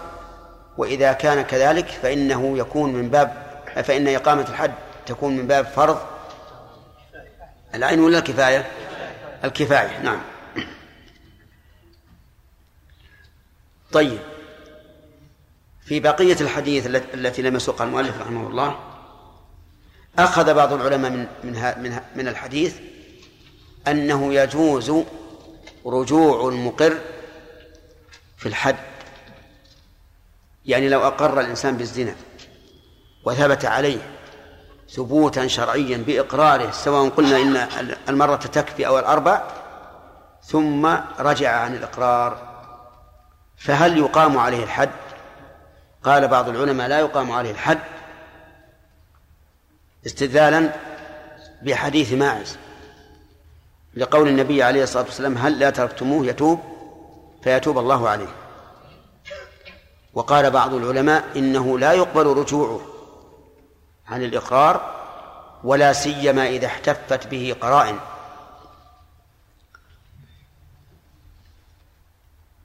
وإذا 0.77 1.13
كان 1.13 1.41
كذلك 1.41 1.87
فإنه 1.87 2.57
يكون 2.57 2.93
من 2.93 3.09
باب 3.09 3.47
فإن 3.83 4.07
إقامة 4.07 4.49
الحد 4.49 4.73
تكون 5.05 5.37
من 5.37 5.47
باب 5.47 5.65
فرض 5.65 6.16
العين 7.75 7.99
ولا 7.99 8.17
الكفاية؟ 8.17 8.71
الكفاية 9.43 10.01
نعم. 10.01 10.21
طيب. 13.91 14.19
في 15.85 15.99
بقية 15.99 16.37
الحديث 16.41 16.85
التي 17.13 17.41
لم 17.41 17.55
يسوقها 17.55 17.85
المؤلف 17.85 18.21
رحمه 18.21 18.47
الله 18.47 18.79
أخذ 20.19 20.53
بعض 20.53 20.73
العلماء 20.73 21.11
من 21.11 21.27
من 21.43 21.99
من 22.15 22.27
الحديث 22.27 22.75
أنه 23.87 24.33
يجوز 24.33 24.93
رجوع 25.85 26.49
المقر 26.49 26.97
في 28.37 28.45
الحد. 28.45 28.75
يعني 30.65 30.89
لو 30.89 31.07
أقر 31.07 31.39
الإنسان 31.39 31.77
بالزنا 31.77 32.15
وثبت 33.25 33.65
عليه 33.65 34.16
ثبوتا 34.89 35.47
شرعيا 35.47 35.97
بإقراره 35.97 36.71
سواء 36.71 37.09
قلنا 37.09 37.37
إن 37.37 37.95
المرة 38.09 38.35
تكفي 38.35 38.87
أو 38.87 38.99
الأربع 38.99 39.43
ثم 40.43 40.85
رجع 41.19 41.59
عن 41.59 41.75
الإقرار. 41.75 42.57
فهل 43.57 43.97
يقام 43.97 44.37
عليه 44.37 44.63
الحد؟ 44.63 44.89
قال 46.03 46.27
بعض 46.27 46.49
العلماء 46.49 46.87
لا 46.87 46.99
يقام 46.99 47.31
عليه 47.31 47.51
الحد 47.51 47.79
استدلالا 50.05 50.69
بحديث 51.61 52.13
ماعز 52.13 52.57
لقول 53.95 54.27
النبي 54.27 54.63
عليه 54.63 54.83
الصلاة 54.83 55.03
والسلام 55.03 55.37
هل 55.37 55.59
لا 55.59 55.69
تركتموه 55.69 56.25
يتوب؟ 56.25 56.59
فيتوب 57.43 57.77
الله 57.77 58.09
عليه. 58.09 58.27
وقال 60.13 60.51
بعض 60.51 60.73
العلماء 60.73 61.23
إنه 61.35 61.79
لا 61.79 61.93
يقبل 61.93 62.25
رجوعه. 62.25 62.81
عن 64.07 64.23
الإقرار 64.23 64.95
ولا 65.63 65.93
سيما 65.93 66.47
إذا 66.47 66.67
احتفت 66.67 67.27
به 67.27 67.55
قرائن. 67.61 67.99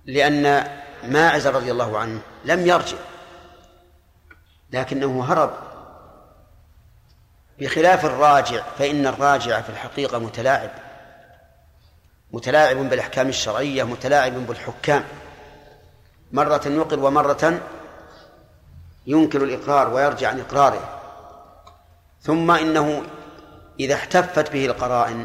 لأن 0.06 0.68
ماعز 1.04 1.46
رضي 1.46 1.70
الله 1.70 1.98
عنه 1.98 2.20
لم 2.44 2.66
يرجع 2.66 2.96
لكنه 4.70 5.24
هرب. 5.24 5.50
بخلاف 7.58 8.04
الراجع 8.04 8.62
فإن 8.78 9.06
الراجع 9.06 9.60
في 9.60 9.70
الحقيقة 9.70 10.18
متلاعب 10.18 10.70
متلاعب 12.32 12.76
بالأحكام 12.76 13.28
الشرعية 13.28 13.82
متلاعب 13.82 14.32
بالحكام. 14.46 15.04
مرة 16.32 16.62
يقر 16.66 16.98
ومرة 17.00 17.60
ينكر 19.06 19.44
الإقرار 19.44 19.94
ويرجع 19.94 20.28
عن 20.28 20.40
إقراره. 20.40 21.01
ثم 22.22 22.50
إنه 22.50 23.02
إذا 23.80 23.94
احتفت 23.94 24.52
به 24.52 24.66
القرائن 24.66 25.24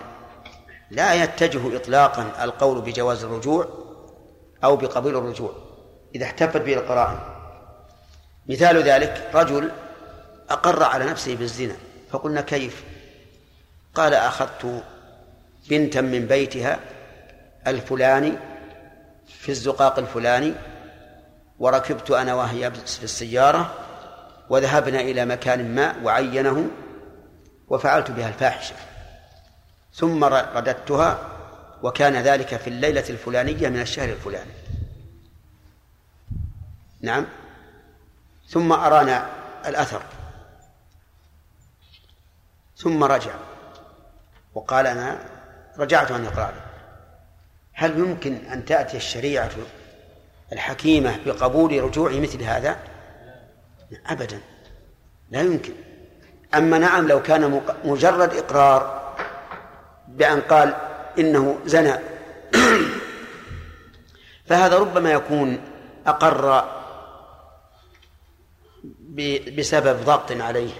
لا 0.91 1.24
يتجه 1.24 1.76
إطلاقا 1.76 2.43
القول 2.43 2.82
بجواز 2.82 3.24
الرجوع 3.24 3.68
أو 4.64 4.76
بقبول 4.76 5.16
الرجوع 5.16 5.52
إذا 6.16 6.26
احتفت 6.26 6.62
به 6.62 6.74
القرائن. 6.74 7.20
مثال 8.50 8.84
ذلك 8.84 9.30
رجل 9.34 9.72
أقر 10.50 10.84
على 10.84 11.06
نفسه 11.06 11.36
بالزنا 11.36 11.76
فقلنا 12.12 12.41
كيف؟ 12.41 12.84
قال 13.95 14.14
أخذت 14.14 14.84
بنتا 15.70 16.02
من 16.02 16.26
بيتها 16.26 16.80
الفلاني 17.68 18.34
في 19.28 19.50
الزقاق 19.50 20.00
الفلاني 20.00 20.54
وركبت 21.60 22.12
أنا 22.12 22.34
وهي 22.34 22.72
في 22.72 23.04
السيارة 23.04 23.74
وذهبنا 24.50 25.00
إلى 25.02 25.26
مكان 25.26 25.76
ما 25.76 25.95
وعينه 26.04 26.68
وفعلت 27.68 28.11
بها 28.11 28.28
الفاحشة. 28.28 28.76
ثم 29.93 30.24
رددتها 30.24 31.30
وكان 31.84 32.15
ذلك 32.15 32.57
في 32.57 32.68
الليلة 32.70 33.09
الفلانية 33.09 33.70
من 33.70 33.82
الشهر 33.82 34.09
الفلاني. 34.09 34.51
نعم. 37.01 37.26
ثم 38.47 38.72
أرانا 38.72 39.30
الأثر. 39.65 40.01
ثم 42.78 43.03
رجع. 43.03 43.34
وقال 44.53 44.88
أنا 44.88 45.26
رجعت 45.78 46.11
عن 46.11 46.26
إقراري 46.26 46.61
هل 47.74 47.99
يمكن 47.99 48.36
أن 48.36 48.65
تأتي 48.65 48.97
الشريعة 48.97 49.51
الحكيمة 50.53 51.20
بقبول 51.26 51.84
رجوع 51.84 52.11
مثل 52.11 52.43
هذا؟ 52.43 52.80
أبدا. 54.05 54.41
لا 55.32 55.41
يمكن. 55.41 55.74
أما 56.56 56.78
نعم 56.78 57.08
لو 57.08 57.22
كان 57.22 57.62
مجرد 57.84 58.34
إقرار 58.34 59.14
بأن 60.08 60.41
قال 60.41 60.74
إنه 61.20 61.60
زنى. 61.66 61.93
فهذا 64.48 64.78
ربما 64.78 65.12
يكون 65.12 65.60
أقر 66.08 66.64
بسبب 69.58 70.06
ضغط 70.06 70.32
عليه 70.32 70.74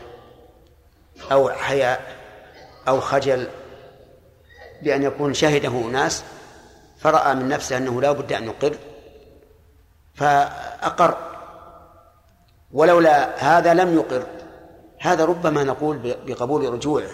أو 1.32 1.50
حياء 1.50 2.16
أو 2.88 3.00
خجل 3.00 3.48
بأن 4.82 5.04
يكون 5.04 5.34
شهده 5.34 5.70
ناس 5.70 6.24
فرأى 7.00 7.36
من 7.36 7.48
نفسه 7.50 7.78
أنه 7.78 8.02
لا 8.02 8.12
بد 8.12 8.34
أن 8.34 8.44
يقر. 8.44 8.76
فأقر. 10.16 11.18
ولولا 12.72 13.44
هذا 13.58 13.74
لم 13.74 13.96
يقر. 13.96 14.37
هذا 15.00 15.26
ربما 15.26 15.64
نقول 15.64 16.16
بقبول 16.28 16.74
رجوعه 16.74 17.10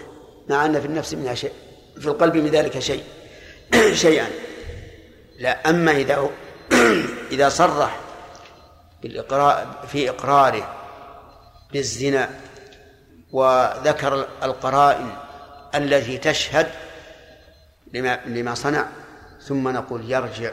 مع 0.48 0.66
أن 0.66 0.80
في 0.80 0.86
النفس 0.86 1.14
منها 1.14 1.34
شيء 1.34 1.52
في 2.00 2.06
القلب 2.06 2.36
من 2.36 2.50
ذلك 2.50 2.78
شيء 2.78 3.04
شيئا. 3.92 4.26
لا 5.38 5.70
أما 5.70 5.92
إذا 5.92 6.30
إذا 7.32 7.48
صرح 7.48 8.00
بالإقرار 9.02 9.86
في 9.88 10.10
إقراره 10.10 10.74
بالزنا 11.72 12.30
وذكر 13.32 14.26
القرائن 14.42 15.10
التي 15.74 16.18
تشهد 16.18 16.66
لما 17.94 18.20
لما 18.26 18.54
صنع 18.54 18.86
ثم 19.42 19.68
نقول 19.68 20.10
يرجع 20.10 20.52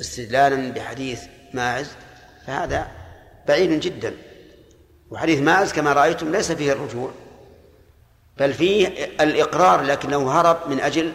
استدلالا 0.00 0.72
بحديث 0.72 1.22
ماعز 1.52 1.90
فهذا 2.46 2.86
بعيد 3.48 3.80
جدا. 3.80 4.14
وحديث 5.12 5.40
ماعز 5.40 5.72
كما 5.72 5.92
رأيتم 5.92 6.32
ليس 6.32 6.52
فيه 6.52 6.72
الرجوع 6.72 7.10
بل 8.38 8.54
فيه 8.54 8.88
الإقرار 9.20 9.82
لكنه 9.82 10.40
هرب 10.40 10.68
من 10.68 10.80
أجل 10.80 11.12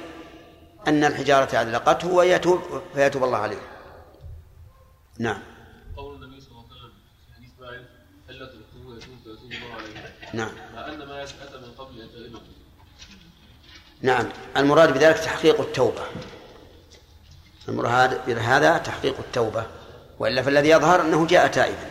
أن 0.87 1.03
الحجارة 1.03 1.61
أدلقته 1.61 2.07
ويتوب 2.07 2.81
فيتوب 2.93 3.23
الله 3.23 3.37
عليه. 3.37 3.57
نعم. 5.19 5.39
قول 5.97 6.15
النبي 6.15 6.41
صلى 6.41 6.51
الله 6.51 6.63
عليه 6.63 6.75
وسلم 6.75 6.91
في 7.25 7.35
حديث 7.35 7.49
ماعز 7.59 7.81
يتوب 8.29 8.99
فيتوب 9.23 9.51
الله 9.51 9.73
عليه؟ 9.73 10.13
نعم. 10.33 10.51
مع 10.75 10.87
أن 10.87 10.97
ما 10.97 11.23
أتى 11.23 11.57
من 11.57 11.71
قبل 11.77 12.09
تغلبه 12.13 12.39
نعم. 14.01 14.29
المراد 14.57 14.93
بذلك 14.93 15.17
تحقيق 15.17 15.61
التوبة. 15.61 16.03
المراد 17.69 18.25
بهذا 18.25 18.77
تحقيق 18.77 19.19
التوبة 19.19 19.65
وإلا 20.19 20.41
فالذي 20.41 20.69
يظهر 20.69 21.01
أنه 21.01 21.27
جاء 21.27 21.47
تائبا. 21.47 21.89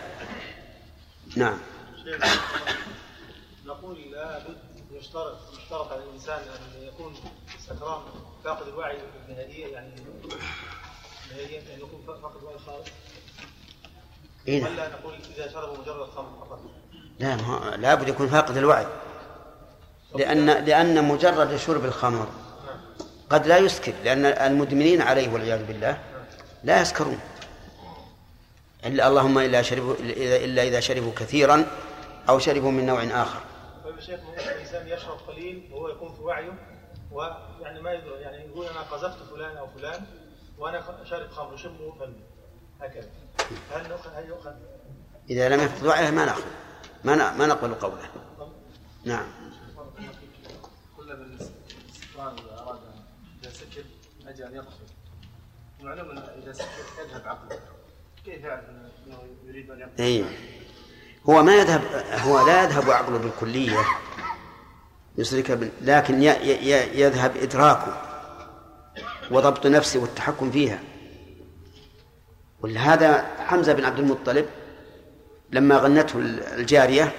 نعم. 1.36 1.58
نقول 3.66 3.96
لا 4.12 4.38
بد 4.38 4.56
يشترط 4.92 5.36
يشترط 5.58 5.92
على 5.92 6.02
الإنسان 6.04 6.38
أن 6.38 6.82
يكون 6.82 7.14
سكران 7.66 8.02
فاقد 8.44 8.68
الوعي 8.68 8.98
نهائيا 9.28 9.68
يعني 9.68 9.90
نهائيا 11.30 11.60
أن 11.60 11.80
يكون 11.80 12.02
فاقد 12.06 12.36
الوعي 12.36 12.58
خالص. 12.58 12.88
إيه. 14.48 14.62
نعم. 14.62 14.72
ولا 14.72 14.88
نقول 14.88 15.14
إذا 15.36 15.52
شرب 15.52 15.80
مجرد 15.80 16.10
خمر 16.10 16.46
فقط. 16.46 16.60
لا 17.18 17.36
ما 17.36 17.76
لابد 17.76 18.08
يكون 18.08 18.28
فاقد 18.28 18.56
الوعي. 18.56 18.86
لأن 20.14 20.46
لأن 20.46 21.04
مجرد 21.04 21.56
شرب 21.56 21.84
الخمر 21.84 22.28
قد 23.30 23.46
لا 23.46 23.58
يسكر 23.58 23.92
لأن 24.04 24.26
المدمنين 24.26 25.02
عليه 25.02 25.32
والعياذ 25.32 25.66
بالله 25.66 25.98
لا 26.64 26.80
يسكرون. 26.80 27.20
إلا 28.84 29.08
اللهم 29.08 29.38
إلا 29.38 29.62
شربوا 29.62 29.94
إلا 30.44 30.62
إذا 30.62 30.80
شربوا 30.80 31.12
كثيرا 31.16 31.66
أو 32.28 32.38
شربوا 32.38 32.70
من 32.70 32.86
نوع 32.86 33.02
آخر. 33.02 33.40
طيب 33.84 33.96
يا 33.96 34.00
شيخ 34.00 34.20
ممكن 34.20 34.38
الإنسان 34.40 34.88
يشرب 34.88 35.18
قليل 35.18 35.68
وهو 35.72 35.88
يكون 35.88 36.14
في 36.14 36.20
وعيه 36.22 36.52
ويعني 37.12 37.80
ما 37.80 37.92
يدري 37.92 38.10
يعني 38.20 38.36
يقول 38.36 38.66
أنا 38.66 38.80
قذفت 38.80 39.22
فلان 39.22 39.56
أو 39.56 39.66
فلان 39.66 40.04
وأنا 40.58 40.80
خ- 40.80 41.04
شارب 41.10 41.30
خمر 41.30 41.54
يشمه 41.54 41.92
فمي 42.00 42.22
هكذا. 42.80 43.08
هل 43.72 43.88
نؤخذ 43.88 44.10
هل 44.14 44.28
يؤخذ؟ 44.28 44.54
إذا 45.30 45.48
لم 45.48 45.60
يفقد 45.60 45.86
وعيه 45.86 46.10
ما 46.10 46.24
نأخذ. 46.24 46.42
ما 47.04 47.14
ن- 47.14 47.38
ما 47.38 47.46
نقبل 47.46 47.74
قوله. 47.74 48.08
نعم. 49.04 49.26
كل 50.96 51.16
من 51.16 51.34
السكران 51.40 52.36
اذا 52.38 52.58
أراد 52.62 52.78
ان 52.78 53.02
إذا 53.42 53.50
سكر 53.50 53.84
من 54.20 54.28
أجل 54.28 54.44
أن 54.44 54.54
يقصد 54.54 54.88
معلوم 55.82 56.10
إذا 56.18 56.52
سكر 56.52 56.66
يذهب 57.04 57.28
عقله. 57.28 57.58
كيف 58.24 58.44
يعرف 58.44 58.64
أنه 59.06 59.18
يريد 59.44 59.70
أن 59.70 59.80
يقصد؟ 59.80 60.00
هو 61.28 61.42
ما 61.42 61.54
يذهب 61.54 61.82
هو 62.24 62.46
لا 62.46 62.62
يذهب 62.62 62.90
عقله 62.90 63.18
بالكلية 63.18 63.78
بال... 65.54 65.70
لكن. 65.82 66.22
يذهب 66.22 67.36
إدراكه 67.36 68.02
وضبط 69.30 69.66
نفسه 69.66 70.00
والتحكم 70.00 70.50
فيها 70.50 70.78
ولهذا 72.60 73.26
حمزة 73.38 73.72
بن 73.72 73.84
عبد 73.84 73.98
المطلب 73.98 74.46
لما 75.50 75.76
غنته 75.76 76.18
الجارية 76.58 77.12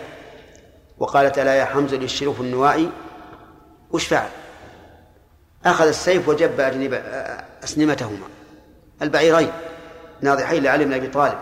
وقالت 0.98 1.40
ألا 1.40 1.56
يا 1.56 1.66
حمزة 1.66 1.98
للشرف 1.98 2.42
النوائي 2.42 2.92
وش 3.92 4.08
فعل؟ 4.08 4.30
أخذ 5.66 5.88
السيف 5.88 6.28
وجب 6.28 6.60
أسنمتهما 7.64 8.28
البعيرين 9.02 9.52
ناضحين 10.22 10.64
لعلي 10.64 10.86
بن 10.86 10.94
أبي 10.94 11.08
طالب 11.08 11.40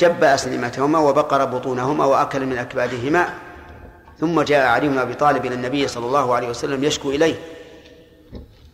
جب 0.00 0.24
أسنمتهما 0.24 0.98
وبقر 0.98 1.44
بطونهما 1.44 2.04
وأكل 2.04 2.46
من 2.46 2.58
أكبادهما 2.58 3.34
ثم 4.18 4.42
جاء 4.42 4.66
علي 4.66 4.88
بن 4.88 4.98
أبي 4.98 5.14
طالب 5.14 5.46
إلى 5.46 5.54
النبي 5.54 5.88
صلى 5.88 6.06
الله 6.06 6.34
عليه 6.34 6.48
وسلم 6.48 6.84
يشكو 6.84 7.10
إليه. 7.10 7.36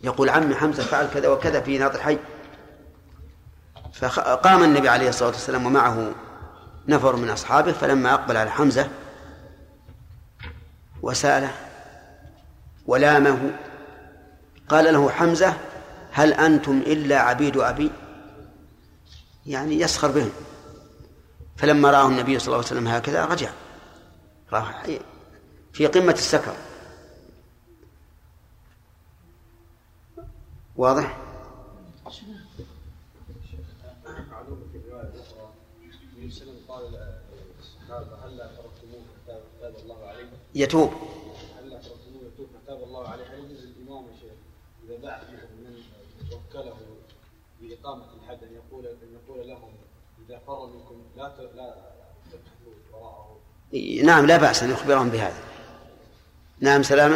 يقول 0.03 0.29
عمي 0.29 0.55
حمزة 0.55 0.83
فعل 0.83 1.07
كذا 1.13 1.27
وكذا 1.27 1.61
في 1.61 1.77
ناطحي 1.77 2.17
فقام 3.93 4.63
النبي 4.63 4.89
عليه 4.89 5.09
الصلاة 5.09 5.29
والسلام 5.29 5.65
ومعه 5.65 6.11
نفر 6.87 7.15
من 7.15 7.29
أصحابه 7.29 7.71
فلما 7.71 8.13
أقبل 8.13 8.37
على 8.37 8.51
حمزة 8.51 8.87
وسأله 11.01 11.51
ولامه 12.85 13.51
قال 14.69 14.93
له 14.93 15.09
حمزة 15.09 15.53
هل 16.11 16.33
أنتم 16.33 16.77
إلا 16.77 17.19
عبيد 17.19 17.57
أبي؟ 17.57 17.91
يعني 19.45 19.79
يسخر 19.81 20.11
بهم. 20.11 20.31
فلما 21.57 21.91
رآه 21.91 22.07
النبي 22.07 22.39
صلى 22.39 22.47
الله 22.47 22.57
عليه 22.57 22.67
وسلم 22.67 22.87
هكذا 22.87 23.25
رجع. 23.25 23.51
راح 24.53 24.85
في 25.73 25.87
قمة 25.87 26.13
السكر. 26.13 26.55
واضح؟ 30.75 31.17
يتوب. 40.55 40.91
هلا 41.59 41.77
تركتموه 41.77 42.23
يتوب 42.33 42.47
فتاب 42.63 42.83
الله 42.83 43.15
هل 43.15 43.19
يجوز 43.19 43.63
الامام 43.63 44.05
يا 44.07 44.13
شيخ 44.21 44.33
إذا 44.85 44.97
بعث 45.03 45.29
من 45.29 45.83
وكله 46.33 46.77
بإقامة 47.61 48.05
الحد 48.13 48.43
أن 48.43 48.53
يقول 48.53 48.87
أن 48.87 49.13
يقول 49.13 49.47
لهم 49.47 49.66
إذا 50.29 50.39
فر 50.47 50.65
منكم 50.65 51.03
لا 51.15 51.23
لا 51.55 51.75
تبحثوا 52.31 52.73
وراءه. 52.93 53.39
نعم 54.03 54.25
لا 54.25 54.37
بأس 54.37 54.63
أن 54.63 54.71
يخبرهم 54.71 55.09
بهذا. 55.09 55.43
نعم 56.59 56.83
سلامة. 56.83 57.15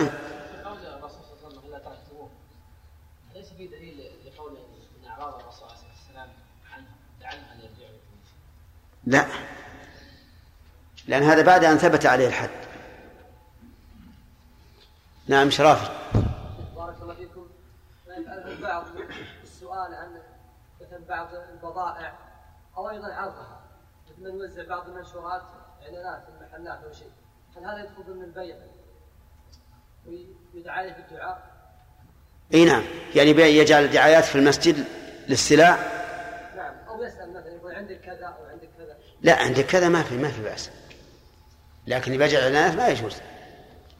قول 0.66 0.78
الرسول 0.78 1.20
صلى 1.24 1.34
الله 1.34 1.46
عليه 1.46 1.48
وسلم 1.48 1.66
الا 1.66 1.80
تركتموه. 1.80 2.30
ليس 3.36 3.50
في 3.50 3.68
دليل 3.68 4.12
لقول 4.26 4.58
ان 4.58 5.08
اعراض 5.10 5.40
الرسول 5.40 5.70
عليه 5.70 5.74
الصلاه 5.74 5.92
والسلام 5.92 6.30
عنه 6.74 6.88
لعلهم 7.22 7.44
أن 7.54 7.60
يرجعوا 7.60 7.98
لا. 9.06 9.26
لأن 11.08 11.24
هذا 11.24 11.42
بعد 11.42 11.64
أن 11.64 11.78
ثبت 11.78 12.06
عليه 12.06 12.28
الحد. 12.28 12.50
نعم 15.28 15.50
شرافي 15.50 15.92
بارك 16.76 17.02
الله 17.02 17.16
فيكم. 17.16 17.48
البعض 18.18 18.86
السؤال 19.44 19.94
عن 19.94 20.22
مثلا 20.82 21.00
بعض 21.10 21.28
البضائع. 21.34 22.31
أو 22.82 22.90
أيضا 22.90 23.14
عرضها. 23.14 23.60
مثل 24.10 24.22
من 24.22 24.40
يوزع 24.40 24.68
بعض 24.68 24.90
المنشورات 24.90 25.42
إعلانات 25.82 26.24
في 26.24 26.30
المحلات 26.30 26.84
أو 26.84 26.94
شيء. 26.94 27.12
هل 27.58 27.66
هذا 27.66 27.80
يدخل 27.80 28.04
ضمن 28.04 28.24
البيع؟ 28.24 28.56
ويدعى 30.06 30.80
عليه 30.80 30.94
بالدعاء؟ 30.94 31.52
إي 32.54 32.66
نعم. 32.66 32.84
يعني 33.16 33.30
يجعل 33.30 33.92
دعايات 33.92 34.24
في 34.24 34.36
المسجد 34.36 34.86
للسلع 35.30 35.76
نعم. 36.56 36.76
أو 36.88 37.04
يسأل 37.04 37.30
مثلا 37.30 37.56
يقول 37.56 37.76
عندك 37.76 38.02
كذا 38.02 38.26
أو 38.26 38.46
عندك 38.46 38.70
كذا. 38.78 38.98
لا 39.22 39.36
عندك 39.36 39.66
كذا 39.66 39.90
ما 39.90 40.04
في 40.04 40.18
ما 40.18 40.32
في 40.32 40.42
بأس. 40.44 40.72
لكن 41.88 42.14
يبيع 42.14 42.40
اعلانات 42.40 42.76
ما 42.76 42.88
يجوز. 42.88 43.16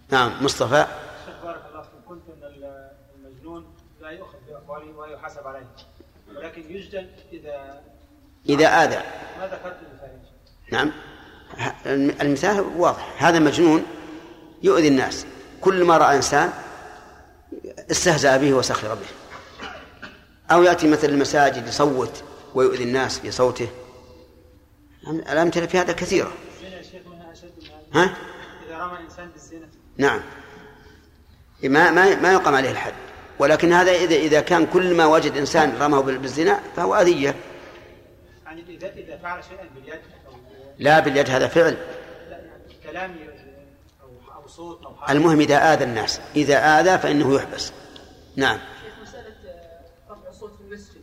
نعم 0.10 0.46
مصطفى. 0.46 0.86
شيخ 1.26 1.44
بارك 1.44 1.66
الله 1.70 1.82
فيكم 1.82 2.10
قلت 2.10 2.24
إن 2.30 2.90
المجنون 3.16 3.76
لا 4.02 4.10
يؤخذ 4.10 4.38
بأقواله 4.48 4.98
ويحاسب 4.98 5.48
عليه. 5.48 5.68
ولكن 6.30 6.62
يجدل 6.62 7.10
إذا 7.34 7.84
إذا 8.50 8.84
آذى. 8.84 9.02
ما 9.40 9.48
ذكرت 9.48 9.78
نعم. 10.72 10.92
المثال 12.22 12.60
واضح. 12.78 13.24
هذا 13.24 13.40
مجنون 13.40 13.86
يؤذي 14.64 14.88
الناس. 14.88 15.26
كل 15.62 15.84
ما 15.84 15.98
رأى 15.98 16.16
إنسان 16.16 16.50
استهزأ 17.92 18.38
به 18.38 18.54
وسخر 18.54 18.96
به. 18.96 19.06
أو 20.52 20.64
يأتي 20.64 20.88
مثل 20.88 21.10
المساجد 21.10 21.68
يصوت 21.68 22.24
ويؤذي 22.56 22.84
الناس 22.84 23.20
بصوته. 23.20 23.68
الأمثلة 25.08 25.66
في 25.66 25.78
هذا 25.78 25.94
كثيرة. 25.94 26.32
ها؟ 27.94 28.14
اذا 28.68 28.78
رمى 28.78 29.00
انسان 29.00 29.30
بالزنا 29.30 29.68
نعم. 29.98 30.20
ما 31.64 31.92
ما 31.92 32.16
ما 32.16 32.34
يقام 32.34 32.56
عليه 32.56 32.72
الحد. 32.72 32.94
ولكن 33.40 33.74
هذا 33.74 33.92
إذا 33.92 34.16
إذا 34.16 34.42
كان 34.42 34.66
كل 34.66 34.96
ما 34.96 35.06
وجد 35.06 35.38
إنسان 35.38 35.78
رماه 35.82 36.00
بال- 36.02 36.18
بالزنا 36.18 36.60
فهو 36.76 36.96
أذية. 36.96 37.36
اذا 38.84 38.94
إذا 38.94 39.18
فعل 39.18 39.44
شيئا 39.44 39.70
باليد 39.76 40.02
أو 40.28 40.34
لا 40.80 41.00
باليد 41.00 41.30
هذا 41.30 41.48
فعل. 41.48 41.78
لا 42.30 42.38
يعني 42.38 42.76
كلام 42.84 43.16
أو 44.02 44.34
أو 44.36 44.48
صوت 44.48 44.86
أو 44.86 44.96
حرف 44.96 45.12
المهم 45.12 45.40
إذا 45.40 45.74
آذى 45.74 45.84
الناس 45.84 46.22
إذا 46.36 46.80
آذى 46.80 46.98
فإنه 46.98 47.36
يحبس. 47.36 47.72
نعم. 48.36 48.58
شيخ 48.58 48.94
مسألة 49.02 49.36
آه، 49.46 50.12
رفع 50.12 50.30
الصوت 50.30 50.56
في 50.56 50.62
المسجد. 50.62 51.02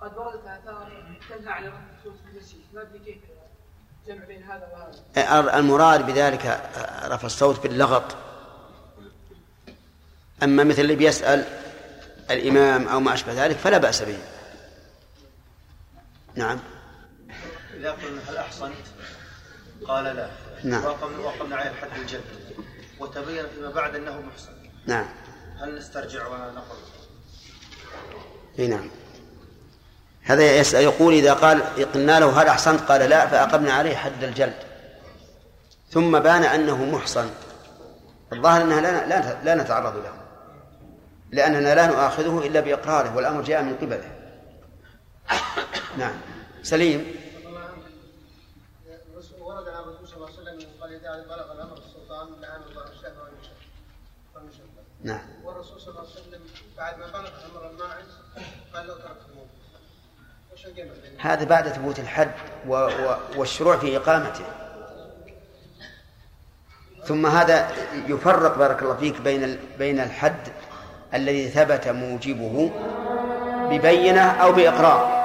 قد 0.00 0.16
وردت 0.16 0.46
آثار 0.46 1.16
تنهى 1.28 1.52
عن 1.52 1.66
رفع 1.66 1.78
الصوت 1.98 2.14
في 2.24 2.32
المسجد. 2.32 2.58
ما 2.74 2.82
أدري 2.82 2.98
كيف 2.98 3.16
جمع 4.06 4.24
بين 4.24 4.42
هذا 4.42 4.68
وهذا؟ 5.16 5.58
المراد 5.58 6.06
بذلك 6.06 6.60
رفع 7.04 7.26
الصوت 7.26 7.62
باللغط 7.62 8.16
أما 10.42 10.64
مثل 10.64 10.80
اللي 10.80 10.96
بيسأل 10.96 11.44
الإمام 12.30 12.88
أو 12.88 13.00
ما 13.00 13.14
أشبه 13.14 13.46
ذلك 13.46 13.56
فلا 13.56 13.78
بأس 13.78 14.02
به. 14.02 14.18
نعم. 16.34 16.58
إذا 17.82 17.90
قلنا 17.90 18.30
هل 18.30 18.36
أحصنت؟ 18.36 18.86
قال 19.88 20.04
لا. 20.04 20.28
نعم. 20.64 20.84
وقمنا 20.84 21.18
وقمنا 21.18 21.56
عليه 21.56 21.70
الحد 21.70 21.98
الجد. 21.98 22.20
وتبين 23.00 23.44
فيما 23.54 23.70
بعد 23.70 23.94
أنه 23.94 24.20
محصن. 24.20 24.52
نعم. 24.86 25.06
هل 25.60 25.78
نسترجع 25.78 26.26
ونقول؟ 26.26 26.78
إي 28.58 28.66
نعم. 28.66 28.90
هذا 30.22 30.56
يسأل 30.56 30.82
يقول 30.82 31.14
إذا 31.14 31.34
قال 31.34 31.62
قلنا 31.94 32.20
له 32.20 32.42
هل 32.42 32.46
أحسنت 32.46 32.80
قال 32.80 33.00
لا 33.00 33.26
فأقمنا 33.26 33.72
عليه 33.72 33.96
حد 33.96 34.24
الجلد. 34.24 34.62
ثم 35.90 36.18
بان 36.18 36.42
أنه 36.42 36.84
محصن. 36.84 37.30
الظاهر 38.32 38.62
أنها 38.62 38.80
لا, 38.80 39.06
لا, 39.06 39.42
لا 39.44 39.62
نتعرض 39.62 39.96
له. 39.96 40.14
لأننا 41.30 41.74
لا 41.74 41.86
نؤاخذه 41.86 42.46
إلا 42.46 42.60
بإقراره 42.60 43.16
والأمر 43.16 43.42
جاء 43.42 43.62
من 43.62 43.76
قبله. 43.76 44.12
نعم. 45.98 46.14
سليم 46.62 47.22
ورد 49.42 49.68
عن 49.68 49.82
الرسول 49.82 50.08
صلى 50.08 50.16
الله 50.16 50.28
عليه 50.82 50.96
اذا 51.14 51.22
بلغ 51.22 51.52
الأمر 51.52 51.78
السلطان 51.78 52.28
لعن 52.40 52.60
الله 52.70 52.82
والمشبه 54.34 54.62
نعم. 55.04 55.20
والرسول 55.44 55.80
صلى 55.80 55.88
الله 55.90 56.00
عليه 56.00 56.10
وسلم 56.10 56.40
بعد 56.76 56.98
ما 56.98 57.06
بلغ 57.06 57.28
أمر 57.28 57.70
الماعز 57.70 58.06
قال 58.74 58.86
لو 58.86 58.94
تركتموه 58.94 59.46
هذا 61.18 61.44
بعد 61.44 61.68
ثبوت 61.68 61.98
الحد 61.98 62.30
و 62.68 62.74
و 62.74 63.16
والشروع 63.36 63.76
في 63.76 63.96
إقامته. 63.96 64.44
ثم 67.04 67.26
هذا 67.26 67.70
يفرق 68.08 68.58
بارك 68.58 68.82
الله 68.82 68.96
فيك 68.96 69.20
بين 69.20 69.44
ال- 69.44 69.58
بين 69.78 70.00
الحد 70.00 70.48
الذي 71.14 71.48
ثبت 71.48 71.88
موجبه 71.88 72.70
ببينة 73.70 74.30
أو 74.30 74.52
بإقرار. 74.52 75.22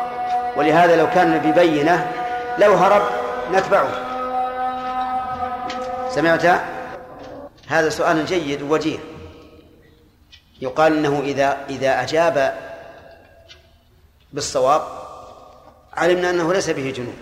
ولهذا 0.57 0.95
لو 0.95 1.09
كان 1.09 1.51
ببينة 1.51 2.11
لو 2.59 2.73
هرب 2.73 3.09
نتبعه. 3.51 4.07
سمعت 6.18 6.45
هذا 7.68 7.89
سؤال 7.89 8.26
جيد 8.26 8.61
ووجيه. 8.61 8.99
يقال 10.61 10.98
إنه 10.98 11.19
إذا 11.19 11.65
إذا 11.69 12.02
أجاب 12.03 12.57
بالصواب 14.34 14.81
علمنا 15.94 16.30
أنه 16.30 16.53
ليس 16.53 16.69
به 16.69 16.91
جنون. 16.91 17.18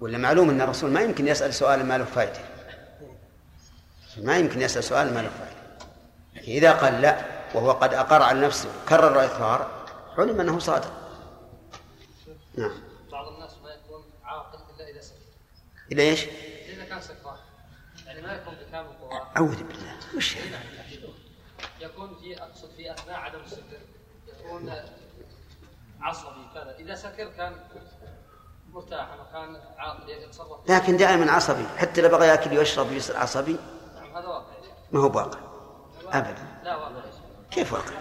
ولا 0.00 0.18
معلوم 0.18 0.50
أن 0.50 0.60
الرسول 0.60 0.90
ما 0.90 1.00
يمكن 1.00 1.28
يسأل 1.28 1.54
سؤال 1.54 1.86
ما 1.86 1.98
له 1.98 2.04
فائده 2.04 2.40
ما 4.16 4.38
يمكن 4.38 4.60
يسأل 4.60 4.84
سؤال 4.84 5.14
ما 5.14 5.20
له 5.20 5.30
فائده 5.30 5.88
إذا 6.48 6.72
قال 6.72 7.00
لا 7.02 7.24
وهو 7.54 7.70
قد 7.72 7.94
أقر 7.94 8.22
على 8.22 8.40
نفسه 8.40 8.68
كرر 8.88 9.12
الاقرار 9.12 9.70
علم 10.18 10.40
أنه 10.40 10.58
صادق. 10.58 10.92
نعم 12.56 12.80
بعض 13.12 13.28
الناس 13.28 13.50
ما 13.62 13.70
يكون 13.70 14.02
عاقل 14.24 14.58
الا 14.74 14.88
اذا 14.90 15.00
سكر 15.00 15.18
إلى 15.92 16.02
إيش؟ 16.02 16.24
اذا 16.68 16.84
كان 16.84 17.00
سكران 17.00 17.36
يعني 18.06 18.22
ما 18.22 18.32
يكون 18.34 18.54
بكامل 18.54 18.88
قواه 19.00 19.26
أعوذ 19.36 19.62
بالله 19.62 19.96
وش 20.16 20.36
يكون 21.80 22.16
في 22.20 22.42
أقصد 22.42 22.70
في 22.76 22.92
أثناء 22.92 23.16
عدم 23.16 23.40
السكر 23.40 23.80
يكون 24.28 24.72
عصبي 26.00 26.46
كذا 26.54 26.76
إذا 26.78 26.94
سكر 26.94 27.28
كان 27.28 27.56
مرتاحا 28.72 29.14
وكان 29.16 29.60
عاقل 29.78 30.10
يتصرف 30.10 30.70
لكن 30.70 30.96
دائما 30.96 31.32
عصبي 31.32 31.64
حتى 31.78 32.00
لو 32.00 32.08
بغى 32.08 32.26
يأكل 32.26 32.58
ويشرب 32.58 32.92
يصير 32.92 33.16
عصبي 33.16 33.56
نعم 33.94 34.16
هذا 34.16 34.26
واقع. 34.26 34.52
ما 34.92 35.00
هو 35.00 35.06
واقع 35.16 35.38
ابدا 36.06 36.46
لا 36.64 36.76
واقع. 36.76 37.02
كيف 37.50 37.72
واقع؟ 37.72 37.92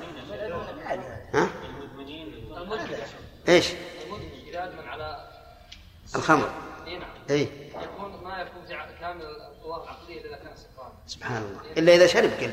ها؟ 1.33 1.49
المدمن 2.57 2.91
يا 2.91 2.97
شيخ. 2.97 3.09
إيش؟ 3.47 3.71
المدمن 4.05 4.31
إذا 4.47 4.63
أدمن 4.63 4.87
على 4.87 5.29
الخمر 6.15 6.49
إي 6.87 6.97
نعم 6.97 7.09
إي 7.29 7.41
يكون 7.83 8.23
ما 8.23 8.37
يكون 8.41 8.65
في 8.65 8.73
ع- 8.73 8.91
كامل 8.99 9.21
القوى 9.25 9.83
العقليه 9.83 10.25
اذا 10.25 10.37
كان 10.37 10.55
سكران 10.55 10.91
سبحان 11.17 11.43
الله. 11.43 11.61
إلا 11.77 11.95
إذا 11.95 12.07
شرب 12.07 12.29
قل 12.29 12.51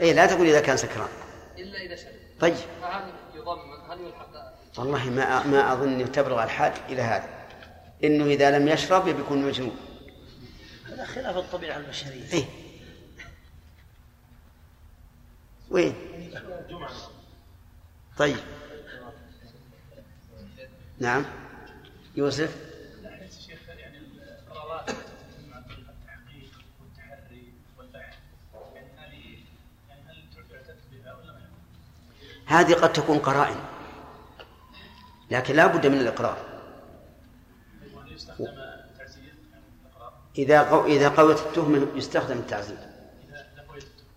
اي 0.00 0.12
لا 0.12 0.26
تقول 0.26 0.46
إذا 0.46 0.60
كان 0.60 0.76
سكران. 0.76 1.08
إلا 1.58 1.80
إذا 1.80 1.96
شرب. 1.96 2.12
طيب. 2.40 2.54
فهل 2.54 3.12
يضمن 3.34 3.90
هل 3.90 4.00
يلحق 4.00 4.52
والله 4.78 5.10
ما 5.10 5.46
ما 5.46 5.72
أظن 5.72 6.12
تبلغ 6.12 6.42
الحال 6.42 6.72
إلى 6.88 7.02
هذا. 7.02 7.28
إنه 8.04 8.24
إذا 8.24 8.58
لم 8.58 8.68
يشرب 8.68 9.08
بيكون 9.08 9.46
مجنون. 9.46 9.76
هذا 10.88 11.04
خلاف 11.04 11.36
الطبيعة 11.36 11.76
البشرية. 11.76 12.32
اي 12.32 12.44
وين؟ 15.70 15.94
طيب. 18.18 18.36
نعم. 20.98 21.24
يوسف؟ 22.16 22.71
هذه 32.46 32.74
قد 32.74 32.92
تكون 32.92 33.18
قرائن. 33.18 33.56
لكن 35.30 35.56
لا 35.56 35.66
بد 35.66 35.86
من 35.86 36.00
الإقرار. 36.00 36.36
إذا 40.38 40.62
قو... 40.62 40.86
إذا 40.86 41.08
قويت 41.08 41.38
التهمة 41.38 41.86
يستخدم 41.94 42.38
التعزير 42.38 42.78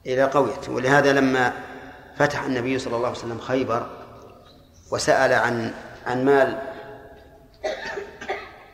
إذا 0.05 0.25
قويت. 0.25 0.69
ولهذا 0.69 1.13
لما 1.13 1.53
فتح 2.15 2.43
النبي 2.43 2.79
صلى 2.79 2.95
الله 2.95 3.07
عليه 3.07 3.17
وسلم 3.17 3.39
خيبر 3.39 3.89
وسأل 4.91 5.33
عن 5.33 5.73
عن 6.05 6.25
مال 6.25 6.61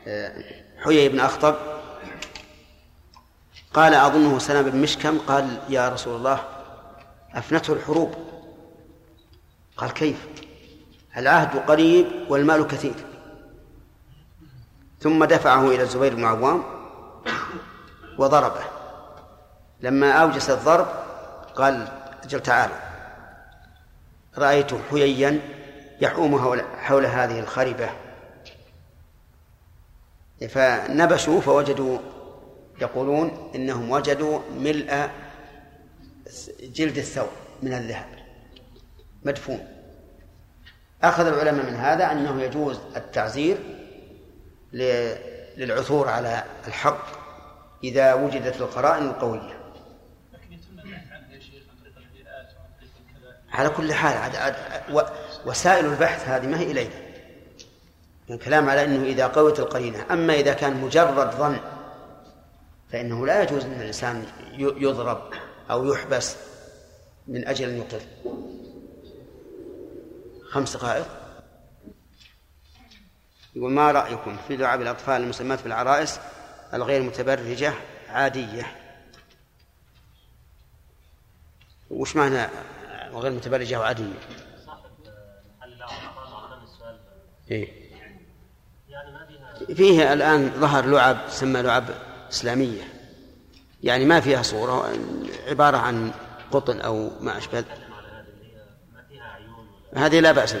آه، 0.06 0.44
حيي 0.84 1.08
بن 1.08 1.20
أخطب 1.20 1.56
قال 3.74 3.94
أظنه 3.94 4.38
سلام 4.38 4.70
بن 4.70 4.78
مشكم 4.78 5.18
قال 5.18 5.58
يا 5.68 5.88
رسول 5.88 6.16
الله 6.16 6.44
أفنته 7.34 7.72
الحروب. 7.72 8.31
قال 9.82 9.92
كيف؟ 9.92 10.26
العهد 11.16 11.58
قريب 11.58 12.06
والمال 12.28 12.66
كثير. 12.66 12.94
ثم 15.00 15.24
دفعه 15.24 15.68
إلى 15.68 15.82
الزبير 15.82 16.14
بن 16.14 16.24
عوام 16.24 16.62
وضربه. 18.18 18.64
لما 19.80 20.12
أوجس 20.12 20.50
الضرب 20.50 20.86
قال 21.56 21.88
أجل 22.24 22.40
تعال. 22.40 22.70
رأيت 24.38 24.74
حييا 24.90 25.40
يحوم 26.00 26.38
حول, 26.78 27.06
هذه 27.06 27.38
الخربة. 27.40 27.90
فنبشوا 30.48 31.40
فوجدوا 31.40 31.98
يقولون 32.80 33.50
إنهم 33.54 33.90
وجدوا 33.90 34.40
ملء 34.58 35.10
جلد 36.62 36.98
الثوب 36.98 37.28
من 37.62 37.72
الذهب. 37.72 38.06
مدفون. 39.24 39.71
أخذ 41.04 41.26
العلماء 41.26 41.66
من 41.66 41.74
هذا 41.76 42.12
أنه 42.12 42.42
يجوز 42.42 42.78
التعزير 42.96 43.58
للعثور 45.56 46.08
على 46.08 46.44
الحق 46.68 47.06
إذا 47.84 48.14
وجدت 48.14 48.60
القرائن 48.60 49.12
كذا 53.12 53.36
على 53.50 53.68
كل 53.68 53.92
حال 53.94 54.16
عاد 54.18 54.36
عاد 54.36 54.54
و- 54.94 55.00
وسائل 55.50 55.86
البحث 55.86 56.28
هذه 56.28 56.46
ما 56.46 56.58
هي 56.60 56.70
إلينا. 56.70 56.90
الكلام 58.30 58.70
على 58.70 58.84
أنه 58.84 59.04
إذا 59.04 59.26
قوت 59.26 59.60
القرينة 59.60 60.06
أما 60.10 60.34
إذا 60.34 60.52
كان 60.52 60.76
مجرد 60.80 61.30
ظن 61.34 61.56
فإنه 62.92 63.26
لا 63.26 63.42
يجوز 63.42 63.64
أن 63.64 63.72
الإنسان 63.72 64.24
يضرب 64.58 65.22
أو 65.70 65.92
يحبس 65.92 66.36
من 67.28 67.48
أجل 67.48 67.68
أن 67.68 67.76
يقر 67.78 68.00
خمس 70.52 70.76
دقائق 70.76 71.06
يقول 73.56 73.72
ما 73.72 73.90
رأيكم 73.90 74.36
في 74.48 74.56
لعب 74.56 74.82
الأطفال 74.82 75.22
المسمات 75.22 75.62
بالعرائس 75.62 76.20
الغير 76.74 77.02
متبرجة 77.02 77.72
عادية 78.08 78.76
وش 81.90 82.16
معنى 82.16 82.48
وغير 83.12 83.32
متبرجة 83.32 83.80
وعادية؟ 83.80 84.18
إيه؟ 87.50 87.82
فيه 89.74 90.12
الآن 90.12 90.50
ظهر 90.50 90.86
لعب 90.86 91.26
تسمى 91.28 91.62
لعب 91.62 91.84
إسلامية 92.30 92.82
يعني 93.82 94.04
ما 94.04 94.20
فيها 94.20 94.42
صورة 94.42 94.92
عبارة 95.48 95.76
عن 95.76 96.12
قطن 96.50 96.80
أو 96.80 97.10
ما 97.20 97.38
أشبه 97.38 97.60
نتكلم 97.60 97.92
على 97.92 98.06
هذه 98.06 98.26
اللي 98.28 98.46
هي 98.46 98.62
ما 98.94 99.02
فيها 99.08 99.24
عيون 99.24 99.54
ولا 99.54 99.81
هذه 99.94 100.20
لا 100.20 100.32
بأس 100.32 100.56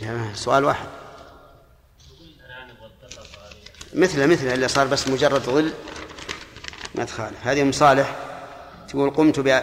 بها. 0.00 0.34
سؤال 0.34 0.64
واحد. 0.64 0.86
مثله 3.94 4.26
مثله 4.26 4.54
اللي 4.54 4.68
صار 4.68 4.86
بس 4.86 5.08
مجرد 5.08 5.40
ظل 5.40 5.72
ما 6.94 7.04
تخالف. 7.04 7.46
هذه 7.46 7.62
أم 7.62 7.72
صالح 7.72 8.16
تقول 8.88 9.10
قمت 9.10 9.40
ب 9.40 9.60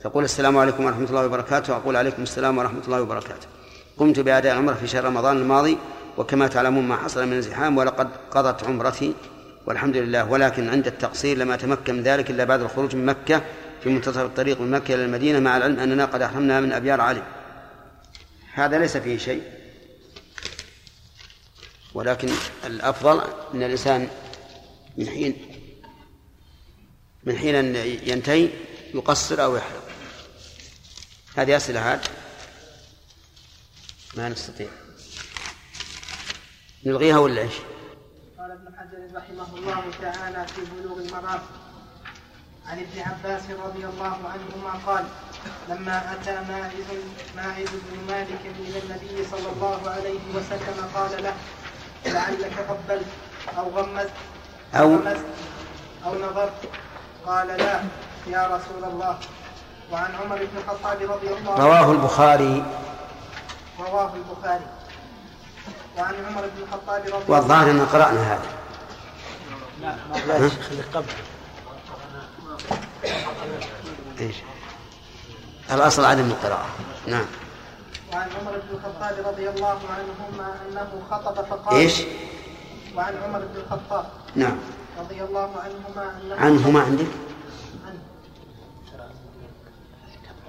تقول 0.00 0.24
السلام 0.24 0.58
عليكم 0.58 0.84
ورحمة 0.84 1.08
الله 1.08 1.26
وبركاته 1.26 1.76
أقول 1.76 1.96
عليكم 1.96 2.22
السلام 2.22 2.58
ورحمة 2.58 2.82
الله 2.84 3.02
وبركاته. 3.02 3.46
قمت 3.98 4.20
بأداء 4.20 4.52
العمرة 4.52 4.74
في 4.74 4.86
شهر 4.86 5.04
رمضان 5.04 5.36
الماضي 5.36 5.78
وكما 6.16 6.46
تعلمون 6.46 6.84
ما 6.84 6.96
حصل 6.96 7.26
من 7.26 7.38
ازدحام 7.38 7.78
ولقد 7.78 8.08
قضت 8.30 8.64
عمرتي 8.64 9.14
والحمد 9.66 9.96
لله. 9.96 10.30
ولكن 10.30 10.68
عند 10.68 10.86
التقصير 10.86 11.38
لم 11.38 11.52
أتمكن 11.52 11.94
من 11.94 12.02
ذلك 12.02 12.30
إلا 12.30 12.44
بعد 12.44 12.60
الخروج 12.60 12.96
من 12.96 13.06
مكة 13.06 13.42
في 13.86 13.92
منتصف 13.92 14.18
الطريق 14.18 14.60
من 14.60 14.70
مكة 14.70 14.94
إلى 14.94 15.04
المدينة 15.04 15.38
مع 15.38 15.56
العلم 15.56 15.80
أننا 15.80 16.04
قد 16.04 16.22
أحرمنا 16.22 16.60
من 16.60 16.72
أبيار 16.72 17.00
علي 17.00 17.22
هذا 18.52 18.78
ليس 18.78 18.96
فيه 18.96 19.18
شيء. 19.18 19.42
ولكن 21.94 22.28
الأفضل 22.64 23.20
أن 23.54 23.62
الإنسان 23.62 24.08
من 24.96 25.08
حين 25.08 25.36
من 27.24 27.36
حين 27.36 27.54
أن 27.54 27.76
ينتهي 28.02 28.48
يقصر 28.94 29.44
أو 29.44 29.56
يحلق 29.56 29.88
هذه 31.36 31.56
أسئلة 31.56 31.80
عاد 31.80 32.00
ما 34.16 34.28
نستطيع. 34.28 34.68
نلغيها 36.84 37.18
ولا 37.18 37.40
إيش؟ 37.40 37.54
قال 38.38 38.50
ابن 38.50 38.76
حجر 38.76 39.16
رحمه 39.16 39.58
الله 39.58 39.90
تعالى 40.00 40.46
في 40.48 40.60
بلوغ 40.80 41.00
المرام 41.00 41.40
عن 42.70 42.78
ابن 42.78 43.00
عباس 43.00 43.42
رضي 43.64 43.84
الله 43.86 44.16
عنهما 44.32 44.72
قال 44.86 45.04
لما 45.68 46.12
أتى 46.12 46.40
ماعز 46.48 46.88
ماعز 47.36 47.68
بن 47.72 48.12
مالك 48.12 48.40
إلى 48.60 48.78
النبي 48.78 49.24
صلى 49.30 49.48
الله 49.56 49.90
عليه 49.90 50.20
وسلم 50.34 50.90
قال 50.94 51.22
له 51.22 51.34
لعلك 52.06 52.52
قبلت 52.68 53.06
أو 53.58 53.68
غمزت 53.68 54.10
أو 54.74 54.96
غمزت 54.96 55.24
أو 56.06 56.14
نظرت. 56.14 56.52
قال 57.26 57.46
لا 57.46 57.80
يا 58.26 58.46
رسول 58.46 58.84
الله. 58.84 59.18
وعن 59.92 60.14
عمر 60.14 60.36
بن 60.36 60.58
الخطاب 60.58 61.02
رضي 61.02 61.28
الله 61.28 61.58
رواه 61.58 61.92
البخاري. 61.92 62.64
رواه 63.78 64.12
البخاري. 64.14 64.66
وعن 65.98 66.14
عمر 66.14 66.42
بن 66.56 66.62
الخطاب 66.62 67.02
رضي 67.02 67.12
الله 67.12 67.24
والظاهر 67.28 67.70
أن 67.70 67.86
قرأنا 67.86 68.32
هذا. 68.32 68.50
لا 69.80 69.96
لا 70.26 70.36
اللي 70.36 70.82
قبل. 70.94 71.12
إيش؟ 74.20 74.36
الأصل 75.72 76.04
عدم 76.04 76.30
القراءة 76.30 76.66
نعم 77.06 77.26
وعن 78.12 78.28
عمر 78.40 78.52
بن 78.52 78.76
الخطاب 78.76 79.26
رضي 79.26 79.48
الله 79.48 79.78
عنهما 79.90 80.54
أنه 80.68 81.02
خطب 81.10 81.44
فقال 81.44 81.76
إيش؟ 81.76 82.02
وعن 82.96 83.14
عمر 83.24 83.38
بن 83.38 83.60
الخطاب 83.60 84.06
نعم 84.34 84.58
رضي 84.98 85.22
الله 85.22 85.50
عنهما 85.64 86.20
أنه 86.22 86.36
عنهما 86.36 86.80
عندك؟ 86.80 87.06
عنه. 87.86 87.98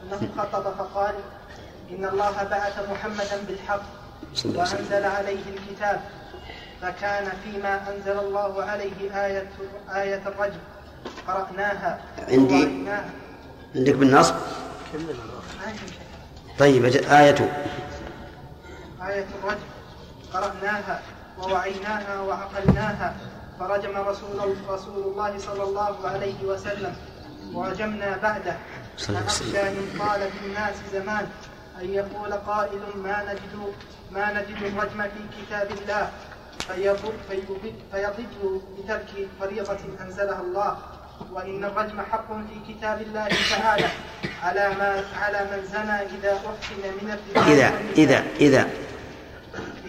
أنه 0.03 0.29
خطب 0.37 0.63
فقال 0.63 1.15
إن 1.91 2.05
الله 2.05 2.43
بعث 2.43 2.89
محمدا 2.89 3.37
بالحق 3.47 3.81
الله 4.45 4.61
عليه 4.61 4.61
وسلم. 4.61 4.79
وأنزل 4.79 5.05
عليه 5.05 5.43
الكتاب 5.57 6.01
فكان 6.81 7.31
فيما 7.43 7.89
أنزل 7.89 8.19
الله 8.19 8.63
عليه 8.63 9.25
آية 9.25 9.49
آية 9.89 10.21
الرجم 10.27 10.59
قرأناها 11.27 12.01
عندي. 12.27 12.89
عندك 13.75 13.95
بالنصب 13.95 14.35
شيء. 14.91 15.15
طيب 16.59 16.85
آية 16.85 17.35
آية 19.01 19.27
الرجم 19.39 19.67
قرأناها 20.33 21.01
ووعيناها 21.37 22.19
وعقلناها 22.21 23.15
فرجم 23.59 23.97
رسول 23.97 24.55
رسول 24.69 25.03
الله 25.11 25.37
صلى 25.37 25.63
الله 25.63 25.95
عليه 26.07 26.43
وسلم 26.43 26.95
ورجمنا 27.53 28.17
بعده. 28.17 28.55
فأخشى 28.97 29.61
إن 29.61 29.99
طال 29.99 30.31
في 30.31 30.45
الناس 30.45 30.75
زمان 30.93 31.27
أن 31.81 31.93
يقول 31.93 32.33
قائل 32.33 32.81
ما 33.03 33.23
نجد 33.23 33.73
ما 34.11 34.33
نجد 34.33 34.63
الرجم 34.63 35.03
في 35.03 35.41
كتاب 35.41 35.67
الله 35.71 36.09
فيضل 36.67 38.27
بترك 38.77 39.27
فريضة 39.39 39.77
أنزلها 40.05 40.41
الله. 40.41 40.77
وإن 41.33 41.65
الرجم 41.65 42.01
حق 42.11 42.27
في 42.27 42.73
كتاب 42.73 43.01
الله 43.01 43.27
تعالى. 43.49 43.87
على 44.43 44.69
ما 44.79 45.03
على 45.21 45.39
من 45.51 45.61
زنى 45.73 45.97
إذا 46.17 46.33
أحسن 46.33 46.81
من 47.01 47.17
الرجال 47.35 47.53
إذا. 47.53 47.73
إذا 47.97 48.23
إذا 48.39 48.67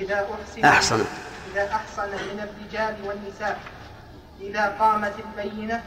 إذا 0.01 0.27
أحسن 0.41 0.65
أحسن. 0.65 1.05
إذا 1.53 1.65
أحسن 1.73 2.11
من 2.11 2.47
الرجال 2.47 2.95
والنساء. 3.07 3.61
إذا 4.41 4.77
قامت 4.81 5.13
البينة 5.25 5.83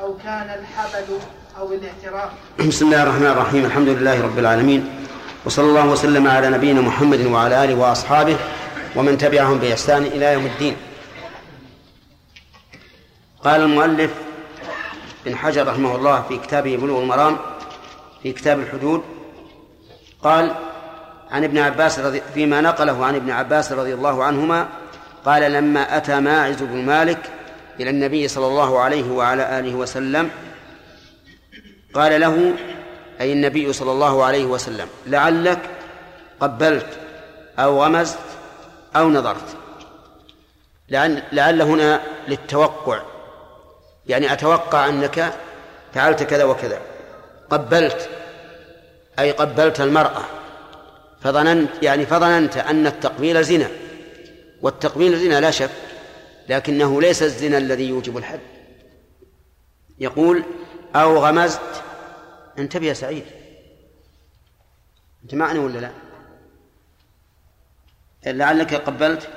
أو 0.00 0.16
كان 0.24 0.58
الحبل 0.60 1.18
أو 1.58 1.72
الاعتراف. 1.72 2.30
بسم 2.68 2.86
الله 2.86 3.02
الرحمن 3.02 3.26
الرحيم. 3.26 3.64
الحمد 3.64 3.88
لله 3.88 4.22
رب 4.22 4.38
العالمين. 4.38 5.06
وصلى 5.44 5.66
الله 5.66 5.86
وسلم 5.86 6.28
على 6.28 6.50
نبينا 6.50 6.80
محمد 6.80 7.26
وعلى 7.26 7.64
آله 7.64 7.74
وأصحابه 7.74 8.36
ومن 8.96 9.18
تبعهم 9.18 9.58
بإحسان 9.58 10.02
إلى 10.02 10.32
يوم 10.32 10.46
الدين. 10.46 10.76
قال 13.44 13.60
المؤلف 13.60 14.10
بن 15.24 15.36
حجر 15.36 15.66
رحمه 15.66 15.96
الله 15.96 16.22
في 16.22 16.38
كتابه 16.38 16.76
بلوغ 16.76 17.02
المرام 17.02 17.38
في 18.22 18.32
كتاب 18.32 18.60
الحدود 18.60 19.02
قال 20.22 20.54
عن 21.30 21.44
ابن 21.44 21.58
عباس 21.58 21.98
رضي 21.98 22.22
فيما 22.34 22.60
نقله 22.60 23.04
عن 23.04 23.14
ابن 23.14 23.30
عباس 23.30 23.72
رضي 23.72 23.94
الله 23.94 24.24
عنهما 24.24 24.68
قال 25.24 25.52
لما 25.52 25.96
أتى 25.96 26.20
ماعز 26.20 26.62
بن 26.62 26.76
مالك 26.76 27.18
إلى 27.80 27.90
النبي 27.90 28.28
صلى 28.28 28.46
الله 28.46 28.78
عليه 28.78 29.10
وعلى 29.10 29.58
آله 29.58 29.74
وسلم 29.74 30.30
قال 31.94 32.20
له 32.20 32.54
أي 33.20 33.32
النبي 33.32 33.72
صلى 33.72 33.92
الله 33.92 34.24
عليه 34.24 34.44
وسلم 34.44 34.88
لعلك 35.06 35.58
قبلت 36.40 36.86
أو 37.58 37.84
غمزت 37.84 38.18
أو 38.96 39.08
نظرت. 39.08 39.56
لعل, 40.88 41.22
لعل 41.32 41.62
هنا 41.62 42.02
للتوقع. 42.28 43.02
يعني 44.06 44.32
أتوقع 44.32 44.88
أنك 44.88 45.34
فعلت 45.94 46.22
كذا 46.22 46.44
وكذا. 46.44 46.80
قبلت. 47.50 48.10
أي 49.18 49.30
قبلت 49.30 49.80
المرأة. 49.80 50.24
فظننت 51.20 51.70
يعني 51.82 52.06
فظننت 52.06 52.56
أن 52.56 52.86
التقبيل 52.86 53.44
زنا. 53.44 53.68
والتقبيل 54.62 55.18
زنا 55.18 55.40
لا 55.40 55.50
شك. 55.50 55.70
لكنه 56.48 57.00
ليس 57.00 57.22
الزنا 57.22 57.58
الذي 57.58 57.88
يوجب 57.88 58.16
الحد. 58.16 58.40
يقول 59.98 60.44
أو 60.96 61.18
غمزت. 61.18 61.82
انتبه 62.58 62.86
يا 62.86 62.94
سعيد. 62.94 63.24
أنت 65.24 65.34
معني 65.34 65.58
ولا 65.58 65.78
لا؟ 65.78 65.90
لعلك 68.26 68.74
قبلت 68.74 69.28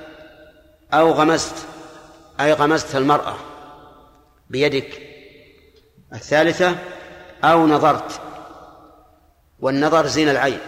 أو 0.93 1.11
غمزت 1.11 1.55
أي 2.39 2.53
غمزت 2.53 2.95
المرأة 2.95 3.35
بيدك 4.49 5.01
الثالثة 6.13 6.75
أو 7.43 7.67
نظرت 7.67 8.21
والنظر 9.59 10.07
زين 10.07 10.29
العين. 10.29 10.59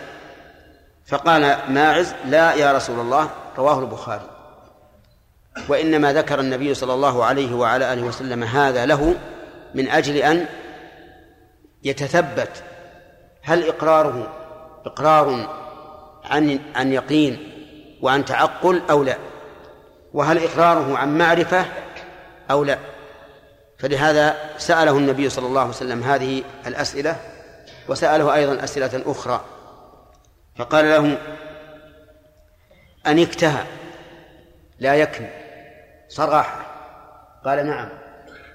فقال 1.06 1.58
ماعز 1.70 2.14
لا 2.26 2.54
يا 2.54 2.74
رسول 2.74 3.00
الله 3.00 3.30
رواه 3.58 3.80
البخاري. 3.80 4.30
وإنما 5.68 6.14
ذكر 6.14 6.40
النبي 6.40 6.74
صلى 6.74 6.94
الله 6.94 7.26
عليه 7.26 7.56
وعلى 7.56 7.94
آله 7.94 8.04
وسلم 8.04 8.44
هذا 8.44 8.86
له 8.86 9.16
من 9.76 9.90
أجل 9.90 10.16
أن 10.18 10.46
يتثبت. 11.84 12.64
هل 13.42 13.68
إقراره 13.68 14.34
إقرار 14.86 15.50
عن 16.24 16.60
عن 16.76 16.94
يقين 16.94 17.55
وعن 18.02 18.26
تعقل 18.26 18.82
أو 18.90 19.04
لا 19.04 19.18
وهل 20.14 20.44
إقراره 20.44 20.98
عن 20.98 21.18
معرفة 21.18 21.66
أو 22.52 22.64
لا. 22.64 22.78
فلهذا 23.78 24.36
سأله 24.58 24.98
النبي 24.98 25.30
صلى 25.30 25.48
الله 25.48 25.60
عليه 25.60 25.70
وسلم 25.70 26.04
هذه 26.04 26.44
الأسئلة 26.68 27.16
وسأله 27.88 28.36
أيضا 28.36 28.64
أسئلة 28.64 29.04
أخرى. 29.06 29.46
فقال 30.56 30.86
له 30.86 31.18
أنكتها 33.08 33.66
لا 34.80 34.96
يكن 34.96 35.28
صراحة. 36.10 36.66
قال 37.46 37.66
نعم. 37.66 37.90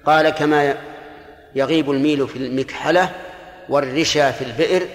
قال 0.05 0.29
كما 0.29 0.75
يغيب 1.55 1.91
الميل 1.91 2.27
في 2.27 2.35
المكحلة 2.35 3.09
والرشا 3.69 4.31
في 4.31 4.43
البئر. 4.43 4.87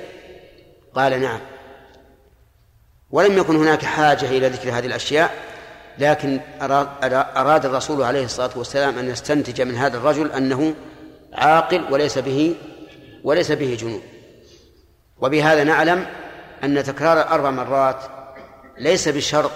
قال 0.95 1.21
نعم. 1.21 1.41
ولم 3.11 3.39
يكن 3.39 3.57
هناك 3.57 3.85
حاجة 3.85 4.25
إلى 4.25 4.49
ذكر 4.49 4.79
هذه 4.79 4.87
الأشياء 4.87 5.35
لكن 5.99 6.41
أراد, 6.63 7.67
الرسول 7.67 8.03
عليه 8.03 8.25
الصلاة 8.25 8.51
والسلام 8.57 8.99
أن 8.99 9.09
يستنتج 9.11 9.63
من 9.63 9.77
هذا 9.77 9.97
الرجل 9.97 10.33
أنه 10.33 10.75
عاقل 11.33 11.85
وليس 11.93 12.19
به 12.19 12.55
وليس 13.25 13.53
به 13.53 13.77
جنون. 13.81 14.03
وبهذا 15.21 15.65
نعلم 15.65 16.07
أن 16.65 16.85
تكرار 16.85 17.29
أربع 17.29 17.51
مرات 17.51 18.03
ليس 18.79 19.09
بشرط 19.09 19.51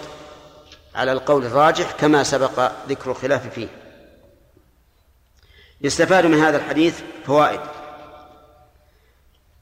على 0.94 1.12
القول 1.12 1.46
الراجح 1.46 1.92
كما 1.92 2.22
سبق 2.22 2.72
ذكر 2.88 3.10
الخلاف 3.10 3.46
فيه. 3.54 3.68
يستفاد 5.80 6.26
من 6.26 6.38
هذا 6.38 6.56
الحديث 6.56 7.00
فوائد. 7.26 7.60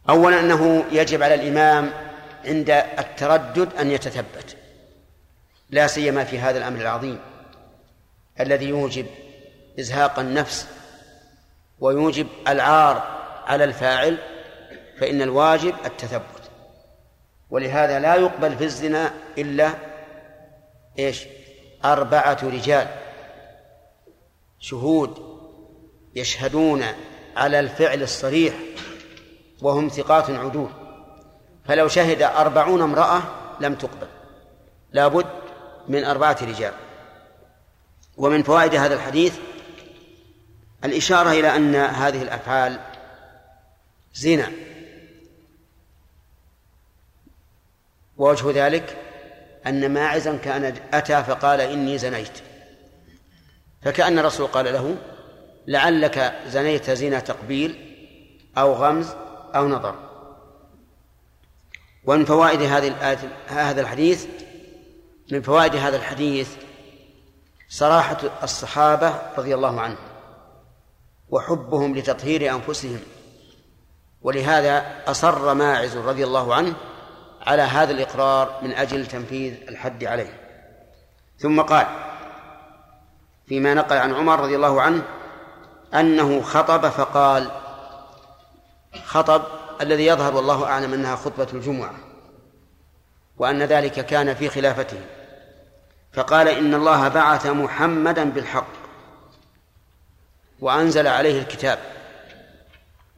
أولا 0.09 0.41
أنه 0.41 0.85
يجب 0.93 1.23
على 1.23 1.35
الإمام 1.35 2.08
عند 2.49 2.71
التردد 2.71 3.69
أن 3.81 3.91
يتثبت. 3.91 4.57
لا 5.71 5.87
سيما 5.87 6.25
في 6.25 6.39
هذا 6.39 6.59
الأمر 6.59 6.81
العظيم 6.81 7.19
الذي 8.41 8.69
يوجب 8.69 9.07
إزهاق 9.81 10.19
النفس 10.19 10.67
ويوجب 11.81 12.27
العار 12.49 13.03
على 13.47 13.65
الفاعل 13.65 14.19
فإن 15.01 15.23
الواجب 15.23 15.75
التثبت. 15.85 16.51
ولهذا 17.51 17.99
لا 17.99 18.15
يقبل 18.15 18.57
في 18.57 18.65
الزنا 18.65 19.13
إلا 19.39 19.71
إيش؟ 20.99 21.25
أربعة 21.85 22.39
رجال 22.43 22.89
شهود 24.61 25.39
يشهدون 26.15 26.85
على 27.37 27.61
الفعل 27.61 28.03
الصريح 28.03 28.55
وهم 29.63 29.89
ثقات 29.89 30.31
عدول. 30.31 30.71
فلو 31.69 31.89
شهد 31.89 32.23
أربعون 32.23 32.83
امرأة 32.83 33.23
لم 33.61 33.75
تقبل. 33.75 34.07
لابد 34.93 35.27
من 35.89 36.05
أربعة 36.05 36.39
رجال. 36.43 36.73
ومن 38.17 38.43
فوائد 38.43 38.75
هذا 38.75 38.95
الحديث 38.95 39.39
الإشارة 40.85 41.31
إلى 41.31 41.57
أن 41.57 41.75
هذه 41.75 42.23
الأفعال 42.23 42.81
زنا. 44.15 44.53
ووجه 48.17 48.67
ذلك 48.67 48.97
أن 49.67 49.93
ماعزا 49.93 50.37
كان 50.37 50.75
أتى 50.93 51.25
فقال 51.25 51.61
إني 51.61 51.99
زنيت. 51.99 52.39
فكأن 53.83 54.19
الرسول 54.19 54.47
قال 54.47 54.65
له 54.65 54.97
لعلك 55.67 56.41
زنيت 56.47 56.91
زنا 56.91 57.21
تقبيل 57.21 57.95
أو 58.59 58.73
غمز 58.73 59.09
أو 59.55 59.69
نظر. 59.69 60.08
ومن 62.05 62.25
فوائد 62.25 62.63
هذه 62.63 62.89
الآية 62.89 63.19
هذا 63.47 63.81
الحديث 63.81 64.27
من 65.33 65.43
فوائد 65.43 65.77
هذا 65.77 65.97
الحديث 65.97 66.49
صراحة 67.69 68.19
الصحابة 68.43 69.15
رضي 69.39 69.55
الله 69.55 69.81
عنهم 69.81 70.09
وحبهم 71.31 71.97
لتطهير 71.97 72.55
أنفسهم 72.55 73.01
ولهذا 74.23 74.87
أصر 75.07 75.55
ماعز 75.55 75.97
رضي 75.97 76.25
الله 76.25 76.55
عنه 76.55 76.75
على 77.47 77.63
هذا 77.63 77.93
الإقرار 77.93 78.61
من 78.63 78.73
أجل 78.73 79.07
تنفيذ 79.07 79.55
الحد 79.69 80.05
عليه. 80.05 80.41
ثم 81.39 81.61
قال 81.61 81.87
فيما 83.47 83.75
نقل 83.75 83.97
عن 83.97 84.15
عمر 84.15 84.41
رضي 84.41 84.57
الله 84.57 84.83
عنه 84.83 85.03
أنه 85.95 86.43
خطب 86.43 86.89
فقال 86.89 87.51
خطب 89.05 89.43
الذي 89.81 90.07
يظهر 90.07 90.35
والله 90.35 90.65
أعلم 90.65 90.95
أنها 90.95 91.17
خطبة 91.17 91.49
الجمعة 91.53 91.95
وأن 93.37 93.63
ذلك 93.63 94.07
كان 94.07 94.35
في 94.35 94.49
خلافته 94.49 95.01
فقال 96.13 96.49
إن 96.49 96.75
الله 96.75 97.09
بعث 97.09 97.47
محمدا 97.47 98.31
بالحق 98.31 98.73
وأنزل 100.61 101.07
عليه 101.07 101.39
الكتاب 101.41 101.79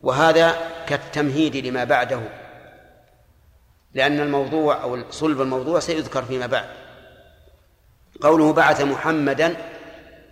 وهذا 0.03 0.57
كالتمهيد 0.87 1.57
لما 1.57 1.85
بعده 1.85 2.21
لأن 3.95 4.21
الموضوع 4.21 4.83
أو 4.83 5.11
صلب 5.11 5.41
الموضوع 5.41 5.81
سيذكر 5.81 6.23
فيما 6.23 6.47
بعد. 6.47 6.69
قوله 8.23 8.53
بعث 8.53 8.81
محمدا 8.81 9.57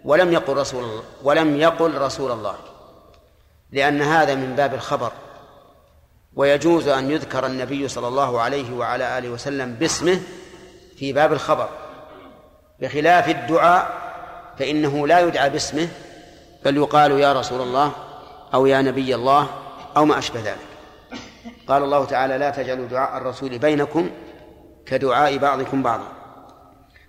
ولم 0.05 0.33
يقل 0.33 0.57
رسول 0.57 0.85
الله 0.85 1.03
ولم 1.23 1.57
يقل 1.57 1.95
رسول 1.99 2.33
الله 2.33 2.57
لأن 3.73 4.03
هذا 4.03 4.35
من 4.35 4.57
باب 4.57 4.75
الخبر. 4.75 5.13
ويجوز 6.39 6.89
أن 6.89 7.10
يذكر 7.10 7.47
النبي 7.47 7.89
صلى 7.89 8.09
الله 8.09 8.40
عليه 8.40 8.77
وعلى 8.77 9.19
آله 9.19 9.28
وسلم 9.28 9.74
باسمه 9.74 10.20
في 10.97 11.12
باب 11.12 11.32
الخبر. 11.32 11.69
بخلاف 12.81 13.28
الدعاء 13.28 13.90
فإنه 14.59 15.06
لا 15.06 15.20
يدعى 15.20 15.51
باسمه 15.51 15.89
بل 16.65 16.77
يقال 16.77 17.12
يا 17.12 17.32
رسول 17.32 17.60
الله 17.60 17.93
أو 18.55 18.66
يا 18.66 18.82
نبي 18.82 19.15
الله 19.15 19.48
أو 19.97 20.05
ما 20.05 20.19
أشبه 20.19 20.40
ذلك. 20.40 20.69
قال 21.69 21.82
الله 21.82 22.05
تعالى 22.05 22.39
لا 22.39 22.51
تجعلوا 22.51 22.86
دعاء 22.86 23.16
الرسول 23.16 23.59
بينكم 23.59 24.10
كدعاء 24.86 25.39
بعضكم 25.39 25.82
بعضا. 25.82 26.09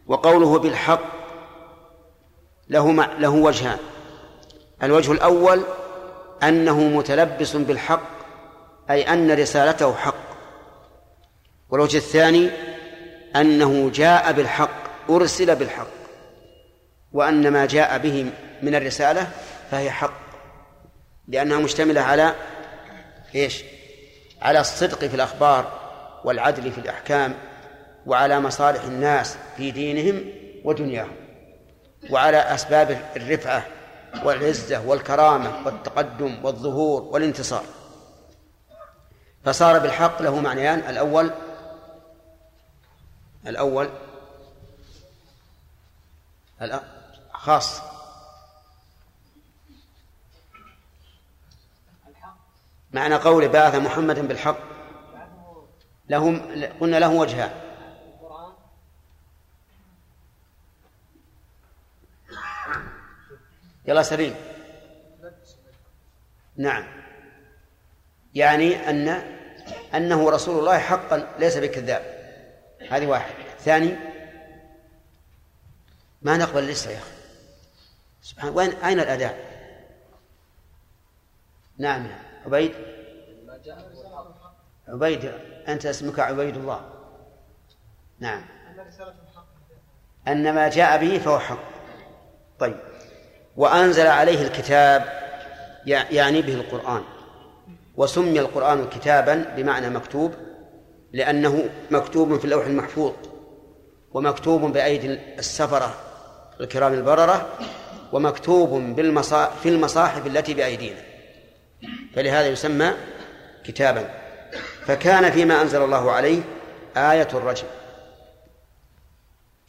وقوله 0.08 0.60
بالحق 0.60 1.02
له 2.70 2.92
له 3.20 3.30
وجهان. 3.30 3.80
الوجه 4.84 5.12
الأول 5.12 5.62
أنه 6.44 6.80
متلبس 6.80 7.56
بالحق 7.56 8.19
أي 8.90 9.14
أن 9.14 9.32
رسالته 9.32 9.96
حق. 9.96 10.16
والوجه 11.70 11.98
الثاني 11.98 12.50
أنه 13.36 13.90
جاء 13.90 14.32
بالحق 14.32 15.10
أرسل 15.10 15.56
بالحق. 15.56 15.88
وأن 17.14 17.52
ما 17.52 17.66
جاء 17.66 17.98
به 17.98 18.32
من 18.62 18.76
الرسالة 18.76 19.28
فهي 19.72 19.92
حق. 19.92 20.20
لأنها 21.28 21.60
مشتملة 21.60 22.02
على 22.02 22.34
إيش؟ 23.36 23.64
على 24.42 24.60
الصدق 24.60 25.06
في 25.06 25.16
الأخبار 25.16 25.80
والعدل 26.26 26.72
في 26.72 26.78
الأحكام 26.78 27.34
وعلى 28.06 28.40
مصالح 28.40 28.84
الناس 28.84 29.38
في 29.58 29.72
دينهم 29.72 30.24
ودنياهم 30.64 31.16
وعلى 32.10 32.38
أسباب 32.38 33.02
الرفعة 33.16 33.66
والعزة 34.24 34.88
والكرامة 34.88 35.66
والتقدم 35.66 36.46
والظهور 36.46 37.02
والانتصار. 37.02 37.64
فصار 39.46 39.80
بالحق 39.80 40.22
له 40.22 40.40
معنيان. 40.40 40.80
الأول 40.80 41.32
الأول 43.48 43.90
خاص. 47.34 47.82
معنى 52.92 53.16
قول 53.16 53.48
بعث 53.50 53.76
محمدا 53.76 54.28
بالحق. 54.28 54.58
لهم 56.10 56.40
قلنا 56.80 56.98
له 56.98 57.10
وجهان. 57.10 57.52
يلا 63.86 64.04
سليم. 64.04 64.36
نعم. 66.58 66.99
يعني 68.40 68.90
أن 68.90 69.24
أنه 69.96 70.30
رسول 70.30 70.60
الله 70.60 70.78
حقا 70.78 71.28
ليس 71.40 71.58
بكذاب. 71.58 72.02
هذه 72.90 73.08
واحد. 73.08 73.34
ثاني 73.60 73.96
ما 76.22 76.38
نقبل 76.38 76.68
لسه 76.68 76.92
يا 76.92 76.98
أخي. 76.98 77.12
سبحان 78.22 78.54
وين 78.54 78.70
أين 78.70 79.00
الأداء؟ 79.00 79.38
نعم 81.78 82.08
عبيد. 82.46 82.76
عبيد 84.88 85.32
أنت 85.68 85.86
اسمك 85.86 86.20
عبيد 86.20 86.58
الله. 86.58 86.90
نعم. 88.20 88.46
أن 90.28 90.56
ما 90.56 90.70
جاء 90.70 90.98
به 90.98 91.20
فهو 91.20 91.40
حق. 91.40 91.70
طيب. 92.60 92.80
وأنزل 93.58 94.08
عليه 94.08 94.42
الكتاب 94.42 95.20
يعني 95.86 96.42
به 96.42 96.54
القرآن. 96.54 97.19
وسمي 98.00 98.40
القرآن 98.40 98.90
كتابا 98.90 99.54
بمعنى 99.58 99.90
مكتوب 99.90 100.34
لأنه 101.14 101.70
مكتوب 101.92 102.38
في 102.38 102.46
اللوح 102.46 102.66
المحفوظ 102.66 103.14
ومكتوب 104.12 104.62
بأيدي 104.62 105.20
السفرة 105.40 105.96
الكرام 106.62 106.94
البررة 106.94 107.50
ومكتوب 108.12 108.96
في 109.64 109.70
المصاحف 109.70 110.28
التي 110.28 110.54
بأيدينا. 110.54 111.02
فلهذا 112.16 112.48
يسمى 112.48 112.94
كتابا. 113.64 114.10
فكان 114.86 115.32
فيما 115.32 115.62
أنزل 115.62 115.84
الله 115.84 116.12
عليه 116.12 116.42
آية 116.98 117.28
الرجم. 117.34 117.68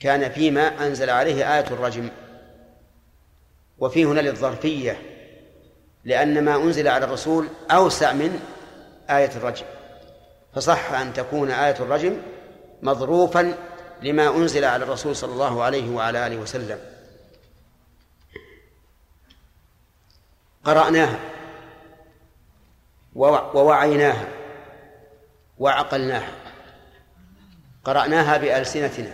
كان 0.01 0.31
فيما 0.31 0.87
أنزل 0.87 1.11
عليه 1.11 1.57
آية 1.57 1.67
الرجم. 1.71 2.09
وفي 3.79 4.05
هنا 4.05 4.21
للظرفية 4.21 5.10
لأن 6.05 6.45
ما 6.45 6.57
أنزل 6.57 6.89
على 6.89 7.05
الرسول 7.05 7.49
أوسع 7.71 8.13
من 8.13 8.41
آية 9.11 9.31
الرجم. 9.37 9.67
فصح 10.55 10.93
أن 10.93 11.13
تكون 11.13 11.51
آية 11.51 11.77
الرجم 11.81 12.23
مظروفا 12.83 13.55
لما 14.03 14.29
أنزل 14.29 14.65
على 14.65 14.85
الرسول 14.85 15.17
صلى 15.17 15.33
الله 15.33 15.63
عليه 15.63 15.91
وعلى 15.91 16.27
آله 16.27 16.37
وسلم. 16.37 16.79
قرأناها 20.65 21.19
ووعيناها 23.15 24.29
وعقلناها. 25.59 26.33
قرأناها 27.85 28.37
بألسنتنا 28.37 29.13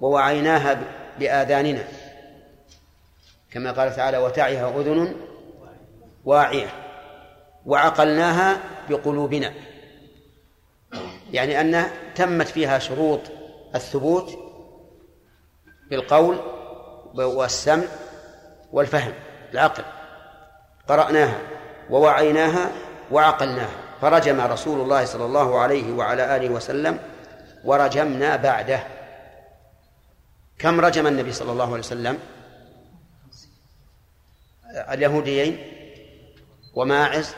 ووعيناها 0.00 0.82
بآذاننا. 1.18 1.88
كما 3.54 3.72
قال 3.72 3.96
تعالى 3.96 4.18
وتعيها 4.18 4.80
أذن 4.80 5.14
واعية 6.24 6.68
وعقلناها 7.66 8.58
بقلوبنا. 8.88 9.54
يعني 11.32 11.60
أن 11.60 11.86
تمت 12.14 12.48
فيها 12.48 12.78
شروط 12.78 13.20
الثبوت 13.74 14.38
بالقول 15.90 16.38
والسمع 17.14 17.84
والفهم 18.72 19.12
العقل. 19.52 19.84
قرأناها 20.88 21.38
ووعيناها 21.90 22.70
وعقلناها. 23.10 23.70
فرجم 24.00 24.40
رسول 24.40 24.80
الله 24.80 25.04
صلى 25.04 25.24
الله 25.24 25.58
عليه 25.58 25.92
وعلى 25.92 26.36
آله 26.36 26.50
وسلم 26.50 26.98
ورجمنا 27.64 28.36
بعده. 28.36 28.80
كم 30.58 30.80
رجم 30.80 31.06
النبي 31.06 31.32
صلى 31.32 31.52
الله 31.52 31.64
عليه 31.64 31.78
وسلم؟ 31.78 32.18
اليهوديين 34.74 35.58
وماعز 36.74 37.34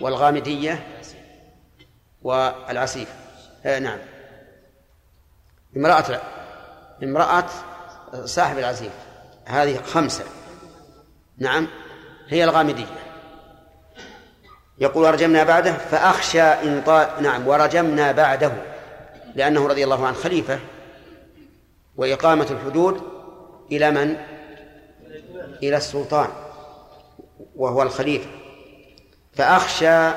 والغامدية 0.00 0.86
والعسيف. 2.22 3.14
آه 3.64 3.78
نعم. 3.78 3.98
امرأة 5.76 6.20
امرأة 7.02 7.46
صاحب 8.24 8.58
العزيف. 8.58 8.92
هذه 9.44 9.82
خمسة. 9.82 10.24
نعم. 11.38 11.68
هي 12.28 12.44
الغامدية. 12.44 12.86
يقول 14.78 15.04
ورجمنا 15.04 15.44
بعده. 15.44 15.72
فأخشى 15.72 16.42
إن 16.42 16.82
طال 16.86 17.22
نعم. 17.22 17.48
ورجمنا 17.48 18.12
بعده. 18.12 18.52
لأنه 19.34 19.66
رضي 19.66 19.84
الله 19.84 20.06
عنه 20.06 20.16
خليفة. 20.16 20.58
وإقامة 21.96 22.46
الحدود 22.50 23.02
إلى 23.72 23.90
من؟ 23.90 24.16
إلى 25.62 25.76
السلطان 25.76 26.28
وهو 27.56 27.82
الخليفة. 27.82 28.30
فأخشى 29.32 30.08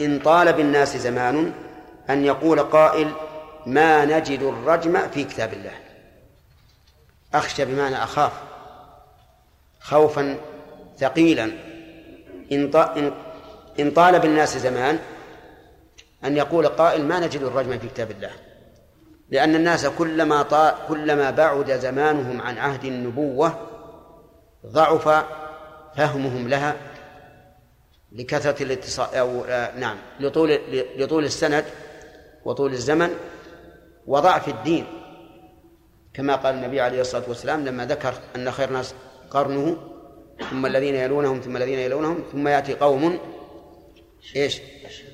إن 0.00 0.18
طال 0.24 0.52
بالناس 0.52 0.96
زمان 0.96 1.52
أن 2.10 2.24
يقول 2.24 2.60
قائل 2.60 3.12
ما 3.66 4.04
نجد 4.04 4.42
الرجم 4.42 5.08
في 5.08 5.24
كتاب 5.24 5.52
الله. 5.52 5.74
أخشى 7.34 7.64
بمعنى 7.64 8.02
أخاف. 8.02 8.32
خوفا 9.80 10.36
ثقيلا. 10.98 11.50
إن 12.52 12.70
إن 13.80 13.90
طال 13.90 14.18
بالناس 14.18 14.58
زمان 14.58 14.98
أن 16.24 16.36
يقول 16.36 16.66
قائل 16.66 17.04
ما 17.04 17.20
نجد 17.20 17.42
الرجم 17.42 17.78
في 17.78 17.88
كتاب 17.88 18.10
الله. 18.10 18.30
لأن 19.30 19.54
الناس 19.54 19.86
كلما 19.86 20.42
كلما 20.88 21.30
بعد 21.30 21.72
زمانهم 21.72 22.40
عن 22.40 22.58
عهد 22.58 22.84
النبوة 22.84 23.75
ضعف 24.68 25.24
فهمهم 25.96 26.48
لها 26.48 26.76
لكثرة 28.12 28.62
الاتصال 28.62 29.14
أو 29.14 29.44
آه 29.44 29.78
نعم 29.78 29.96
لطول 30.20 30.58
لطول 30.96 31.24
السند 31.24 31.64
وطول 32.44 32.72
الزمن 32.72 33.10
وضعف 34.06 34.48
الدين. 34.48 34.86
كما 36.14 36.36
قال 36.36 36.54
النبي 36.54 36.80
عليه 36.80 37.00
الصلاة 37.00 37.22
والسلام 37.28 37.64
لما 37.64 37.86
ذكر 37.86 38.14
أن 38.36 38.50
خير 38.50 38.68
الناس 38.68 38.94
قرنه 39.30 39.76
ثم 40.50 40.66
الذين 40.66 40.94
يلونهم 40.94 41.40
ثم 41.40 41.56
الذين 41.56 41.78
يلونهم 41.78 42.22
ثم 42.32 42.48
يأتي 42.48 42.74
قوم 42.74 43.18
إيش؟ 44.36 44.60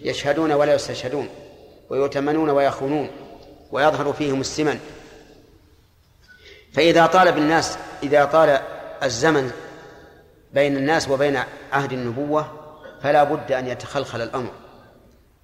يشهدون 0.02 0.52
ولا 0.52 0.74
يستشهدون 0.74 1.28
ويؤتمنون 1.90 2.50
ويخونون 2.50 3.10
ويظهر 3.72 4.12
فيهم 4.12 4.40
السمن. 4.40 4.80
فإذا 6.72 7.06
طال 7.06 7.32
بالناس 7.32 7.78
إذا 8.02 8.24
طال 8.24 8.60
الزمن 9.02 9.50
بين 10.52 10.76
الناس 10.76 11.08
وبين 11.08 11.42
عهد 11.72 11.92
النبوة 11.92 12.46
فلا 13.02 13.24
بد 13.24 13.52
أن 13.52 13.66
يتخلخل 13.66 14.20
الأمر. 14.20 14.50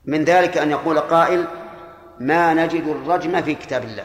من 0.05 0.25
ذلك 0.25 0.59
أن 0.59 0.71
يقول 0.71 1.01
قائل 1.01 1.47
ما 2.21 2.55
نجد 2.55 2.87
الرجم 2.87 3.43
في 3.43 3.55
كتاب 3.55 3.85
الله. 3.85 4.05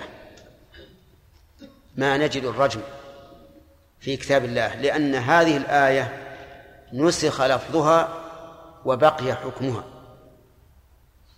ما 1.96 2.18
نجد 2.18 2.44
الرجم 2.44 2.82
في 4.00 4.18
كتاب 4.18 4.46
الله 4.46 4.76
لأن 4.76 5.16
هذه 5.16 5.58
الآية 5.58 6.20
نسخ 6.94 7.42
لفظها 7.42 8.10
وبقي 8.86 9.36
حكمها. 9.36 9.84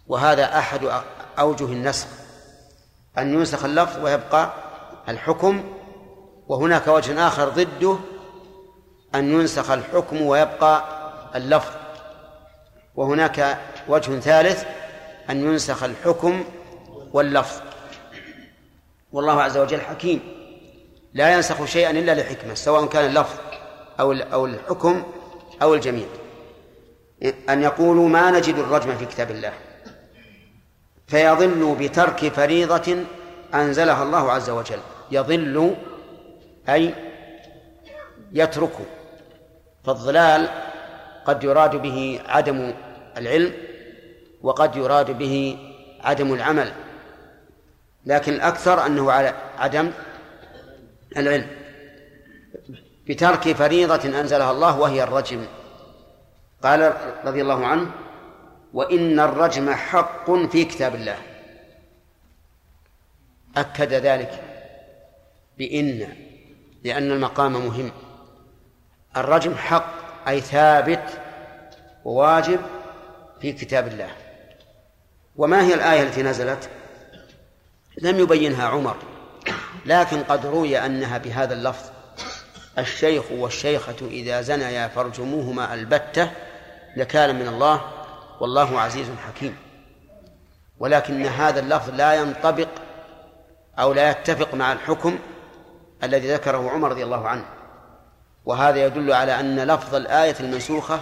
وهذا 0.08 0.58
أحد 0.58 0.90
أوجه 1.40 1.66
النسخ 1.66 2.08
أن 3.18 3.34
ينسخ 3.34 3.66
اللفظ 3.66 4.04
ويبقى 4.04 4.54
الحكم 5.10 5.64
وهناك 6.48 6.88
وجه 6.88 7.28
آخر 7.28 7.50
ضده 7.50 7.98
أن 9.16 9.32
ينسخ 9.32 9.72
الحكم 9.72 10.22
ويبقى 10.22 10.84
اللفظ. 11.36 11.72
وهناك 12.96 13.58
وجه 13.88 14.20
ثالث 14.20 14.66
أن 15.30 15.46
ينسخ 15.46 15.84
الحكم 15.84 16.44
واللفظ. 17.14 17.62
والله 19.12 19.42
عز 19.44 19.58
وجل 19.58 19.82
حكيم. 19.82 20.20
لا 21.14 21.34
ينسخ 21.34 21.66
شيئا 21.66 21.92
إلا 21.92 22.12
لحكمة 22.22 22.54
سواء 22.54 22.86
كان 22.86 23.06
اللفظ 23.06 23.38
أو 24.00 24.12
أو 24.12 24.46
الحكم 24.46 25.04
أو 25.62 25.74
الجميع. 25.74 26.08
أن 27.50 27.64
يقولوا 27.64 28.10
ما 28.10 28.32
نجد 28.32 28.56
الرجم 28.56 28.98
في 28.98 29.06
كتاب 29.06 29.32
الله. 29.32 29.54
فيضل 31.08 31.76
بترك 31.80 32.34
فريضة 32.34 32.98
أنزلها 33.54 34.04
الله 34.04 34.32
عز 34.32 34.50
وجل. 34.50 34.80
يضل 35.12 35.76
أي 36.70 36.94
يترك. 38.32 38.74
فالضلال 39.84 40.50
قد 41.26 41.44
يراد 41.44 41.76
به 41.76 42.22
عدم 42.26 42.74
العلم 43.18 43.54
وقد 44.42 44.76
يراد 44.76 45.12
به 45.12 45.58
عدم 46.02 46.34
العمل 46.34 46.72
لكن 48.06 48.34
الأكثر 48.34 48.86
أنه 48.86 49.12
على 49.12 49.34
عدم 49.58 49.92
العلم. 51.18 51.48
بترك 53.08 53.54
فريضة 53.54 54.20
أنزلها 54.20 54.52
الله 54.52 54.80
وهي 54.80 55.04
الرجم. 55.04 55.46
قال 56.64 56.94
رضي 57.26 57.42
الله 57.42 57.66
عنه 57.66 57.92
وإن 58.74 59.20
الرجم 59.20 59.74
حق 59.74 60.32
في 60.32 60.66
كتاب 60.66 60.96
الله. 60.96 61.18
أكد 63.58 63.94
ذلك 63.94 64.44
بإن 65.58 66.25
لأن 66.86 67.12
المقام 67.12 67.54
مهم. 67.54 67.92
الرجم 69.18 69.56
حق 69.56 69.94
أي 70.28 70.42
ثابت 70.42 71.22
وواجب 72.06 72.60
في 73.42 73.54
كتاب 73.54 73.88
الله. 73.88 74.10
وما 75.36 75.64
هي 75.64 75.74
الآية 75.74 76.04
التي 76.04 76.24
نزلت؟ 76.24 76.70
لم 78.02 78.20
يبينها 78.20 78.68
عمر. 78.68 78.96
لكن 79.86 80.24
قد 80.24 80.46
روي 80.46 80.80
أنها 80.80 81.18
بهذا 81.18 81.54
اللفظ. 81.54 81.90
الشيخ 82.78 83.32
والشيخة 83.32 84.08
إذا 84.08 84.42
زنيا 84.42 84.88
فارجموهما 84.88 85.74
البتة 85.74 86.32
لكان 86.98 87.36
من 87.36 87.48
الله 87.48 87.82
والله 88.40 88.82
عزيز 88.82 89.08
حكيم. 89.28 89.58
ولكن 90.80 91.26
هذا 91.26 91.60
اللفظ 91.60 91.90
لا 91.90 92.14
ينطبق 92.14 92.70
أو 93.80 93.94
لا 93.94 94.10
يتفق 94.10 94.54
مع 94.54 94.74
الحكم 94.74 95.20
الذي 96.04 96.34
ذكره 96.34 96.70
عمر 96.72 96.90
رضي 96.90 97.04
الله 97.04 97.28
عنه. 97.28 97.46
وهذا 98.46 98.86
يدل 98.86 99.14
على 99.14 99.40
أن 99.40 99.60
لفظ 99.60 99.96
الآية 99.96 100.36
المنسوخة 100.40 101.00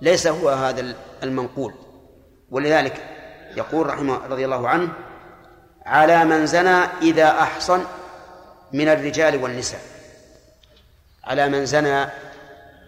ليس 0.00 0.26
هو 0.26 0.48
هذا 0.48 0.94
المنقول. 1.22 1.74
ولذلك 2.50 3.04
يقول 3.56 3.86
رحمه 3.86 4.26
رضي 4.26 4.44
الله 4.44 4.68
عنه 4.68 4.92
على 5.86 6.24
من 6.24 6.46
زنى 6.46 6.84
إذا 7.02 7.28
أحصن 7.28 7.84
من 8.72 8.88
الرجال 8.88 9.42
والنساء. 9.42 9.80
على 11.24 11.48
من 11.48 11.66
زنى 11.66 12.06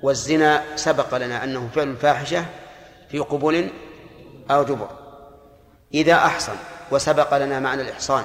والزنا 0.03 0.63
سبق 0.77 1.15
لنا 1.15 1.45
أنه 1.45 1.69
فعل 1.75 1.89
الفاحشة 1.89 2.45
في 3.09 3.19
قبول 3.19 3.69
أو 4.51 4.65
جبر. 4.65 4.89
إذا 5.95 6.15
أحصن 6.15 6.57
وسبق 6.91 7.37
لنا 7.37 7.61
معنى 7.61 7.83
الإحصان 7.83 8.25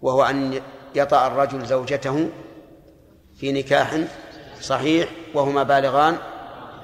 وهو 0.00 0.24
أن 0.24 0.60
يطأ 0.94 1.26
الرجل 1.26 1.66
زوجته 1.66 2.28
في 3.40 3.52
نكاح 3.52 3.98
صحيح 4.60 5.08
وهما 5.34 5.62
بالغان 5.62 6.16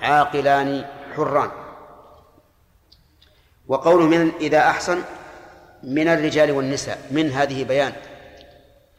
عاقلان 0.03 0.85
حران. 1.17 1.51
وقوله 3.69 4.07
من 4.07 4.33
إذا 4.41 4.59
أحسن 4.59 5.03
من 5.83 6.09
الرجال 6.09 6.51
والنساء 6.51 7.09
من 7.11 7.31
هذه 7.31 7.65
بيان. 7.65 7.93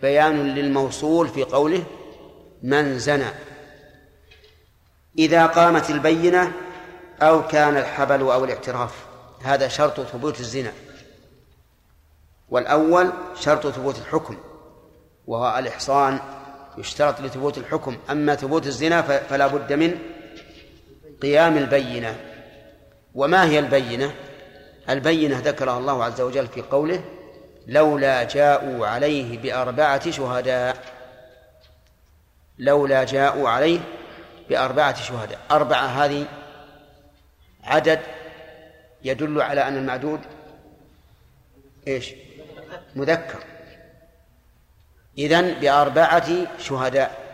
بيان 0.01 0.55
للموصول 0.55 1.27
في 1.27 1.43
قوله 1.43 1.83
من 2.63 2.99
زنى. 2.99 3.29
إذا 5.19 5.45
قامت 5.45 5.89
البينة 5.89 6.51
أو 7.21 7.47
كان 7.47 7.77
الحبل 7.77 8.21
أو 8.21 8.43
الاعتراف 8.43 9.05
هذا 9.43 9.67
شرط 9.67 10.01
ثبوت 10.01 10.39
الزنا. 10.39 10.71
والأول 12.49 13.11
شرط 13.39 13.67
ثبوت 13.67 13.97
الحكم. 13.97 14.37
وهو 15.27 15.59
الإحصان 15.59 16.19
يشترط 16.77 17.21
لثبوت 17.21 17.57
الحكم. 17.57 17.97
أما 18.09 18.35
ثبوت 18.35 18.67
الزنا 18.67 19.01
فلا 19.01 19.47
بد 19.47 19.73
من 19.73 19.99
قيام 21.21 21.57
البينة. 21.57 22.17
وما 23.15 23.45
هي 23.45 23.59
البينة؟ 23.59 24.15
البينة 24.89 25.39
ذكرها 25.39 25.77
الله 25.77 26.03
عز 26.03 26.21
وجل 26.21 26.47
في 26.47 26.61
قوله 26.61 27.03
لولا 27.67 28.23
جاءوا 28.23 28.87
عليه 28.87 29.37
بأربعة 29.37 30.11
شهداء. 30.11 30.77
لولا 32.59 33.03
جاءوا 33.03 33.49
عليه 33.49 33.79
بأربعة 34.49 35.01
شهداء. 35.01 35.39
أربعة 35.51 35.85
هذه 35.85 36.25
عدد 37.63 37.99
يدل 39.03 39.41
على 39.41 39.67
أن 39.67 39.77
المعدود 39.77 40.19
إيش؟ 41.87 42.13
مذكر. 42.95 43.54
إذن 45.17 45.53
بأربعة 45.53 46.59
شهداء. 46.59 47.25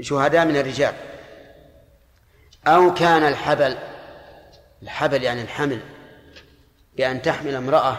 شهداء 0.00 0.44
من 0.44 0.56
الرجال. 0.56 0.94
أو 2.66 2.94
كان 2.94 3.22
الحبل 3.22 3.78
الحبل 4.82 5.22
يعني 5.22 5.42
الحمل 5.42 5.80
بأن 6.96 7.22
تحمل 7.22 7.54
امرأة 7.54 7.96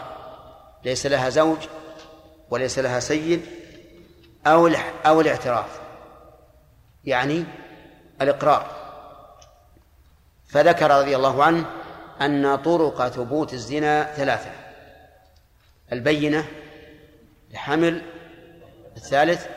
ليس 0.86 1.06
لها 1.06 1.30
زوج 1.30 1.58
وليس 2.50 2.80
لها 2.80 3.00
سيد 3.00 3.46
أو 4.48 4.68
أو 5.06 5.22
الاعتراف. 5.22 5.80
يعني 7.06 7.46
الإقرار. 8.22 8.84
فذكر 10.48 10.92
رضي 10.92 11.16
الله 11.16 11.44
عنه 11.44 11.66
أن 12.22 12.56
طرق 12.56 13.08
ثبوت 13.08 13.54
الزنا 13.54 14.14
ثلاثة. 14.14 14.52
البينة 15.92 16.48
الحمل 17.54 18.02
الثالث 18.98 19.48